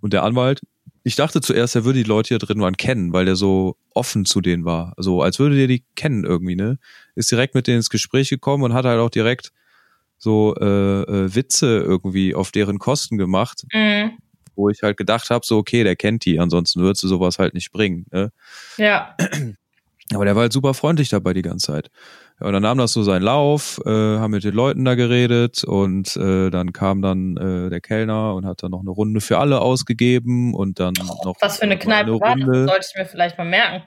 Und 0.00 0.12
der 0.12 0.22
Anwalt, 0.24 0.60
ich 1.04 1.16
dachte 1.16 1.40
zuerst, 1.40 1.76
er 1.76 1.84
würde 1.84 1.98
die 1.98 2.08
Leute 2.08 2.28
hier 2.28 2.38
drin 2.38 2.60
waren 2.60 2.76
kennen, 2.76 3.12
weil 3.12 3.24
der 3.24 3.36
so 3.36 3.76
offen 3.94 4.24
zu 4.24 4.40
denen 4.40 4.64
war. 4.64 4.94
So, 4.96 5.22
als 5.22 5.38
würde 5.38 5.56
der 5.56 5.66
die 5.66 5.84
kennen 5.94 6.24
irgendwie, 6.24 6.56
ne? 6.56 6.78
Ist 7.14 7.30
direkt 7.30 7.54
mit 7.54 7.66
denen 7.66 7.78
ins 7.78 7.90
Gespräch 7.90 8.28
gekommen 8.28 8.64
und 8.64 8.74
hat 8.74 8.84
halt 8.84 9.00
auch 9.00 9.10
direkt 9.10 9.52
so 10.18 10.54
äh, 10.60 10.64
äh, 11.02 11.34
Witze 11.34 11.78
irgendwie 11.78 12.34
auf 12.34 12.50
deren 12.50 12.78
Kosten 12.78 13.18
gemacht. 13.18 13.64
Mhm 13.72 14.18
wo 14.58 14.68
ich 14.68 14.82
halt 14.82 14.96
gedacht 14.96 15.30
habe, 15.30 15.46
so 15.46 15.56
okay, 15.56 15.84
der 15.84 15.96
kennt 15.96 16.24
die, 16.24 16.38
ansonsten 16.38 16.80
würdest 16.80 17.02
du 17.04 17.08
sowas 17.08 17.38
halt 17.38 17.54
nicht 17.54 17.72
bringen. 17.72 18.06
Ne? 18.10 18.30
Ja. 18.76 19.16
Aber 20.14 20.24
der 20.24 20.34
war 20.34 20.42
halt 20.42 20.52
super 20.54 20.72
freundlich 20.72 21.10
dabei 21.10 21.34
die 21.34 21.42
ganze 21.42 21.66
Zeit. 21.66 21.90
Ja, 22.40 22.46
und 22.46 22.54
dann 22.54 22.62
nahm 22.62 22.78
das 22.78 22.92
so 22.92 23.02
seinen 23.02 23.22
Lauf, 23.22 23.78
äh, 23.84 23.90
haben 23.90 24.30
mit 24.30 24.42
den 24.42 24.54
Leuten 24.54 24.84
da 24.84 24.94
geredet 24.94 25.64
und 25.64 26.16
äh, 26.16 26.48
dann 26.48 26.72
kam 26.72 27.02
dann 27.02 27.36
äh, 27.36 27.68
der 27.68 27.80
Kellner 27.82 28.34
und 28.34 28.46
hat 28.46 28.62
dann 28.62 28.70
noch 28.70 28.80
eine 28.80 28.90
Runde 28.90 29.20
für 29.20 29.38
alle 29.38 29.60
ausgegeben 29.60 30.54
und 30.54 30.80
dann 30.80 30.94
noch. 31.24 31.36
Was 31.40 31.58
für 31.58 31.64
eine 31.64 31.78
Kneipe 31.78 32.10
eine 32.10 32.20
war 32.20 32.36
das? 32.36 32.46
das? 32.46 32.70
Sollte 32.70 32.86
ich 32.90 32.98
mir 32.98 33.06
vielleicht 33.06 33.38
mal 33.38 33.44
merken. 33.44 33.82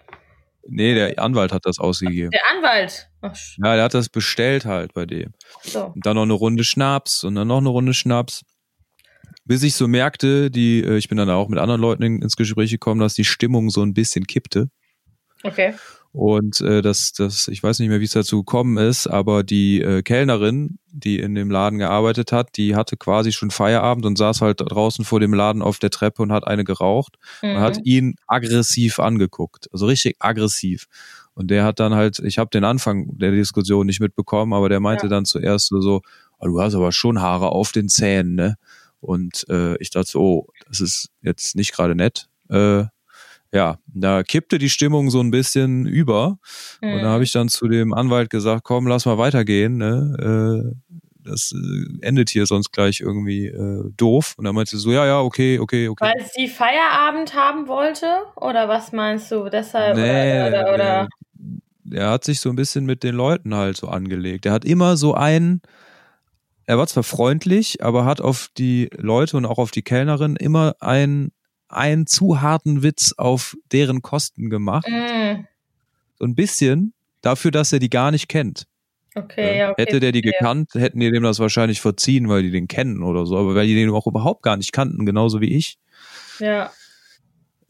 Nee, 0.67 0.93
der 0.93 1.17
Anwalt 1.17 1.51
hat 1.51 1.65
das 1.65 1.79
ausgegeben. 1.79 2.29
Der 2.29 2.41
Anwalt? 2.55 3.09
Ach. 3.21 3.35
Ja, 3.57 3.75
der 3.75 3.83
hat 3.85 3.95
das 3.95 4.09
bestellt 4.09 4.65
halt 4.65 4.93
bei 4.93 5.07
dem. 5.07 5.33
So. 5.63 5.85
Und 5.85 6.05
dann 6.05 6.15
noch 6.15 6.23
eine 6.23 6.33
Runde 6.33 6.63
Schnaps 6.63 7.23
und 7.23 7.33
dann 7.33 7.47
noch 7.47 7.57
eine 7.57 7.69
Runde 7.69 7.95
Schnaps 7.95 8.43
bis 9.51 9.63
ich 9.63 9.75
so 9.75 9.89
merkte, 9.89 10.49
die, 10.49 10.81
äh, 10.81 10.95
ich 10.95 11.09
bin 11.09 11.17
dann 11.17 11.29
auch 11.29 11.49
mit 11.49 11.59
anderen 11.59 11.81
Leuten 11.81 12.03
ins 12.03 12.37
Gespräch 12.37 12.71
gekommen, 12.71 13.01
dass 13.01 13.15
die 13.15 13.25
Stimmung 13.25 13.69
so 13.69 13.81
ein 13.81 13.93
bisschen 13.93 14.25
kippte. 14.25 14.69
Okay. 15.43 15.73
Und 16.13 16.61
äh, 16.61 16.81
das, 16.81 17.11
das, 17.11 17.49
ich 17.49 17.61
weiß 17.61 17.79
nicht 17.79 17.89
mehr, 17.89 17.99
wie 17.99 18.05
es 18.05 18.11
dazu 18.11 18.45
gekommen 18.45 18.77
ist, 18.77 19.07
aber 19.07 19.43
die 19.43 19.81
äh, 19.81 20.03
Kellnerin, 20.03 20.79
die 20.89 21.19
in 21.19 21.35
dem 21.35 21.51
Laden 21.51 21.79
gearbeitet 21.79 22.31
hat, 22.31 22.55
die 22.55 22.77
hatte 22.77 22.95
quasi 22.95 23.33
schon 23.33 23.51
Feierabend 23.51 24.05
und 24.05 24.17
saß 24.17 24.39
halt 24.39 24.61
draußen 24.61 25.03
vor 25.03 25.19
dem 25.19 25.33
Laden 25.33 25.61
auf 25.61 25.79
der 25.79 25.89
Treppe 25.89 26.21
und 26.21 26.31
hat 26.31 26.47
eine 26.47 26.63
geraucht 26.63 27.17
mhm. 27.41 27.49
und 27.49 27.59
hat 27.59 27.75
mhm. 27.75 27.83
ihn 27.83 28.15
aggressiv 28.27 28.99
angeguckt, 28.99 29.67
also 29.73 29.85
richtig 29.85 30.15
aggressiv. 30.19 30.85
Und 31.33 31.51
der 31.51 31.65
hat 31.65 31.81
dann 31.81 31.93
halt, 31.93 32.19
ich 32.19 32.37
habe 32.37 32.51
den 32.51 32.63
Anfang 32.63 33.17
der 33.17 33.31
Diskussion 33.31 33.85
nicht 33.85 33.99
mitbekommen, 33.99 34.53
aber 34.53 34.69
der 34.69 34.79
meinte 34.79 35.07
ja. 35.07 35.09
dann 35.09 35.25
zuerst 35.25 35.67
so, 35.67 35.81
so 35.81 36.01
oh, 36.39 36.47
du 36.47 36.61
hast 36.61 36.73
aber 36.73 36.93
schon 36.93 37.19
Haare 37.19 37.49
auf 37.49 37.73
den 37.73 37.89
Zähnen, 37.89 38.35
ne? 38.35 38.55
Und 39.01 39.45
äh, 39.49 39.75
ich 39.77 39.89
dachte 39.89 40.11
so, 40.11 40.21
oh, 40.21 40.47
das 40.67 40.79
ist 40.79 41.09
jetzt 41.21 41.55
nicht 41.55 41.73
gerade 41.73 41.95
nett. 41.95 42.29
Äh, 42.49 42.85
ja, 43.53 43.79
da 43.87 44.23
kippte 44.23 44.59
die 44.59 44.69
Stimmung 44.69 45.09
so 45.09 45.19
ein 45.19 45.31
bisschen 45.31 45.85
über. 45.85 46.37
Mhm. 46.81 46.93
Und 46.93 47.01
da 47.01 47.07
habe 47.07 47.17
mhm. 47.17 47.23
ich 47.23 47.31
dann 47.33 47.49
zu 47.49 47.67
dem 47.67 47.93
Anwalt 47.93 48.29
gesagt, 48.29 48.63
komm, 48.63 48.87
lass 48.87 49.05
mal 49.05 49.17
weitergehen. 49.17 49.77
Ne? 49.77 50.71
Äh, 50.71 50.91
das 51.23 51.53
äh, 51.53 52.05
endet 52.05 52.29
hier 52.29 52.45
sonst 52.45 52.71
gleich 52.71 53.01
irgendwie 53.01 53.47
äh, 53.47 53.91
doof. 53.97 54.35
Und 54.37 54.45
dann 54.45 54.55
meinte 54.55 54.71
sie 54.71 54.81
so, 54.81 54.91
ja, 54.91 55.05
ja, 55.05 55.19
okay, 55.19 55.59
okay, 55.59 55.89
okay. 55.89 56.05
Weil 56.05 56.25
sie 56.33 56.47
Feierabend 56.47 57.35
haben 57.35 57.67
wollte? 57.67 58.07
Oder 58.35 58.69
was 58.69 58.91
meinst 58.91 59.31
du? 59.31 59.49
Deshalb 59.49 59.97
nee, 59.97 60.47
oder, 60.47 60.63
oder, 60.63 60.73
oder? 60.73 61.07
Er 61.91 62.09
hat 62.11 62.23
sich 62.23 62.39
so 62.39 62.49
ein 62.49 62.55
bisschen 62.55 62.85
mit 62.85 63.03
den 63.03 63.15
Leuten 63.15 63.53
halt 63.53 63.75
so 63.75 63.87
angelegt. 63.87 64.45
Er 64.45 64.53
hat 64.53 64.63
immer 64.63 64.95
so 64.95 65.13
einen, 65.13 65.61
er 66.65 66.77
war 66.77 66.87
zwar 66.87 67.03
freundlich, 67.03 67.83
aber 67.83 68.05
hat 68.05 68.21
auf 68.21 68.49
die 68.57 68.89
Leute 68.97 69.37
und 69.37 69.45
auch 69.45 69.57
auf 69.57 69.71
die 69.71 69.81
Kellnerin 69.81 70.35
immer 70.35 70.75
einen, 70.79 71.31
einen 71.67 72.07
zu 72.07 72.41
harten 72.41 72.83
Witz 72.83 73.13
auf 73.17 73.55
deren 73.71 74.01
Kosten 74.01 74.49
gemacht. 74.49 74.87
Mm. 74.87 75.45
So 76.19 76.25
ein 76.25 76.35
bisschen 76.35 76.93
dafür, 77.21 77.51
dass 77.51 77.73
er 77.73 77.79
die 77.79 77.89
gar 77.89 78.11
nicht 78.11 78.27
kennt. 78.27 78.67
Okay, 79.13 79.57
ja, 79.57 79.71
okay, 79.71 79.81
Hätte 79.81 79.99
der 79.99 80.13
die 80.13 80.21
gekannt, 80.21 80.69
hätten 80.73 80.99
die 80.99 81.11
dem 81.11 81.23
das 81.23 81.39
wahrscheinlich 81.39 81.81
verziehen, 81.81 82.29
weil 82.29 82.43
die 82.43 82.51
den 82.51 82.69
kennen 82.69 83.03
oder 83.03 83.25
so. 83.25 83.37
Aber 83.37 83.55
weil 83.55 83.67
die 83.67 83.75
den 83.75 83.89
auch 83.89 84.07
überhaupt 84.07 84.41
gar 84.41 84.55
nicht 84.55 84.71
kannten, 84.71 85.05
genauso 85.05 85.41
wie 85.41 85.53
ich. 85.53 85.77
Ja 86.39 86.71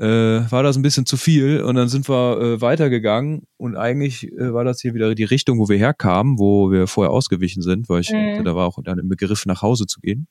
äh, 0.01 0.51
war 0.51 0.63
das 0.63 0.77
ein 0.77 0.81
bisschen 0.81 1.05
zu 1.05 1.15
viel 1.15 1.61
und 1.61 1.75
dann 1.75 1.87
sind 1.87 2.09
wir 2.09 2.41
äh, 2.41 2.61
weitergegangen 2.61 3.43
und 3.57 3.77
eigentlich 3.77 4.31
äh, 4.31 4.51
war 4.51 4.63
das 4.63 4.81
hier 4.81 4.95
wieder 4.95 5.13
die 5.13 5.23
Richtung, 5.23 5.59
wo 5.59 5.69
wir 5.69 5.77
herkamen, 5.77 6.39
wo 6.39 6.71
wir 6.71 6.87
vorher 6.87 7.11
ausgewichen 7.11 7.61
sind, 7.61 7.87
weil 7.87 8.01
ich 8.01 8.11
mhm. 8.11 8.43
da 8.43 8.55
war 8.55 8.65
auch 8.65 8.79
dann 8.83 8.97
im 8.97 9.09
Begriff 9.09 9.45
nach 9.45 9.61
Hause 9.61 9.85
zu 9.85 9.99
gehen. 9.99 10.27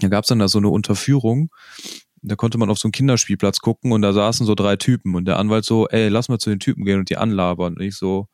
Da 0.00 0.08
gab's 0.08 0.28
dann 0.28 0.38
da 0.38 0.48
so 0.48 0.56
eine 0.56 0.70
Unterführung, 0.70 1.50
da 2.22 2.34
konnte 2.34 2.56
man 2.56 2.70
auf 2.70 2.78
so 2.78 2.88
einen 2.88 2.92
Kinderspielplatz 2.92 3.60
gucken 3.60 3.92
und 3.92 4.00
da 4.00 4.14
saßen 4.14 4.46
so 4.46 4.54
drei 4.54 4.76
Typen 4.76 5.14
und 5.14 5.26
der 5.26 5.38
Anwalt 5.38 5.66
so, 5.66 5.86
ey, 5.88 6.08
lass 6.08 6.30
mal 6.30 6.38
zu 6.38 6.48
den 6.48 6.58
Typen 6.58 6.86
gehen 6.86 6.98
und 6.98 7.10
die 7.10 7.18
anlabern. 7.18 7.74
Und 7.74 7.82
ich 7.82 7.96
so, 7.96 8.28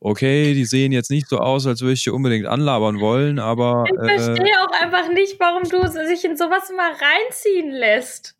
okay, 0.00 0.54
die 0.54 0.64
sehen 0.64 0.90
jetzt 0.90 1.10
nicht 1.10 1.28
so 1.28 1.38
aus, 1.38 1.66
als 1.66 1.82
würde 1.82 1.92
ich 1.92 2.02
die 2.02 2.10
unbedingt 2.10 2.46
anlabern 2.46 2.98
wollen, 2.98 3.38
aber. 3.38 3.84
Ich 3.86 3.94
verstehe 3.94 4.46
äh, 4.46 4.58
auch 4.58 4.82
einfach 4.82 5.12
nicht, 5.12 5.38
warum 5.38 5.64
du 5.64 5.86
sich 5.86 6.24
in 6.24 6.38
sowas 6.38 6.72
mal 6.74 6.92
reinziehen 6.92 7.70
lässt 7.70 8.35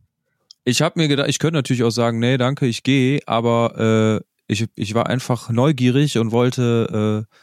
ich 0.67 0.83
habe 0.83 1.01
mir 1.01 1.07
gedacht, 1.07 1.29
ich 1.29 1.39
könnte 1.39 1.55
natürlich 1.55 1.85
auch 1.85 1.91
sagen, 1.91 2.19
nee, 2.19 2.37
danke, 2.37 2.67
ich 2.67 2.83
gehe, 2.83 3.21
aber 3.27 4.21
äh, 4.21 4.53
ich, 4.53 4.67
ich 4.75 4.95
war 4.95 5.07
einfach 5.07 5.49
neugierig 5.49 6.19
und 6.19 6.33
wollte, 6.33 7.25
äh, 7.31 7.35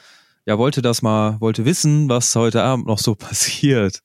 ja, 0.45 0.57
wollte 0.57 0.81
das 0.81 1.01
mal, 1.01 1.39
wollte 1.39 1.63
wissen, 1.63 2.09
was 2.09 2.35
heute 2.35 2.63
Abend 2.63 2.85
noch 2.85 2.99
so 2.99 3.15
passiert. 3.15 3.99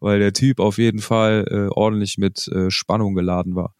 Weil 0.00 0.18
der 0.18 0.32
Typ 0.32 0.60
auf 0.60 0.78
jeden 0.78 1.00
Fall 1.00 1.46
äh, 1.50 1.74
ordentlich 1.74 2.16
mit 2.16 2.48
äh, 2.48 2.70
Spannung 2.70 3.14
geladen 3.14 3.54
war. 3.54 3.74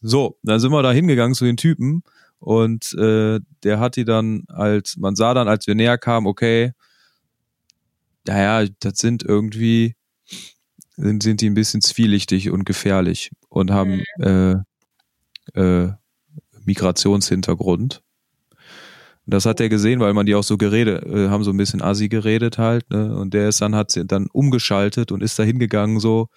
So, 0.00 0.36
dann 0.42 0.58
sind 0.58 0.72
wir 0.72 0.82
da 0.82 0.92
hingegangen 0.92 1.34
zu 1.34 1.44
den 1.44 1.56
Typen 1.56 2.02
und 2.40 2.92
äh, 2.94 3.38
der 3.62 3.78
hat 3.78 3.94
die 3.94 4.04
dann 4.04 4.44
als, 4.48 4.96
man 4.96 5.14
sah 5.14 5.32
dann, 5.32 5.46
als 5.46 5.68
wir 5.68 5.76
näher 5.76 5.96
kamen, 5.96 6.26
okay, 6.26 6.72
naja, 8.26 8.68
das 8.80 8.98
sind 8.98 9.22
irgendwie 9.22 9.94
sind, 11.02 11.22
sind 11.22 11.40
die 11.40 11.50
ein 11.50 11.54
bisschen 11.54 11.80
zwielichtig 11.80 12.50
und 12.50 12.64
gefährlich 12.64 13.30
und 13.48 13.70
haben 13.70 14.02
mhm. 14.18 14.64
äh, 15.54 15.60
äh, 15.60 15.92
Migrationshintergrund. 16.64 18.02
Das 19.26 19.46
hat 19.46 19.60
er 19.60 19.68
gesehen, 19.68 20.00
weil 20.00 20.14
man 20.14 20.26
die 20.26 20.34
auch 20.34 20.42
so 20.42 20.56
geredet, 20.56 21.04
äh, 21.04 21.28
haben 21.28 21.44
so 21.44 21.50
ein 21.50 21.56
bisschen 21.56 21.80
assi 21.82 22.08
geredet 22.08 22.58
halt, 22.58 22.88
ne? 22.90 23.16
Und 23.16 23.34
der 23.34 23.48
ist 23.48 23.60
dann, 23.60 23.76
hat 23.76 23.90
sie 23.90 24.04
dann 24.04 24.26
umgeschaltet 24.32 25.12
und 25.12 25.22
ist 25.22 25.38
da 25.38 25.44
hingegangen 25.44 26.00
so, 26.00 26.28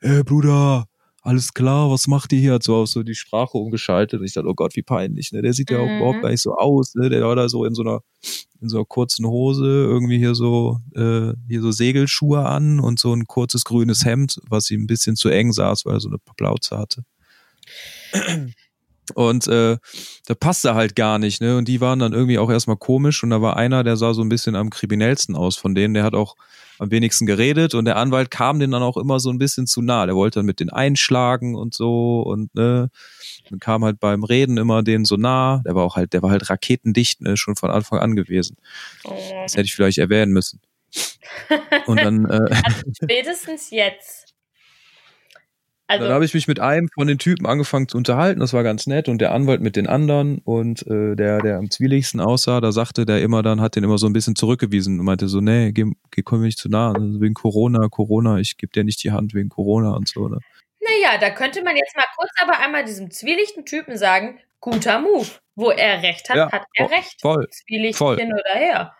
ey 0.00 0.22
Bruder, 0.22 0.86
alles 1.22 1.54
klar, 1.54 1.88
was 1.90 2.08
macht 2.08 2.32
ihr 2.32 2.40
hier? 2.40 2.54
Hat 2.54 2.64
so 2.64 2.74
auf 2.76 2.88
so 2.88 3.04
die 3.04 3.14
Sprache 3.14 3.56
umgeschaltet. 3.56 4.20
Und 4.20 4.26
ich 4.26 4.32
dachte, 4.32 4.48
oh 4.48 4.54
Gott, 4.54 4.74
wie 4.74 4.82
peinlich, 4.82 5.30
ne? 5.30 5.40
Der 5.40 5.52
sieht 5.52 5.70
ja 5.70 5.78
auch 5.78 5.86
mhm. 5.86 5.98
überhaupt 5.98 6.22
gar 6.22 6.30
nicht 6.30 6.42
so 6.42 6.56
aus, 6.56 6.94
ne? 6.96 7.08
Der 7.10 7.22
war 7.22 7.36
da 7.36 7.48
so 7.48 7.64
in 7.64 7.74
so 7.74 7.82
einer, 7.82 8.00
in 8.60 8.68
so 8.68 8.78
einer 8.78 8.84
kurzen 8.84 9.24
Hose, 9.26 9.64
irgendwie 9.64 10.18
hier 10.18 10.34
so, 10.34 10.80
äh, 10.96 11.32
hier 11.48 11.62
so 11.62 11.70
Segelschuhe 11.70 12.44
an 12.44 12.80
und 12.80 12.98
so 12.98 13.14
ein 13.14 13.26
kurzes 13.26 13.64
grünes 13.64 14.04
Hemd, 14.04 14.40
was 14.48 14.70
ihm 14.70 14.82
ein 14.82 14.86
bisschen 14.88 15.14
zu 15.14 15.28
eng 15.28 15.52
saß, 15.52 15.86
weil 15.86 15.94
er 15.94 16.00
so 16.00 16.08
eine 16.08 16.18
Plauze 16.36 16.76
hatte. 16.76 17.04
Und 19.14 19.48
äh, 19.48 19.78
da 20.26 20.34
passte 20.34 20.74
halt 20.74 20.94
gar 20.94 21.18
nicht, 21.18 21.40
ne? 21.40 21.56
Und 21.56 21.66
die 21.66 21.80
waren 21.80 21.98
dann 21.98 22.12
irgendwie 22.12 22.38
auch 22.38 22.50
erstmal 22.50 22.76
komisch. 22.76 23.22
Und 23.22 23.30
da 23.30 23.42
war 23.42 23.56
einer, 23.56 23.84
der 23.84 23.96
sah 23.96 24.14
so 24.14 24.22
ein 24.22 24.28
bisschen 24.28 24.54
am 24.54 24.70
kriminellsten 24.70 25.34
aus 25.34 25.56
von 25.56 25.74
denen. 25.74 25.94
Der 25.94 26.04
hat 26.04 26.14
auch 26.14 26.36
am 26.78 26.90
wenigsten 26.90 27.26
geredet 27.26 27.74
und 27.74 27.84
der 27.84 27.96
Anwalt 27.96 28.30
kam 28.30 28.58
denen 28.58 28.72
dann 28.72 28.82
auch 28.82 28.96
immer 28.96 29.20
so 29.20 29.30
ein 29.30 29.38
bisschen 29.38 29.66
zu 29.66 29.82
nah. 29.82 30.06
Der 30.06 30.16
wollte 30.16 30.40
dann 30.40 30.46
mit 30.46 30.58
denen 30.58 30.70
einschlagen 30.70 31.54
und 31.54 31.74
so 31.74 32.22
und 32.22 32.54
ne, 32.54 32.90
dann 33.50 33.60
kam 33.60 33.84
halt 33.84 34.00
beim 34.00 34.24
Reden 34.24 34.56
immer 34.56 34.82
denen 34.82 35.04
so 35.04 35.16
nah. 35.16 35.62
Der 35.64 35.74
war 35.74 35.84
auch 35.84 35.96
halt, 35.96 36.12
der 36.12 36.22
war 36.22 36.30
halt 36.30 36.50
raketendicht, 36.50 37.20
ne, 37.20 37.36
schon 37.36 37.54
von 37.54 37.70
Anfang 37.70 38.00
an 38.00 38.16
gewesen. 38.16 38.56
Oh. 39.04 39.16
Das 39.42 39.52
hätte 39.52 39.64
ich 39.64 39.74
vielleicht 39.74 39.98
erwähnen 39.98 40.32
müssen. 40.32 40.60
Und 41.86 42.00
dann 42.00 42.26
äh, 42.26 42.52
also 42.64 42.82
spätestens 43.02 43.70
jetzt 43.70 44.31
also, 45.88 46.04
dann 46.04 46.14
habe 46.14 46.24
ich 46.24 46.32
mich 46.32 46.48
mit 46.48 46.58
einem 46.60 46.88
von 46.94 47.06
den 47.06 47.18
Typen 47.18 47.46
angefangen 47.46 47.88
zu 47.88 47.96
unterhalten, 47.96 48.40
das 48.40 48.52
war 48.52 48.62
ganz 48.62 48.86
nett 48.86 49.08
und 49.08 49.20
der 49.20 49.32
Anwalt 49.32 49.60
mit 49.60 49.76
den 49.76 49.86
anderen 49.86 50.38
und 50.38 50.86
äh, 50.86 51.14
der, 51.16 51.40
der 51.40 51.58
am 51.58 51.70
zwieligsten 51.70 52.20
aussah, 52.20 52.60
da 52.60 52.72
sagte 52.72 53.04
der 53.04 53.20
immer 53.20 53.42
dann, 53.42 53.60
hat 53.60 53.76
den 53.76 53.84
immer 53.84 53.98
so 53.98 54.06
ein 54.06 54.12
bisschen 54.12 54.36
zurückgewiesen 54.36 54.98
und 54.98 55.04
meinte 55.04 55.28
so, 55.28 55.40
nee, 55.40 55.72
geh, 55.72 55.84
geh 56.10 56.22
komm 56.22 56.40
mir 56.40 56.46
nicht 56.46 56.58
zu 56.58 56.68
nah, 56.68 56.92
also 56.92 57.20
wegen 57.20 57.34
Corona, 57.34 57.88
Corona, 57.88 58.38
ich 58.38 58.56
gebe 58.56 58.72
dir 58.72 58.84
nicht 58.84 59.02
die 59.04 59.12
Hand 59.12 59.34
wegen 59.34 59.48
Corona 59.48 59.90
und 59.90 60.08
so. 60.08 60.28
Ne? 60.28 60.38
Naja, 60.80 61.18
da 61.20 61.30
könnte 61.30 61.62
man 61.62 61.76
jetzt 61.76 61.96
mal 61.96 62.06
kurz 62.16 62.30
aber 62.40 62.58
einmal 62.58 62.84
diesem 62.84 63.10
zwielichten 63.10 63.64
Typen 63.64 63.96
sagen, 63.96 64.38
guter 64.60 65.00
Move. 65.00 65.28
Wo 65.54 65.70
er 65.70 66.02
recht 66.02 66.30
hat, 66.30 66.36
ja, 66.36 66.50
hat 66.50 66.64
er 66.74 66.90
recht. 66.90 67.20
Voll. 67.20 67.46
Zwielicht 67.50 67.98
voll. 67.98 68.16
hin 68.16 68.32
oder 68.32 68.54
her. 68.54 68.94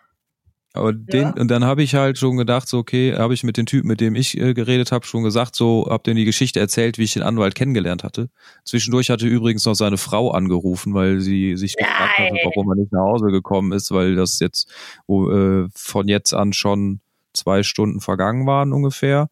Aber 0.75 0.91
den, 0.91 1.21
ja. 1.21 1.29
und 1.29 1.49
dann 1.49 1.63
habe 1.63 1.83
ich 1.83 1.93
halt 1.93 2.17
schon 2.17 2.35
gedacht, 2.35 2.67
so, 2.67 2.79
okay, 2.79 3.15
habe 3.15 3.35
ich 3.35 3.43
mit 3.43 3.57
dem 3.57 3.67
Typen, 3.67 3.87
mit 3.87 4.01
dem 4.01 4.15
ich 4.15 4.35
äh, 4.39 4.55
geredet 4.55 4.91
habe, 4.91 5.05
schon 5.05 5.23
gesagt, 5.23 5.55
so, 5.55 5.87
hab 5.87 6.03
denen 6.03 6.17
die 6.17 6.25
Geschichte 6.25 6.59
erzählt, 6.59 6.97
wie 6.97 7.03
ich 7.03 7.13
den 7.13 7.21
Anwalt 7.21 7.53
kennengelernt 7.53 8.03
hatte. 8.03 8.29
Zwischendurch 8.65 9.11
hatte 9.11 9.27
übrigens 9.27 9.65
noch 9.65 9.75
seine 9.75 9.97
Frau 9.97 10.31
angerufen, 10.31 10.95
weil 10.95 11.19
sie 11.19 11.55
sich 11.57 11.75
Nein. 11.79 11.87
gefragt 11.87 12.17
hatte, 12.17 12.37
warum 12.43 12.71
er 12.71 12.75
nicht 12.75 12.91
nach 12.91 13.01
Hause 13.01 13.27
gekommen 13.27 13.71
ist, 13.71 13.91
weil 13.91 14.15
das 14.15 14.39
jetzt 14.39 14.67
wo, 15.05 15.29
äh, 15.29 15.67
von 15.75 16.07
jetzt 16.07 16.33
an 16.33 16.53
schon 16.53 17.01
zwei 17.33 17.61
Stunden 17.61 17.99
vergangen 17.99 18.47
waren 18.47 18.73
ungefähr. 18.73 19.29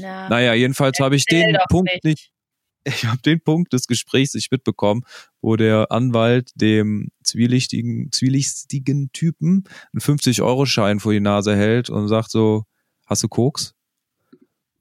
Na, 0.00 0.28
naja, 0.28 0.52
jedenfalls 0.52 0.98
habe 1.00 1.16
ich 1.16 1.24
den 1.24 1.56
Punkt 1.70 1.90
nicht, 1.90 2.04
nicht 2.04 2.32
ich 2.84 3.04
habe 3.04 3.22
den 3.22 3.40
Punkt 3.40 3.72
des 3.72 3.86
Gesprächs 3.86 4.34
nicht 4.34 4.50
mitbekommen, 4.50 5.02
wo 5.40 5.56
der 5.56 5.90
Anwalt 5.90 6.50
dem 6.54 7.10
zwielichtigen, 7.22 8.10
zwielichtigen 8.12 9.10
Typen 9.12 9.64
einen 9.92 10.00
50-Euro-Schein 10.00 11.00
vor 11.00 11.12
die 11.12 11.20
Nase 11.20 11.56
hält 11.56 11.90
und 11.90 12.08
sagt 12.08 12.30
so, 12.30 12.64
hast 13.06 13.22
du 13.22 13.28
Koks? 13.28 13.74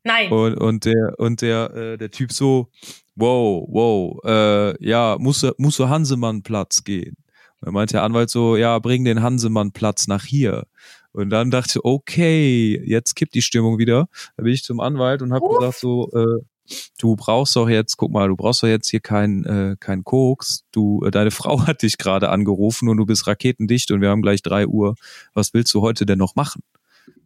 Nein. 0.03 0.31
Und, 0.31 0.55
und 0.55 0.85
der, 0.85 1.13
und 1.17 1.41
der, 1.41 1.73
äh, 1.75 1.97
der 1.97 2.09
Typ 2.09 2.31
so, 2.31 2.69
wow, 3.15 3.67
wow, 3.69 4.19
äh, 4.25 4.85
ja, 4.85 5.17
muss, 5.19 5.45
muss 5.57 5.75
zu 5.75 5.89
Hansemann-Platz 5.89 6.83
gehen. 6.83 7.17
Und 7.59 7.67
dann 7.67 7.73
meint 7.73 7.93
der 7.93 8.03
Anwalt 8.03 8.31
so, 8.31 8.57
ja, 8.57 8.79
bring 8.79 9.05
den 9.05 9.21
Hansemann-Platz 9.21 10.07
nach 10.07 10.23
hier. 10.23 10.65
Und 11.11 11.29
dann 11.29 11.51
dachte 11.51 11.73
ich, 11.75 11.85
okay, 11.85 12.81
jetzt 12.83 13.15
kippt 13.15 13.35
die 13.35 13.41
Stimmung 13.41 13.77
wieder. 13.77 14.07
Da 14.37 14.43
bin 14.43 14.53
ich 14.53 14.63
zum 14.63 14.79
Anwalt 14.79 15.21
und 15.21 15.33
habe 15.33 15.47
gesagt 15.47 15.79
so, 15.79 16.09
äh, 16.13 16.43
du 16.99 17.15
brauchst 17.15 17.55
doch 17.55 17.69
jetzt, 17.69 17.97
guck 17.97 18.11
mal, 18.11 18.27
du 18.27 18.35
brauchst 18.35 18.63
doch 18.63 18.67
jetzt 18.67 18.89
hier 18.89 18.99
kein, 18.99 19.43
äh, 19.45 19.75
kein 19.79 20.03
Koks. 20.03 20.63
Du, 20.71 21.03
äh, 21.05 21.11
deine 21.11 21.31
Frau 21.31 21.65
hat 21.65 21.81
dich 21.81 21.97
gerade 21.97 22.29
angerufen 22.29 22.89
und 22.89 22.97
du 22.97 23.05
bist 23.05 23.27
raketendicht 23.27 23.91
und 23.91 24.01
wir 24.01 24.09
haben 24.09 24.21
gleich 24.21 24.41
drei 24.41 24.67
Uhr. 24.67 24.95
Was 25.33 25.53
willst 25.53 25.73
du 25.73 25.81
heute 25.81 26.05
denn 26.05 26.19
noch 26.19 26.35
machen? 26.35 26.63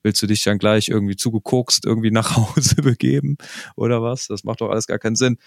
Willst 0.04 0.22
du 0.22 0.28
dich 0.28 0.44
dann 0.44 0.60
gleich 0.60 0.88
irgendwie 0.88 1.16
zugekokst 1.16 1.86
irgendwie 1.86 2.12
nach 2.12 2.36
Hause 2.56 2.76
begeben 2.78 3.38
oder 3.76 4.02
was? 4.02 4.28
Das 4.28 4.44
macht 4.44 4.62
doch 4.62 4.70
alles 4.70 4.88
gar 4.88 5.00
keinen 5.00 5.16
Sinn. 5.16 5.38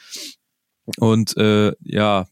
Und 0.99 1.37
äh, 1.37 1.73
ja, 1.81 2.27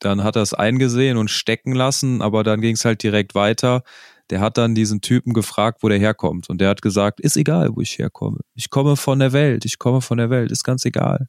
dann 0.00 0.24
hat 0.24 0.36
er 0.36 0.42
es 0.42 0.54
eingesehen 0.54 1.16
und 1.16 1.30
stecken 1.30 1.74
lassen, 1.74 2.22
aber 2.22 2.42
dann 2.42 2.60
ging 2.60 2.74
es 2.74 2.84
halt 2.84 3.02
direkt 3.02 3.34
weiter 3.34 3.84
der 4.30 4.40
hat 4.40 4.58
dann 4.58 4.74
diesen 4.74 5.00
Typen 5.00 5.32
gefragt, 5.32 5.82
wo 5.82 5.88
der 5.88 5.98
herkommt. 5.98 6.48
Und 6.48 6.60
der 6.60 6.68
hat 6.68 6.82
gesagt, 6.82 7.20
ist 7.20 7.36
egal, 7.36 7.70
wo 7.74 7.80
ich 7.80 7.98
herkomme. 7.98 8.40
Ich 8.54 8.70
komme 8.70 8.96
von 8.96 9.18
der 9.18 9.32
Welt, 9.32 9.64
ich 9.64 9.78
komme 9.78 10.00
von 10.00 10.18
der 10.18 10.30
Welt, 10.30 10.50
ist 10.50 10.64
ganz 10.64 10.84
egal. 10.84 11.28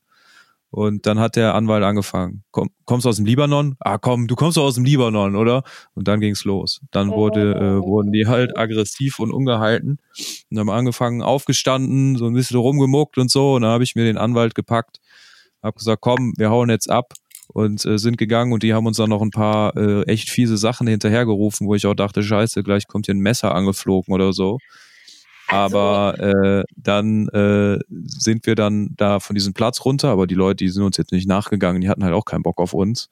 Und 0.70 1.06
dann 1.06 1.20
hat 1.20 1.36
der 1.36 1.54
Anwalt 1.54 1.84
angefangen. 1.84 2.44
Komm, 2.50 2.72
kommst 2.86 3.06
du 3.06 3.10
aus 3.10 3.18
dem 3.18 3.26
Libanon? 3.26 3.76
Ah, 3.80 4.00
komm, 4.00 4.26
du 4.26 4.36
kommst 4.36 4.58
doch 4.58 4.64
aus 4.64 4.74
dem 4.74 4.86
Libanon, 4.86 5.36
oder? 5.36 5.62
Und 5.94 6.08
dann 6.08 6.20
ging's 6.20 6.46
los. 6.46 6.82
Dann 6.90 7.12
wurde, 7.12 7.54
äh, 7.54 7.86
wurden 7.86 8.12
die 8.12 8.26
halt 8.26 8.58
aggressiv 8.58 9.20
und 9.20 9.32
ungehalten 9.32 10.00
und 10.50 10.60
haben 10.60 10.72
angefangen, 10.72 11.22
aufgestanden, 11.22 12.16
so 12.16 12.26
ein 12.26 12.34
bisschen 12.34 12.58
rumgemuckt 12.58 13.20
und 13.20 13.30
so. 13.30 13.54
Und 13.54 13.62
dann 13.62 13.72
habe 13.72 13.84
ich 13.84 13.94
mir 13.94 14.04
den 14.04 14.18
Anwalt 14.18 14.56
gepackt, 14.56 14.98
hab 15.62 15.76
gesagt, 15.76 16.02
komm, 16.02 16.34
wir 16.38 16.50
hauen 16.50 16.72
jetzt 16.72 16.90
ab 16.90 17.14
und 17.54 17.86
äh, 17.86 17.98
sind 17.98 18.18
gegangen 18.18 18.52
und 18.52 18.64
die 18.64 18.74
haben 18.74 18.86
uns 18.86 18.98
dann 18.98 19.10
noch 19.10 19.22
ein 19.22 19.32
paar 19.32 19.76
äh, 19.78 20.04
echt 20.04 20.30
fiese 20.30 20.58
Sachen 20.58 20.88
hinterhergerufen, 20.88 21.68
wo 21.68 21.76
ich 21.76 21.86
auch 21.86 21.94
dachte, 21.94 22.24
scheiße, 22.24 22.64
gleich 22.64 22.88
kommt 22.88 23.06
hier 23.06 23.16
ein 23.16 23.20
Messer 23.20 23.56
angeflogen 23.56 24.14
oder 24.14 24.34
so. 24.34 24.58
Also. 25.48 25.78
Aber 25.78 26.20
äh, 26.20 26.64
dann 26.76 27.28
äh, 27.30 27.80
sind 27.90 28.46
wir 28.46 28.56
dann 28.56 28.94
da 28.98 29.20
von 29.20 29.36
diesem 29.36 29.54
Platz 29.54 29.86
runter, 29.86 30.10
aber 30.10 30.26
die 30.26 30.36
Leute, 30.36 30.64
die 30.64 30.70
sind 30.70 30.84
uns 30.84 30.98
jetzt 30.98 31.12
nicht 31.12 31.28
nachgegangen, 31.28 31.82
die 31.82 31.90
hatten 31.90 32.04
halt 32.04 32.14
auch 32.14 32.26
keinen 32.26 32.44
Bock 32.44 32.60
auf 32.60 32.74
uns. 32.74 33.10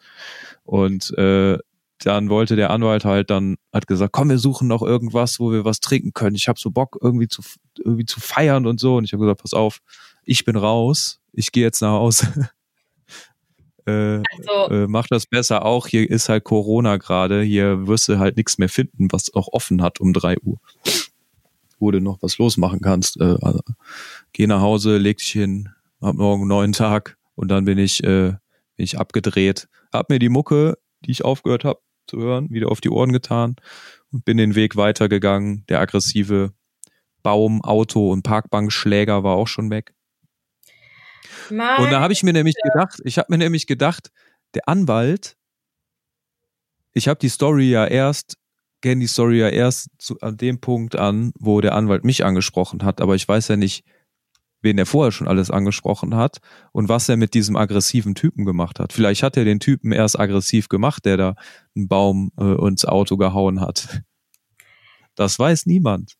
Und 0.63 1.15
äh, 1.17 1.57
dann 1.99 2.29
wollte 2.29 2.55
der 2.55 2.71
Anwalt 2.71 3.05
halt 3.05 3.29
dann, 3.29 3.57
hat 3.71 3.85
gesagt, 3.85 4.11
komm, 4.11 4.29
wir 4.29 4.39
suchen 4.39 4.67
noch 4.67 4.81
irgendwas, 4.81 5.39
wo 5.39 5.51
wir 5.51 5.65
was 5.65 5.81
trinken 5.81 6.13
können. 6.13 6.35
Ich 6.35 6.47
habe 6.47 6.59
so 6.59 6.71
Bock, 6.71 6.97
irgendwie 6.99 7.27
zu, 7.27 7.43
irgendwie 7.77 8.05
zu 8.05 8.19
feiern 8.19 8.65
und 8.65 8.79
so. 8.79 8.95
Und 8.95 9.03
ich 9.03 9.13
habe 9.13 9.21
gesagt, 9.21 9.41
pass 9.41 9.53
auf, 9.53 9.79
ich 10.23 10.43
bin 10.45 10.55
raus, 10.55 11.19
ich 11.33 11.51
gehe 11.51 11.63
jetzt 11.63 11.81
nach 11.81 11.91
Hause. 11.91 12.49
Äh, 13.85 14.21
also, 14.37 14.73
äh, 14.73 14.87
mach 14.87 15.07
das 15.07 15.25
besser 15.25 15.65
auch. 15.65 15.87
Hier 15.87 16.09
ist 16.09 16.29
halt 16.29 16.43
Corona 16.43 16.97
gerade. 16.97 17.41
Hier 17.41 17.87
wirst 17.87 18.07
du 18.09 18.19
halt 18.19 18.37
nichts 18.37 18.57
mehr 18.57 18.69
finden, 18.69 19.07
was 19.11 19.33
auch 19.33 19.47
offen 19.51 19.81
hat 19.81 19.99
um 19.99 20.13
drei 20.13 20.37
Uhr. 20.43 20.59
Wo 21.79 21.91
du 21.91 21.99
noch 21.99 22.21
was 22.21 22.37
losmachen 22.37 22.81
kannst. 22.81 23.19
Äh, 23.19 23.35
also, 23.41 23.61
geh 24.33 24.47
nach 24.47 24.61
Hause, 24.61 24.97
leg 24.97 25.17
dich 25.17 25.31
hin, 25.31 25.69
hab 26.01 26.15
morgen 26.15 26.43
einen 26.43 26.49
neuen 26.49 26.73
Tag 26.73 27.17
und 27.35 27.49
dann 27.49 27.65
bin 27.65 27.77
ich, 27.77 28.03
äh, 28.03 28.33
bin 28.75 28.83
ich 28.83 28.97
abgedreht. 28.97 29.67
Hab 29.91 30.09
mir 30.09 30.19
die 30.19 30.29
Mucke, 30.29 30.77
die 31.05 31.11
ich 31.11 31.25
aufgehört 31.25 31.63
habe 31.63 31.79
zu 32.07 32.17
hören, 32.17 32.49
wieder 32.49 32.69
auf 32.71 32.81
die 32.81 32.89
Ohren 32.89 33.11
getan 33.11 33.55
und 34.11 34.25
bin 34.25 34.37
den 34.37 34.55
Weg 34.55 34.75
weitergegangen. 34.75 35.65
Der 35.69 35.79
aggressive 35.79 36.53
Baum, 37.23 37.63
Auto 37.63 38.11
und 38.11 38.23
Parkbankschläger 38.23 39.23
war 39.23 39.35
auch 39.35 39.47
schon 39.47 39.69
weg. 39.69 39.93
Meine 41.49 41.83
und 41.83 41.91
da 41.91 42.01
habe 42.01 42.13
ich 42.13 42.23
mir 42.23 42.33
nämlich 42.33 42.55
gedacht, 42.61 42.99
ich 43.03 43.17
habe 43.17 43.27
mir 43.29 43.37
nämlich 43.37 43.67
gedacht, 43.67 44.11
der 44.53 44.67
Anwalt, 44.67 45.37
ich 46.93 47.07
habe 47.07 47.19
die 47.19 47.29
Story 47.29 47.69
ja 47.69 47.85
erst, 47.85 48.37
kenne 48.81 49.01
die 49.01 49.07
Story 49.07 49.39
ja 49.39 49.49
erst 49.49 49.89
zu, 49.97 50.19
an 50.21 50.37
dem 50.37 50.59
Punkt 50.59 50.95
an, 50.95 51.31
wo 51.39 51.61
der 51.61 51.75
Anwalt 51.75 52.03
mich 52.03 52.25
angesprochen 52.25 52.83
hat, 52.83 53.01
aber 53.01 53.15
ich 53.15 53.27
weiß 53.27 53.47
ja 53.49 53.57
nicht, 53.57 53.85
wen 54.61 54.77
er 54.77 54.85
vorher 54.85 55.11
schon 55.11 55.27
alles 55.27 55.49
angesprochen 55.49 56.15
hat 56.15 56.37
und 56.71 56.89
was 56.89 57.09
er 57.09 57.17
mit 57.17 57.33
diesem 57.33 57.55
aggressiven 57.55 58.15
Typen 58.15 58.45
gemacht 58.45 58.79
hat. 58.79 58.93
Vielleicht 58.93 59.23
hat 59.23 59.37
er 59.37 59.45
den 59.45 59.59
Typen 59.59 59.91
erst 59.91 60.19
aggressiv 60.19 60.69
gemacht, 60.69 61.05
der 61.05 61.17
da 61.17 61.35
einen 61.75 61.87
Baum 61.87 62.31
äh, 62.39 62.67
ins 62.67 62.85
Auto 62.85 63.17
gehauen 63.17 63.61
hat. 63.61 64.01
Das 65.15 65.37
weiß 65.37 65.65
niemand. 65.65 66.15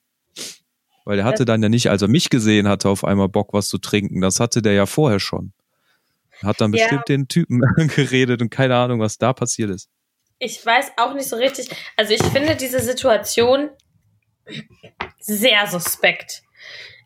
Weil 1.06 1.20
er 1.20 1.26
hatte 1.26 1.46
dann 1.46 1.64
ja 1.64 1.70
nicht, 1.70 1.90
als 1.90 2.02
er 2.02 2.08
mich 2.08 2.30
gesehen 2.30 2.68
hatte, 2.68 2.90
auf 2.90 3.04
einmal 3.04 3.30
Bock, 3.30 3.54
was 3.54 3.68
zu 3.68 3.78
trinken. 3.78 4.22
Das 4.22 4.40
hatte 4.40 4.62
der 4.62 4.74
ja 4.74 4.86
vorher 4.86 5.20
schon. 5.20 5.54
Hat 6.44 6.62
dann 6.62 6.72
bestimmt 6.72 7.10
ja. 7.10 7.16
den 7.16 7.28
Typen 7.28 7.62
geredet 7.96 8.42
und 8.42 8.50
keine 8.50 8.76
Ahnung, 8.76 9.00
was 9.00 9.18
da 9.18 9.34
passiert 9.34 9.70
ist. 9.70 9.90
Ich 10.40 10.66
weiß 10.66 10.94
auch 10.98 11.14
nicht 11.14 11.30
so 11.30 11.36
richtig. 11.36 11.70
Also 11.98 12.14
ich 12.14 12.24
finde 12.24 12.56
diese 12.56 12.80
Situation 12.80 13.70
sehr 15.20 15.68
suspekt. 15.68 16.42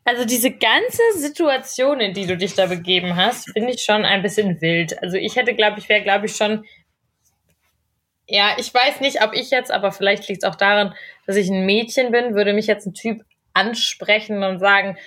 Also 0.05 0.23
diese 0.23 0.51
ganze 0.51 1.01
Situation, 1.15 1.99
in 1.99 2.13
die 2.13 2.27
du 2.27 2.37
dich 2.37 2.53
da 2.53 2.67
begeben 2.67 3.15
hast, 3.15 3.51
finde 3.51 3.71
ich 3.71 3.81
schon 3.81 4.05
ein 4.05 4.21
bisschen 4.21 4.61
wild. 4.61 5.01
Also 5.01 5.17
ich 5.17 5.35
hätte, 5.35 5.55
glaube 5.55 5.79
ich, 5.79 5.89
wäre, 5.89 6.03
glaube 6.03 6.27
ich, 6.27 6.35
schon. 6.35 6.63
Ja, 8.27 8.55
ich 8.57 8.73
weiß 8.73 9.01
nicht, 9.01 9.23
ob 9.23 9.33
ich 9.33 9.49
jetzt, 9.51 9.71
aber 9.71 9.91
vielleicht 9.91 10.27
liegt 10.27 10.43
es 10.43 10.49
auch 10.49 10.55
daran, 10.55 10.93
dass 11.25 11.35
ich 11.35 11.49
ein 11.49 11.65
Mädchen 11.65 12.11
bin, 12.11 12.35
würde 12.35 12.53
mich 12.53 12.67
jetzt 12.67 12.85
ein 12.85 12.93
Typ 12.93 13.21
ansprechen 13.55 14.43
und 14.43 14.59
sagen, 14.59 14.97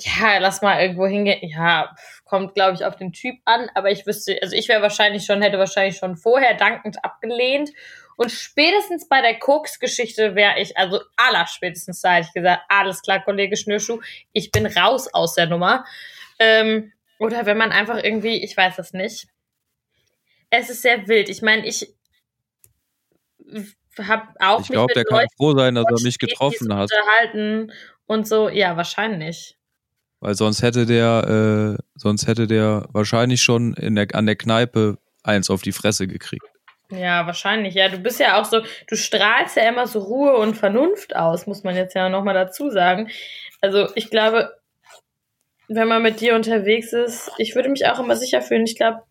ja, 0.00 0.38
lass 0.38 0.62
mal 0.62 0.80
irgendwo 0.80 1.06
hingehen. 1.06 1.40
Ja, 1.42 1.94
kommt, 2.24 2.54
glaube 2.54 2.74
ich, 2.74 2.84
auf 2.84 2.96
den 2.96 3.12
Typ 3.12 3.36
an, 3.44 3.70
aber 3.74 3.90
ich 3.90 4.06
wüsste, 4.06 4.38
also 4.42 4.54
ich 4.54 4.68
wäre 4.68 4.82
wahrscheinlich 4.82 5.24
schon, 5.24 5.42
hätte 5.42 5.58
wahrscheinlich 5.58 5.96
schon 5.96 6.16
vorher 6.16 6.54
dankend 6.54 7.04
abgelehnt. 7.04 7.70
Und 8.16 8.32
spätestens 8.32 9.08
bei 9.08 9.22
der 9.22 9.38
Koks-Geschichte 9.38 10.34
wäre 10.34 10.60
ich, 10.60 10.76
also 10.76 11.00
aller 11.16 11.46
spätestens 11.46 12.00
da 12.00 12.14
hätte 12.14 12.28
ich 12.28 12.34
gesagt, 12.34 12.62
alles 12.68 13.02
klar, 13.02 13.22
Kollege 13.22 13.56
Schnürschuh, 13.56 14.00
ich 14.32 14.50
bin 14.50 14.66
raus 14.66 15.12
aus 15.12 15.34
der 15.34 15.46
Nummer. 15.46 15.84
Ähm, 16.38 16.92
oder 17.18 17.46
wenn 17.46 17.56
man 17.56 17.72
einfach 17.72 18.02
irgendwie, 18.02 18.42
ich 18.42 18.56
weiß 18.56 18.78
es 18.78 18.92
nicht. 18.92 19.28
Es 20.50 20.70
ist 20.70 20.82
sehr 20.82 21.06
wild. 21.08 21.28
Ich 21.28 21.42
meine, 21.42 21.66
ich 21.66 21.94
habe 24.06 24.28
auch 24.40 24.60
ich 24.60 24.68
glaube, 24.68 24.92
der 24.94 25.04
kann 25.04 25.26
froh 25.36 25.56
sein, 25.56 25.74
dass 25.74 25.86
er 25.88 26.02
mich 26.02 26.18
getroffen 26.18 26.74
hat. 26.74 26.90
Unterhalten 26.92 27.72
und 28.06 28.26
so, 28.26 28.48
ja, 28.48 28.76
wahrscheinlich. 28.76 29.56
Weil 30.20 30.34
sonst 30.34 30.62
hätte 30.62 30.86
der, 30.86 31.76
äh, 31.78 31.82
sonst 31.94 32.26
hätte 32.26 32.46
der 32.46 32.88
wahrscheinlich 32.92 33.42
schon 33.42 33.74
in 33.74 33.94
der, 33.94 34.08
an 34.14 34.26
der 34.26 34.36
Kneipe 34.36 34.98
eins 35.22 35.50
auf 35.50 35.62
die 35.62 35.72
Fresse 35.72 36.06
gekriegt. 36.06 36.44
Ja, 36.90 37.26
wahrscheinlich. 37.26 37.74
Ja, 37.74 37.88
du 37.88 37.98
bist 37.98 38.18
ja 38.18 38.40
auch 38.40 38.44
so, 38.44 38.62
du 38.88 38.96
strahlst 38.96 39.56
ja 39.56 39.68
immer 39.68 39.86
so 39.86 40.00
Ruhe 40.00 40.36
und 40.36 40.56
Vernunft 40.56 41.14
aus, 41.14 41.46
muss 41.46 41.62
man 41.62 41.76
jetzt 41.76 41.94
ja 41.94 42.08
nochmal 42.08 42.34
dazu 42.34 42.70
sagen. 42.70 43.10
Also 43.60 43.88
ich 43.94 44.10
glaube, 44.10 44.56
wenn 45.68 45.86
man 45.86 46.02
mit 46.02 46.20
dir 46.20 46.34
unterwegs 46.34 46.92
ist, 46.92 47.30
ich 47.36 47.54
würde 47.54 47.68
mich 47.68 47.86
auch 47.86 47.98
immer 47.98 48.16
sicher 48.16 48.40
fühlen. 48.40 48.64
Ich 48.64 48.76
glaube, 48.76 49.02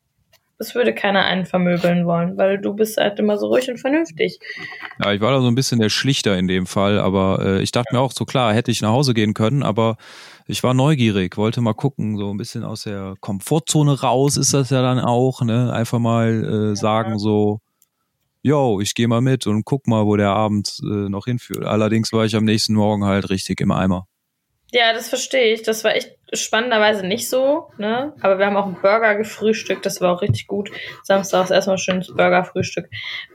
es 0.60 0.74
würde 0.74 0.94
keiner 0.94 1.24
einen 1.26 1.46
vermöbeln 1.46 2.06
wollen, 2.06 2.38
weil 2.38 2.58
du 2.58 2.74
bist 2.74 2.98
halt 2.98 3.20
immer 3.20 3.38
so 3.38 3.48
ruhig 3.48 3.70
und 3.70 3.78
vernünftig. 3.78 4.40
Ja, 5.04 5.14
ich 5.14 5.22
war 5.22 5.32
da 5.32 5.42
so 5.42 5.48
ein 5.48 5.56
bisschen 5.56 5.80
der 5.80 5.90
Schlichter 5.90 6.38
in 6.38 6.48
dem 6.48 6.66
Fall, 6.66 7.00
aber 7.00 7.40
äh, 7.44 7.62
ich 7.62 7.72
dachte 7.72 7.94
mir 7.94 8.02
auch 8.02 8.12
so, 8.12 8.26
klar, 8.26 8.54
hätte 8.54 8.72
ich 8.72 8.82
nach 8.82 8.92
Hause 8.92 9.14
gehen 9.14 9.34
können, 9.34 9.62
aber 9.62 9.98
ich 10.48 10.64
war 10.64 10.74
neugierig, 10.74 11.38
wollte 11.38 11.62
mal 11.62 11.74
gucken, 11.74 12.18
so 12.18 12.32
ein 12.32 12.38
bisschen 12.38 12.64
aus 12.64 12.84
der 12.84 13.16
Komfortzone 13.20 14.02
raus 14.02 14.38
ist 14.38 14.54
das 14.54 14.70
ja 14.70 14.82
dann 14.82 15.00
auch, 15.00 15.42
ne? 15.42 15.72
Einfach 15.72 16.00
mal 16.00 16.72
äh, 16.72 16.76
sagen 16.76 17.20
so, 17.20 17.60
yo, 18.42 18.80
ich 18.80 18.96
gehe 18.96 19.08
mal 19.08 19.22
mit 19.22 19.46
und 19.46 19.66
guck 19.66 19.88
mal, 19.88 20.06
wo 20.06 20.16
der 20.16 20.30
Abend 20.30 20.80
äh, 20.84 21.10
noch 21.10 21.26
hinführt. 21.26 21.66
Allerdings 21.66 22.14
war 22.14 22.26
ich 22.26 22.36
am 22.36 22.46
nächsten 22.46 22.74
Morgen 22.74 23.04
halt 23.06 23.30
richtig 23.30 23.62
im 23.62 23.72
Eimer. 23.72 24.08
Ja, 24.72 24.94
das 24.94 25.10
verstehe 25.10 25.54
ich. 25.54 25.64
Das 25.64 25.84
war 25.84 25.96
echt 25.96 26.17
spannenderweise 26.34 27.06
nicht 27.06 27.30
so, 27.30 27.72
ne? 27.78 28.14
Aber 28.22 28.38
wir 28.38 28.46
haben 28.46 28.58
auch 28.58 28.66
einen 28.66 28.82
Burger 28.82 29.16
gefrühstückt, 29.16 29.86
das 29.86 30.02
war 30.02 30.14
auch 30.14 30.22
richtig 30.22 30.48
gut. 30.48 30.72
Samstags 31.04 31.52
erstmal 31.52 31.78
schönes 31.78 32.14
Burger-Frühstück. 32.14 32.90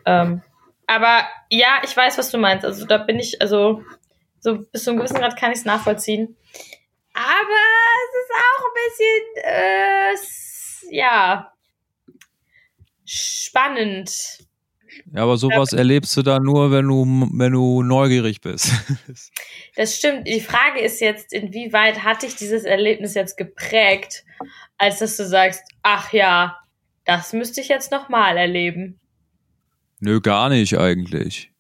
Ähm, 0.05 0.43
aber 0.87 1.25
ja, 1.49 1.81
ich 1.85 1.97
weiß, 1.97 2.19
was 2.19 2.31
du 2.31 2.39
meinst. 2.39 2.65
Also 2.65 2.87
da 2.87 2.99
bin 2.99 3.19
ich, 3.19 3.41
also 3.41 3.83
so 4.41 4.59
bis 4.73 4.85
zu 4.85 4.91
einem 4.91 4.99
gewissen 4.99 5.19
Grad 5.19 5.37
kann 5.37 5.53
ich 5.53 5.59
es 5.59 5.65
nachvollziehen. 5.65 6.37
Aber 7.15 7.63
es 8.03 8.15
ist 8.21 8.33
auch 8.43 8.65
ein 8.67 8.75
bisschen, 8.89 10.91
äh, 10.91 10.97
ja, 10.97 11.53
spannend. 13.05 14.43
Ja, 15.15 15.23
aber 15.23 15.37
sowas 15.37 15.73
erlebst 15.73 16.17
du 16.17 16.23
da 16.23 16.39
nur, 16.39 16.71
wenn 16.71 16.87
du, 16.87 17.05
wenn 17.33 17.53
du 17.53 17.83
neugierig 17.83 18.41
bist. 18.41 18.71
Das 19.75 19.97
stimmt. 19.97 20.27
Die 20.27 20.41
Frage 20.41 20.81
ist 20.81 21.01
jetzt, 21.01 21.33
inwieweit 21.33 22.05
hat 22.05 22.23
dich 22.23 22.37
dieses 22.37 22.65
Erlebnis 22.65 23.15
jetzt 23.15 23.37
geprägt, 23.37 24.25
als 24.79 24.99
dass 24.99 25.17
du 25.17 25.27
sagst, 25.27 25.63
ach 25.83 26.13
ja, 26.13 26.59
das 27.05 27.33
müsste 27.33 27.61
ich 27.61 27.69
jetzt 27.69 27.91
nochmal 27.91 28.37
erleben? 28.37 29.01
Nö, 30.01 30.21
gar 30.21 30.49
nicht 30.49 30.79
eigentlich. 30.79 31.51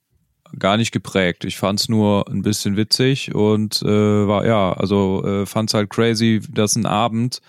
Gar 0.58 0.76
nicht 0.76 0.92
geprägt. 0.92 1.44
Ich 1.44 1.56
fand's 1.56 1.88
nur 1.88 2.28
ein 2.28 2.42
bisschen 2.42 2.76
witzig 2.76 3.34
und 3.34 3.80
äh, 3.82 3.86
war, 3.86 4.44
ja, 4.44 4.72
also 4.74 5.24
äh, 5.24 5.46
fand's 5.46 5.72
halt 5.72 5.88
crazy, 5.88 6.42
dass 6.50 6.76
ein 6.76 6.84
Abend 6.84 7.40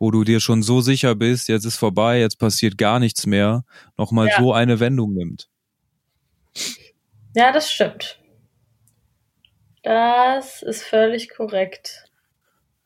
wo 0.00 0.10
du 0.10 0.24
dir 0.24 0.40
schon 0.40 0.62
so 0.62 0.80
sicher 0.80 1.14
bist, 1.14 1.48
jetzt 1.48 1.66
ist 1.66 1.76
vorbei, 1.76 2.18
jetzt 2.18 2.38
passiert 2.38 2.78
gar 2.78 2.98
nichts 2.98 3.26
mehr, 3.26 3.64
nochmal 3.98 4.28
ja. 4.28 4.38
so 4.38 4.52
eine 4.52 4.80
Wendung 4.80 5.12
nimmt. 5.12 5.48
Ja, 7.36 7.52
das 7.52 7.70
stimmt. 7.70 8.18
Das 9.82 10.62
ist 10.62 10.82
völlig 10.82 11.30
korrekt. 11.30 12.04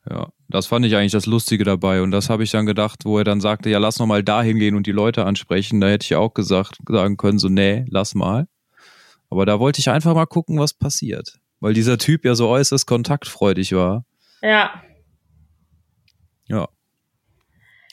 Ja, 0.09 0.29
das 0.49 0.67
fand 0.67 0.85
ich 0.85 0.95
eigentlich 0.97 1.13
das 1.13 1.27
Lustige 1.27 1.65
dabei. 1.65 2.03
Und 2.03 2.11
das 2.11 2.29
habe 2.29 2.45
ich 2.45 2.51
dann 2.51 2.67
gedacht, 2.67 3.05
wo 3.05 3.19
er 3.19 3.25
dann 3.25 3.41
sagte, 3.41 3.71
ja, 3.71 3.79
lass 3.79 3.99
nochmal 3.99 4.23
da 4.23 4.43
hingehen 4.43 4.77
und 4.77 4.87
die 4.87 4.93
Leute 4.93 5.25
ansprechen. 5.25 5.81
Da 5.81 5.89
hätte 5.89 6.05
ich 6.05 6.15
auch 6.15 6.35
gesagt, 6.35 6.77
sagen 6.87 7.17
können, 7.17 7.39
so, 7.39 7.49
nee, 7.49 7.85
lass 7.89 8.15
mal. 8.15 8.47
Aber 9.31 9.47
da 9.47 9.59
wollte 9.59 9.81
ich 9.81 9.89
einfach 9.89 10.15
mal 10.15 10.27
gucken, 10.27 10.59
was 10.59 10.75
passiert. 10.75 11.39
Weil 11.61 11.73
dieser 11.73 11.99
Typ 11.99 12.25
ja 12.25 12.35
so 12.35 12.49
äußerst 12.49 12.87
kontaktfreudig 12.87 13.73
war. 13.73 14.05
Ja. 14.43 14.83
Ja. 16.47 16.69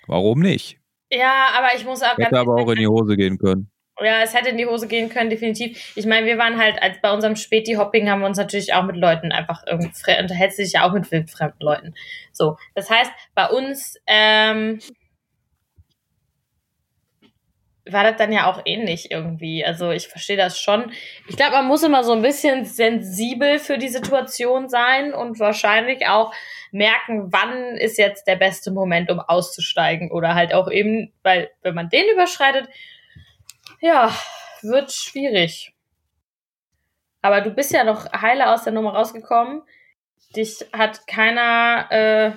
Warum 0.08 0.42
nicht? 0.42 0.78
Ja, 1.10 1.48
aber 1.58 1.70
ich 1.76 1.86
muss 1.86 2.02
auch 2.02 2.18
Hätte 2.18 2.38
aber 2.38 2.56
auch 2.56 2.70
in 2.70 2.80
die 2.80 2.88
Hose 2.88 3.16
gehen 3.16 3.38
können. 3.38 3.71
Ja, 4.04 4.22
es 4.22 4.34
hätte 4.34 4.50
in 4.50 4.58
die 4.58 4.66
Hose 4.66 4.88
gehen 4.88 5.10
können, 5.10 5.30
definitiv. 5.30 5.94
Ich 5.96 6.06
meine, 6.06 6.26
wir 6.26 6.38
waren 6.38 6.58
halt, 6.58 6.82
als 6.82 7.00
bei 7.02 7.12
unserem 7.12 7.36
Späti-Hopping 7.36 8.10
haben 8.10 8.22
wir 8.22 8.28
uns 8.28 8.38
natürlich 8.38 8.74
auch 8.74 8.84
mit 8.84 8.96
Leuten 8.96 9.32
einfach 9.32 9.64
irgendwie, 9.68 9.92
unterhältst 10.20 10.60
du 10.60 10.64
dich 10.64 10.74
ja 10.74 10.88
auch 10.88 10.94
mit 10.94 11.12
wildfremden 11.12 11.62
Leuten. 11.62 11.94
So. 12.32 12.58
Das 12.76 12.90
heißt, 12.90 13.12
bei 13.36 13.48
uns, 13.48 13.98
ähm, 14.08 14.80
war 17.86 18.04
das 18.04 18.18
dann 18.18 18.32
ja 18.32 18.50
auch 18.50 18.62
ähnlich 18.66 19.12
irgendwie. 19.12 19.66
Also 19.66 19.92
ich 19.92 20.08
verstehe 20.08 20.38
das 20.38 20.60
schon. 20.60 20.92
Ich 21.28 21.36
glaube, 21.36 21.54
man 21.54 21.68
muss 21.68 21.84
immer 21.84 22.04
so 22.04 22.14
ein 22.14 22.22
bisschen 22.22 22.66
sensibel 22.66 23.60
für 23.60 23.78
die 23.78 23.90
Situation 23.90 24.70
sein 24.70 25.14
und 25.14 25.40
wahrscheinlich 25.40 26.08
auch 26.08 26.34
merken, 26.72 27.32
wann 27.32 27.78
ist 27.78 27.98
jetzt 27.98 28.28
der 28.28 28.36
beste 28.36 28.72
Moment, 28.72 29.12
um 29.12 29.20
auszusteigen 29.20 30.12
oder 30.12 30.36
halt 30.36 30.54
auch 30.54 30.70
eben, 30.70 31.12
weil 31.24 31.50
wenn 31.64 31.76
man 31.76 31.90
den 31.90 32.06
überschreitet, 32.14 32.70
ja, 33.82 34.16
wird 34.62 34.92
schwierig. 34.92 35.74
Aber 37.22 37.42
du 37.42 37.52
bist 37.52 37.72
ja 37.72 37.84
noch 37.84 38.12
heile 38.14 38.52
aus 38.52 38.64
der 38.64 38.74
Nummer 38.74 38.94
rausgekommen. 38.94 39.64
Dich 40.36 40.66
hat 40.74 41.06
keiner, 41.08 41.88
äh, 41.92 42.32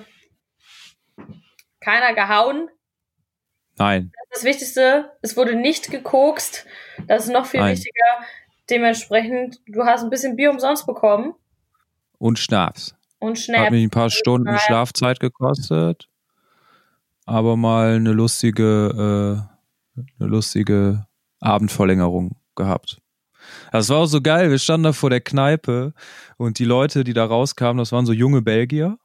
keiner 1.79 2.13
gehauen. 2.13 2.69
Nein. 3.77 4.11
Das, 4.29 4.41
das 4.41 4.43
Wichtigste, 4.43 5.11
es 5.21 5.35
wurde 5.37 5.55
nicht 5.55 5.91
gekokst. 5.91 6.65
Das 7.07 7.25
ist 7.25 7.31
noch 7.31 7.45
viel 7.45 7.61
Nein. 7.61 7.73
wichtiger. 7.73 8.25
Dementsprechend, 8.69 9.59
du 9.67 9.85
hast 9.85 10.03
ein 10.03 10.09
bisschen 10.09 10.35
Bier 10.35 10.51
umsonst 10.51 10.85
bekommen. 10.85 11.35
Und 12.17 12.39
Schnaps. 12.39 12.95
Und 13.19 13.37
Schnaps. 13.37 13.65
Hat 13.65 13.71
mich 13.71 13.83
ein 13.83 13.89
paar 13.89 14.09
Stunden 14.09 14.49
Nein. 14.49 14.59
Schlafzeit 14.59 15.19
gekostet. 15.19 16.09
Aber 17.25 17.57
mal 17.57 17.95
eine 17.95 18.11
lustige, 18.11 19.47
äh, 19.97 20.01
eine 20.19 20.29
lustige 20.29 21.04
Abendverlängerung 21.39 22.37
gehabt. 22.55 22.99
Das 23.71 23.89
war 23.89 23.97
auch 23.97 24.05
so 24.07 24.21
geil. 24.21 24.49
Wir 24.49 24.59
standen 24.59 24.85
da 24.85 24.93
vor 24.93 25.09
der 25.09 25.21
Kneipe 25.21 25.93
und 26.37 26.59
die 26.59 26.65
Leute, 26.65 27.03
die 27.03 27.13
da 27.13 27.25
rauskamen, 27.25 27.77
das 27.77 27.91
waren 27.91 28.05
so 28.05 28.13
junge 28.13 28.41
Belgier. 28.41 28.97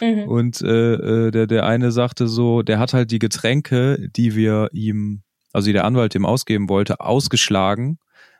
Mhm. 0.00 0.24
Und 0.24 0.60
äh, 0.60 0.94
äh, 0.94 1.30
der, 1.30 1.46
der 1.46 1.66
eine 1.66 1.92
sagte 1.92 2.28
so, 2.28 2.62
der 2.62 2.78
hat 2.78 2.92
halt 2.92 3.10
die 3.10 3.18
Getränke, 3.18 4.08
die 4.14 4.34
wir 4.34 4.68
ihm, 4.72 5.22
also 5.52 5.66
die 5.66 5.72
der 5.72 5.84
Anwalt 5.84 6.14
ihm 6.14 6.26
ausgeben 6.26 6.68
wollte, 6.68 7.00
ausgeschlagen, 7.00 7.98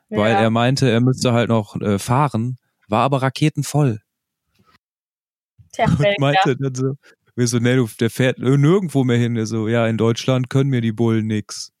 ja. 0.09 0.19
weil 0.19 0.33
er 0.33 0.49
meinte, 0.49 0.89
er 0.89 1.01
müsste 1.01 1.33
halt 1.33 1.49
noch 1.49 1.79
äh, 1.81 1.99
fahren, 1.99 2.57
war 2.87 3.01
aber 3.01 3.21
raketenvoll. 3.21 3.99
Tja, 5.73 5.85
und 5.85 6.19
meinte 6.19 6.55
dann 6.57 6.75
so, 6.75 6.95
wir 7.35 7.47
so, 7.47 7.59
nee, 7.59 7.81
der 7.99 8.09
fährt 8.09 8.39
nirgendwo 8.39 9.03
mehr 9.03 9.17
hin. 9.17 9.35
Er 9.35 9.45
so, 9.45 9.67
ja, 9.67 9.87
in 9.87 9.97
Deutschland 9.97 10.49
können 10.49 10.69
mir 10.69 10.81
die 10.81 10.91
Bullen 10.91 11.27
nix. 11.27 11.71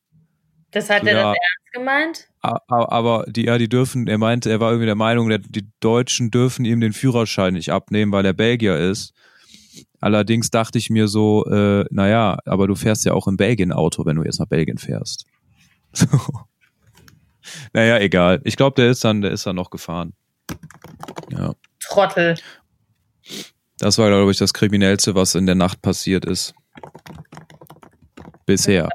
Das 0.71 0.89
hat 0.89 1.05
er 1.05 1.13
ja, 1.13 1.23
das 1.23 1.37
ernst 1.37 1.73
gemeint? 1.73 2.27
Aber 2.67 3.25
die, 3.27 3.45
ja, 3.45 3.57
die 3.57 3.69
dürfen, 3.69 4.07
er 4.07 4.17
meinte, 4.17 4.49
er 4.49 4.59
war 4.59 4.69
irgendwie 4.71 4.85
der 4.85 4.95
Meinung, 4.95 5.29
die 5.29 5.67
Deutschen 5.79 6.31
dürfen 6.31 6.65
ihm 6.65 6.79
den 6.79 6.93
Führerschein 6.93 7.53
nicht 7.53 7.71
abnehmen, 7.71 8.11
weil 8.11 8.25
er 8.25 8.33
Belgier 8.33 8.77
ist. 8.77 9.13
Allerdings 9.99 10.49
dachte 10.49 10.77
ich 10.77 10.89
mir 10.89 11.07
so, 11.07 11.45
äh, 11.45 11.85
naja, 11.89 12.37
aber 12.45 12.67
du 12.67 12.75
fährst 12.75 13.05
ja 13.05 13.13
auch 13.13 13.27
in 13.27 13.37
Belgien 13.37 13.73
Auto, 13.73 14.05
wenn 14.05 14.15
du 14.15 14.23
jetzt 14.23 14.39
nach 14.39 14.47
Belgien 14.47 14.77
fährst. 14.77 15.25
So. 15.93 16.07
Naja, 17.73 17.97
egal. 17.97 18.41
Ich 18.43 18.57
glaube, 18.57 18.75
der 18.75 18.91
ist 18.91 19.03
dann, 19.03 19.21
der 19.21 19.31
ist 19.31 19.47
dann 19.47 19.55
noch 19.55 19.71
gefahren. 19.71 20.13
Ja. 21.31 21.55
Trottel. 21.79 22.35
Das 23.79 23.97
war, 23.97 24.09
glaube 24.09 24.29
ich, 24.31 24.37
das 24.37 24.53
Kriminellste, 24.53 25.15
was 25.15 25.33
in 25.33 25.47
der 25.47 25.55
Nacht 25.55 25.81
passiert 25.81 26.25
ist. 26.25 26.53
Bisher. 28.45 28.89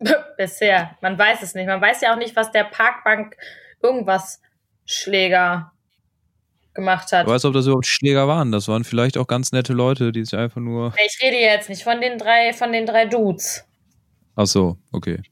Bisher. 0.36 0.96
Man 1.00 1.18
weiß 1.18 1.42
es 1.42 1.54
nicht. 1.54 1.66
Man 1.66 1.80
weiß 1.80 2.00
ja 2.00 2.12
auch 2.12 2.18
nicht, 2.18 2.36
was 2.36 2.50
der 2.50 2.64
Parkbank 2.64 3.36
irgendwas 3.82 4.40
Schläger 4.84 5.72
gemacht 6.74 7.12
hat. 7.12 7.26
Ich 7.26 7.32
weiß, 7.32 7.44
ob 7.44 7.54
das 7.54 7.66
überhaupt 7.66 7.86
Schläger 7.86 8.26
waren. 8.28 8.52
Das 8.52 8.68
waren 8.68 8.84
vielleicht 8.84 9.18
auch 9.18 9.26
ganz 9.26 9.52
nette 9.52 9.72
Leute, 9.72 10.12
die 10.12 10.24
sich 10.24 10.38
einfach 10.38 10.60
nur. 10.60 10.94
Ich 11.04 11.18
rede 11.22 11.36
jetzt 11.36 11.68
nicht 11.68 11.84
von 11.84 12.00
den 12.00 12.18
drei, 12.18 12.52
von 12.52 12.72
den 12.72 12.86
drei 12.86 13.06
Dudes. 13.06 13.66
Ach 14.36 14.46
so, 14.46 14.78
okay. 14.92 15.22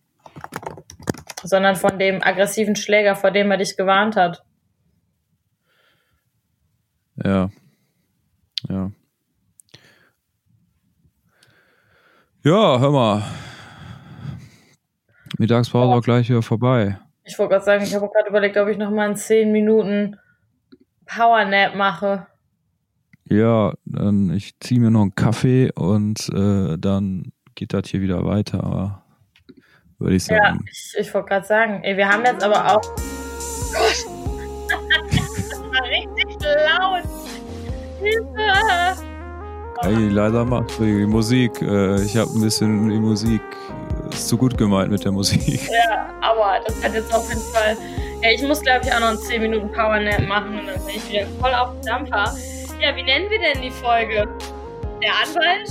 Sondern 1.42 1.76
von 1.76 1.98
dem 1.98 2.22
aggressiven 2.22 2.76
Schläger, 2.76 3.16
vor 3.16 3.30
dem 3.30 3.50
er 3.50 3.56
dich 3.56 3.76
gewarnt 3.76 4.16
hat. 4.16 4.42
Ja. 7.24 7.50
Ja. 8.68 8.90
Ja, 12.44 12.78
hör 12.78 12.90
mal. 12.90 13.22
Mittagspause 15.38 15.88
war 15.88 16.00
gleich 16.00 16.28
wieder 16.28 16.42
vorbei. 16.42 16.98
Ich 17.24 17.38
wollte 17.38 17.52
gerade 17.52 17.64
sagen, 17.64 17.84
ich 17.84 17.94
habe 17.94 18.08
gerade 18.08 18.28
überlegt, 18.28 18.56
ob 18.56 18.68
ich 18.68 18.76
noch 18.76 18.90
mal 18.90 19.08
in 19.08 19.16
10 19.16 19.52
Minuten 19.52 20.16
Powernap 21.06 21.76
mache. 21.76 22.26
Ja, 23.24 23.74
dann 23.84 24.30
ich 24.30 24.58
ziehe 24.60 24.80
mir 24.80 24.90
noch 24.90 25.02
einen 25.02 25.14
Kaffee 25.14 25.70
und 25.74 26.28
äh, 26.30 26.76
dann 26.78 27.32
geht 27.54 27.72
das 27.72 27.88
hier 27.88 28.00
wieder 28.00 28.24
weiter, 28.24 28.64
aber 28.64 29.04
würde 29.98 30.16
ich 30.16 30.24
sagen. 30.24 30.40
Ja, 30.42 30.58
ich, 30.70 30.94
ich 30.98 31.14
wollte 31.14 31.28
gerade 31.28 31.46
sagen, 31.46 31.84
ey, 31.84 31.96
wir 31.96 32.08
haben 32.08 32.24
jetzt 32.24 32.42
aber 32.42 32.74
auch. 32.74 32.80
das 32.94 34.06
war 35.62 35.82
richtig 35.84 36.38
laut. 36.42 37.04
Hilfe! 38.00 39.08
Hey, 39.82 40.08
leider 40.08 40.44
macht 40.44 40.78
die 40.80 41.06
Musik. 41.06 41.62
Äh, 41.62 42.02
ich 42.02 42.16
habe 42.16 42.30
ein 42.30 42.40
bisschen 42.40 42.88
die 42.88 42.98
Musik 42.98 43.42
nicht 44.18 44.28
so 44.28 44.36
gut 44.36 44.58
gemeint 44.58 44.90
mit 44.90 45.04
der 45.04 45.12
Musik. 45.12 45.68
Ja, 45.70 46.12
aber 46.20 46.58
das 46.66 46.82
hat 46.82 46.94
jetzt 46.94 47.14
auf 47.14 47.28
jeden 47.28 47.40
Fall. 47.52 47.76
Ja, 48.22 48.30
ich 48.30 48.42
muss, 48.42 48.60
glaube 48.60 48.84
ich, 48.84 48.92
auch 48.92 49.00
noch 49.00 49.16
10 49.16 49.42
Minuten 49.42 49.70
Powernap 49.70 50.26
machen 50.26 50.58
und 50.58 50.66
dann 50.66 50.84
bin 50.84 50.96
ich 50.96 51.08
wieder 51.08 51.26
voll 51.40 51.54
auf 51.54 51.70
dem 51.72 51.82
Dampfer. 51.82 52.36
Ja, 52.80 52.94
wie 52.96 53.02
nennen 53.04 53.30
wir 53.30 53.38
denn 53.38 53.62
die 53.62 53.70
Folge? 53.70 54.28
Der 55.00 55.12
Anwalt? 55.22 55.70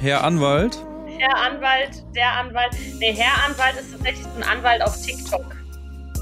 Herr 0.00 0.24
Anwalt? 0.24 0.78
Herr 1.18 1.36
Anwalt, 1.36 2.04
der 2.16 2.32
Anwalt. 2.32 2.70
Der 3.00 3.12
Herr 3.12 3.44
Anwalt 3.46 3.76
ist 3.80 3.92
tatsächlich 3.92 4.24
so 4.24 4.42
ein 4.42 4.58
Anwalt 4.58 4.82
auf 4.82 5.00
TikTok. 5.00 5.44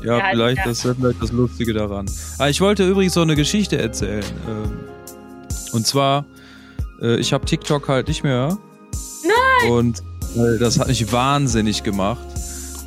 Ja, 0.04 0.22
halt, 0.22 0.34
vielleicht, 0.34 0.66
das 0.66 0.84
ist 0.84 0.96
vielleicht 0.96 1.22
das 1.22 1.32
Lustige 1.32 1.72
daran. 1.72 2.06
Ah, 2.38 2.48
ich 2.48 2.60
wollte 2.60 2.86
übrigens 2.86 3.14
so 3.14 3.22
eine 3.22 3.34
Geschichte 3.34 3.78
erzählen. 3.78 4.24
Ähm, 4.46 4.78
und 5.72 5.86
zwar, 5.86 6.26
äh, 7.00 7.16
ich 7.16 7.32
habe 7.32 7.46
TikTok 7.46 7.88
halt 7.88 8.08
nicht 8.08 8.24
mehr. 8.24 8.58
Nein! 9.24 9.70
Und 9.70 10.02
äh, 10.36 10.58
das 10.58 10.78
hat 10.78 10.88
mich 10.88 11.10
wahnsinnig 11.12 11.82
gemacht. 11.82 12.26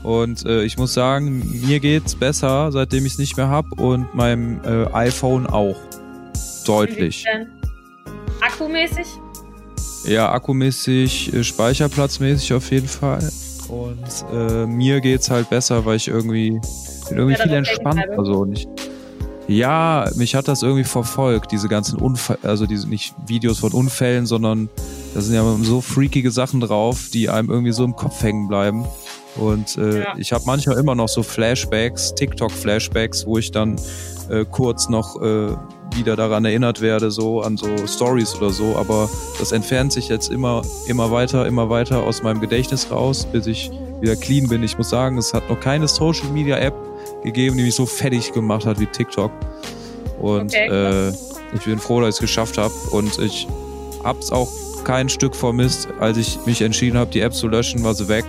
Und 0.04 0.46
äh, 0.46 0.64
ich 0.64 0.78
muss 0.78 0.94
sagen, 0.94 1.62
mir 1.66 1.80
geht's 1.80 2.16
besser, 2.16 2.72
seitdem 2.72 3.06
ich 3.06 3.14
es 3.14 3.20
nicht 3.20 3.38
mehr 3.38 3.50
habe 3.50 3.70
und 3.76 4.14
meinem 4.16 4.60
äh, 4.64 4.92
iPhone 4.94 5.46
auch. 5.46 5.78
Deutlich. 6.66 7.26
Akkumäßig? 8.42 9.06
Ja, 10.06 10.32
akkumäßig, 10.32 11.34
äh, 11.34 11.44
speicherplatzmäßig 11.44 12.54
auf 12.54 12.72
jeden 12.72 12.88
Fall. 12.88 13.32
Und 13.68 14.26
äh, 14.34 14.66
mir 14.66 15.00
geht's 15.02 15.30
halt 15.30 15.50
besser, 15.50 15.86
weil 15.86 15.98
ich 15.98 16.08
irgendwie 16.08 16.60
bin 17.08 17.18
irgendwie 17.18 17.38
ja, 17.38 17.44
viel 17.44 17.54
entspannter 17.54 18.26
so 18.26 18.46
nicht. 18.46 18.68
Ja, 19.48 20.10
mich 20.16 20.34
hat 20.36 20.48
das 20.48 20.64
irgendwie 20.64 20.84
verfolgt, 20.84 21.52
diese 21.52 21.68
ganzen 21.68 22.00
Unfälle, 22.00 22.40
also 22.44 22.66
diese 22.66 22.88
nicht 22.88 23.14
Videos 23.28 23.60
von 23.60 23.74
Unfällen, 23.74 24.26
sondern 24.26 24.70
da 25.14 25.22
sind 25.22 25.36
ja 25.36 25.58
so 25.62 25.82
freakige 25.82 26.32
Sachen 26.32 26.60
drauf, 26.60 27.10
die 27.14 27.30
einem 27.30 27.50
irgendwie 27.50 27.72
so 27.72 27.84
im 27.84 27.96
Kopf 27.96 28.22
hängen 28.24 28.48
bleiben. 28.48 28.86
Und 29.36 29.78
äh, 29.78 30.00
ja. 30.00 30.14
ich 30.18 30.34
habe 30.34 30.44
manchmal 30.46 30.78
immer 30.78 30.96
noch 30.96 31.08
so 31.08 31.24
Flashbacks, 31.24 32.14
TikTok-Flashbacks, 32.16 33.26
wo 33.26 33.38
ich 33.38 33.52
dann 33.52 33.80
äh, 34.30 34.46
kurz 34.50 34.90
noch 34.90 35.22
äh, 35.22 35.56
wieder 35.96 36.16
daran 36.16 36.46
erinnert 36.46 36.82
werde, 36.82 37.12
so 37.12 37.42
an 37.42 37.58
so 37.58 37.68
Stories 37.88 38.36
oder 38.36 38.50
so. 38.50 38.76
Aber 38.76 39.10
das 39.40 39.52
entfernt 39.52 39.94
sich 39.94 40.10
jetzt 40.10 40.30
immer, 40.30 40.62
immer 40.88 41.12
weiter, 41.12 41.46
immer 41.46 41.70
weiter 41.70 42.04
aus 42.04 42.24
meinem 42.24 42.42
Gedächtnis 42.42 42.92
raus, 42.92 43.28
bis 43.32 43.48
ich 43.48 43.72
wieder 44.02 44.16
clean 44.16 44.48
bin. 44.48 44.64
Ich 44.64 44.78
muss 44.78 44.90
sagen, 44.90 45.18
es 45.18 45.34
hat 45.34 45.50
noch 45.50 45.60
keine 45.60 45.88
Social 45.88 46.30
Media 46.30 46.58
App 46.58 46.76
gegeben, 47.24 47.58
die 47.58 47.64
mich 47.64 47.76
so 47.76 47.86
fertig 47.86 48.34
gemacht 48.34 48.66
hat 48.66 48.80
wie 48.80 48.88
TikTok. 48.88 49.32
Und 50.20 50.54
okay. 50.54 50.68
äh, 50.68 51.14
ich 51.54 51.66
bin 51.66 51.80
froh, 51.80 52.02
dass 52.02 52.10
ich 52.10 52.16
es 52.16 52.20
geschafft 52.20 52.58
habe. 52.58 52.74
Und 52.92 53.18
ich 53.20 53.48
habe 54.04 54.20
es 54.20 54.32
auch 54.32 54.50
kein 54.84 55.10
Stück 55.10 55.36
vermisst, 55.36 55.88
als 56.00 56.18
ich 56.18 56.40
mich 56.46 56.62
entschieden 56.62 56.98
habe, 56.98 57.12
die 57.12 57.22
App 57.22 57.34
zu 57.34 57.48
löschen, 57.48 57.84
war 57.84 57.94
sie 57.94 58.08
weg. 58.08 58.26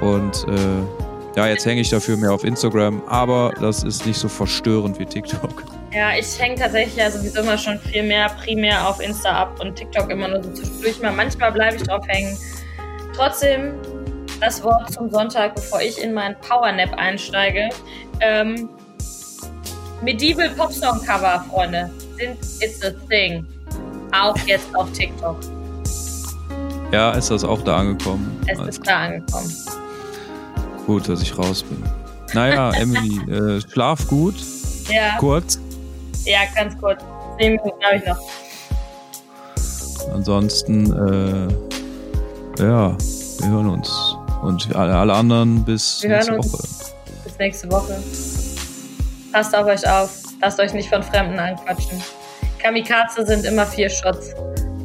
Und 0.00 0.46
äh, 0.48 1.36
ja, 1.36 1.46
jetzt 1.46 1.66
hänge 1.66 1.80
ich 1.80 1.90
dafür 1.90 2.16
mehr 2.16 2.32
auf 2.32 2.44
Instagram, 2.44 3.02
aber 3.06 3.52
das 3.60 3.82
ist 3.82 4.06
nicht 4.06 4.18
so 4.18 4.28
verstörend 4.28 4.98
wie 4.98 5.04
TikTok. 5.04 5.64
Ja, 5.92 6.16
ich 6.18 6.38
hänge 6.38 6.56
tatsächlich 6.56 6.96
ja 6.96 7.10
sowieso 7.10 7.40
immer 7.40 7.56
schon 7.56 7.78
viel 7.78 8.02
mehr 8.02 8.28
primär 8.42 8.88
auf 8.88 9.00
Insta 9.00 9.30
ab 9.30 9.60
und 9.60 9.76
TikTok 9.76 10.10
immer 10.10 10.28
nur 10.28 10.42
so 10.42 10.52
zwischendurch 10.52 11.00
mal. 11.00 11.12
Manchmal 11.12 11.52
bleibe 11.52 11.76
ich 11.76 11.82
drauf 11.82 12.06
hängen. 12.08 12.36
Trotzdem 13.14 13.74
das 14.40 14.62
Wort 14.62 14.92
zum 14.92 15.10
Sonntag, 15.10 15.54
bevor 15.54 15.80
ich 15.80 16.02
in 16.02 16.12
meinen 16.12 16.36
Powernap 16.40 16.92
einsteige. 16.98 17.70
Ähm, 18.20 18.68
Medieval 20.02 20.50
Popsong 20.50 21.02
Cover, 21.04 21.44
Freunde, 21.50 21.90
sind 22.18 22.36
it's 22.60 22.82
a 22.84 22.90
thing. 23.08 23.46
Auch 24.18 24.36
jetzt 24.46 24.74
auf 24.74 24.90
TikTok. 24.92 25.36
Ja, 26.92 27.10
ist 27.12 27.30
das 27.30 27.44
auch 27.44 27.62
da 27.62 27.78
angekommen? 27.78 28.40
Es 28.46 28.58
ist 28.60 28.86
da 28.86 29.04
angekommen. 29.04 29.52
Gut, 30.86 31.08
dass 31.08 31.20
ich 31.20 31.36
raus 31.36 31.62
bin. 31.62 31.82
Naja, 32.32 32.70
Emily, 32.80 33.20
äh, 33.30 33.60
schlaf 33.60 34.06
gut. 34.06 34.36
Ja. 34.88 35.16
Kurz. 35.18 35.58
Ja, 36.24 36.40
ganz 36.54 36.78
kurz. 36.78 37.02
Zehn 37.38 37.52
Minuten 37.52 37.84
habe 37.84 37.96
ich 37.96 38.06
noch. 38.06 38.18
Ansonsten, 40.14 40.92
äh, 42.58 42.62
ja, 42.62 42.96
wir 43.40 43.48
hören 43.48 43.68
uns. 43.68 44.16
Und 44.42 44.74
alle 44.76 45.12
anderen 45.12 45.64
bis 45.64 46.02
wir 46.02 46.10
nächste 46.10 46.38
Woche. 46.38 46.68
Bis 47.24 47.38
nächste 47.38 47.70
Woche. 47.70 48.02
Passt 49.32 49.54
auf 49.54 49.66
euch 49.66 49.88
auf. 49.88 50.10
Lasst 50.40 50.60
euch 50.60 50.72
nicht 50.72 50.88
von 50.88 51.02
Fremden 51.02 51.38
anquatschen. 51.38 52.00
Kamikaze 52.58 53.26
sind 53.26 53.44
immer 53.44 53.66
vier 53.66 53.88
Shots. 53.88 54.34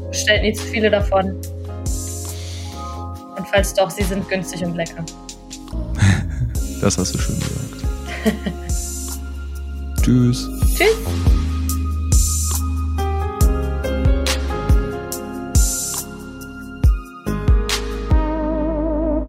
Bestellt 0.09 0.43
nie 0.43 0.53
zu 0.53 0.63
viele 0.65 0.89
davon. 0.89 1.35
Und 3.37 3.47
falls 3.51 3.73
doch, 3.73 3.89
sie 3.89 4.03
sind 4.03 4.27
günstig 4.29 4.63
und 4.63 4.75
lecker. 4.75 5.03
das 6.81 6.97
hast 6.97 7.13
du 7.15 7.17
schön 7.19 7.39
gesagt. 7.39 7.85
Tschüss. 10.03 10.49
Tschüss. 10.75 10.97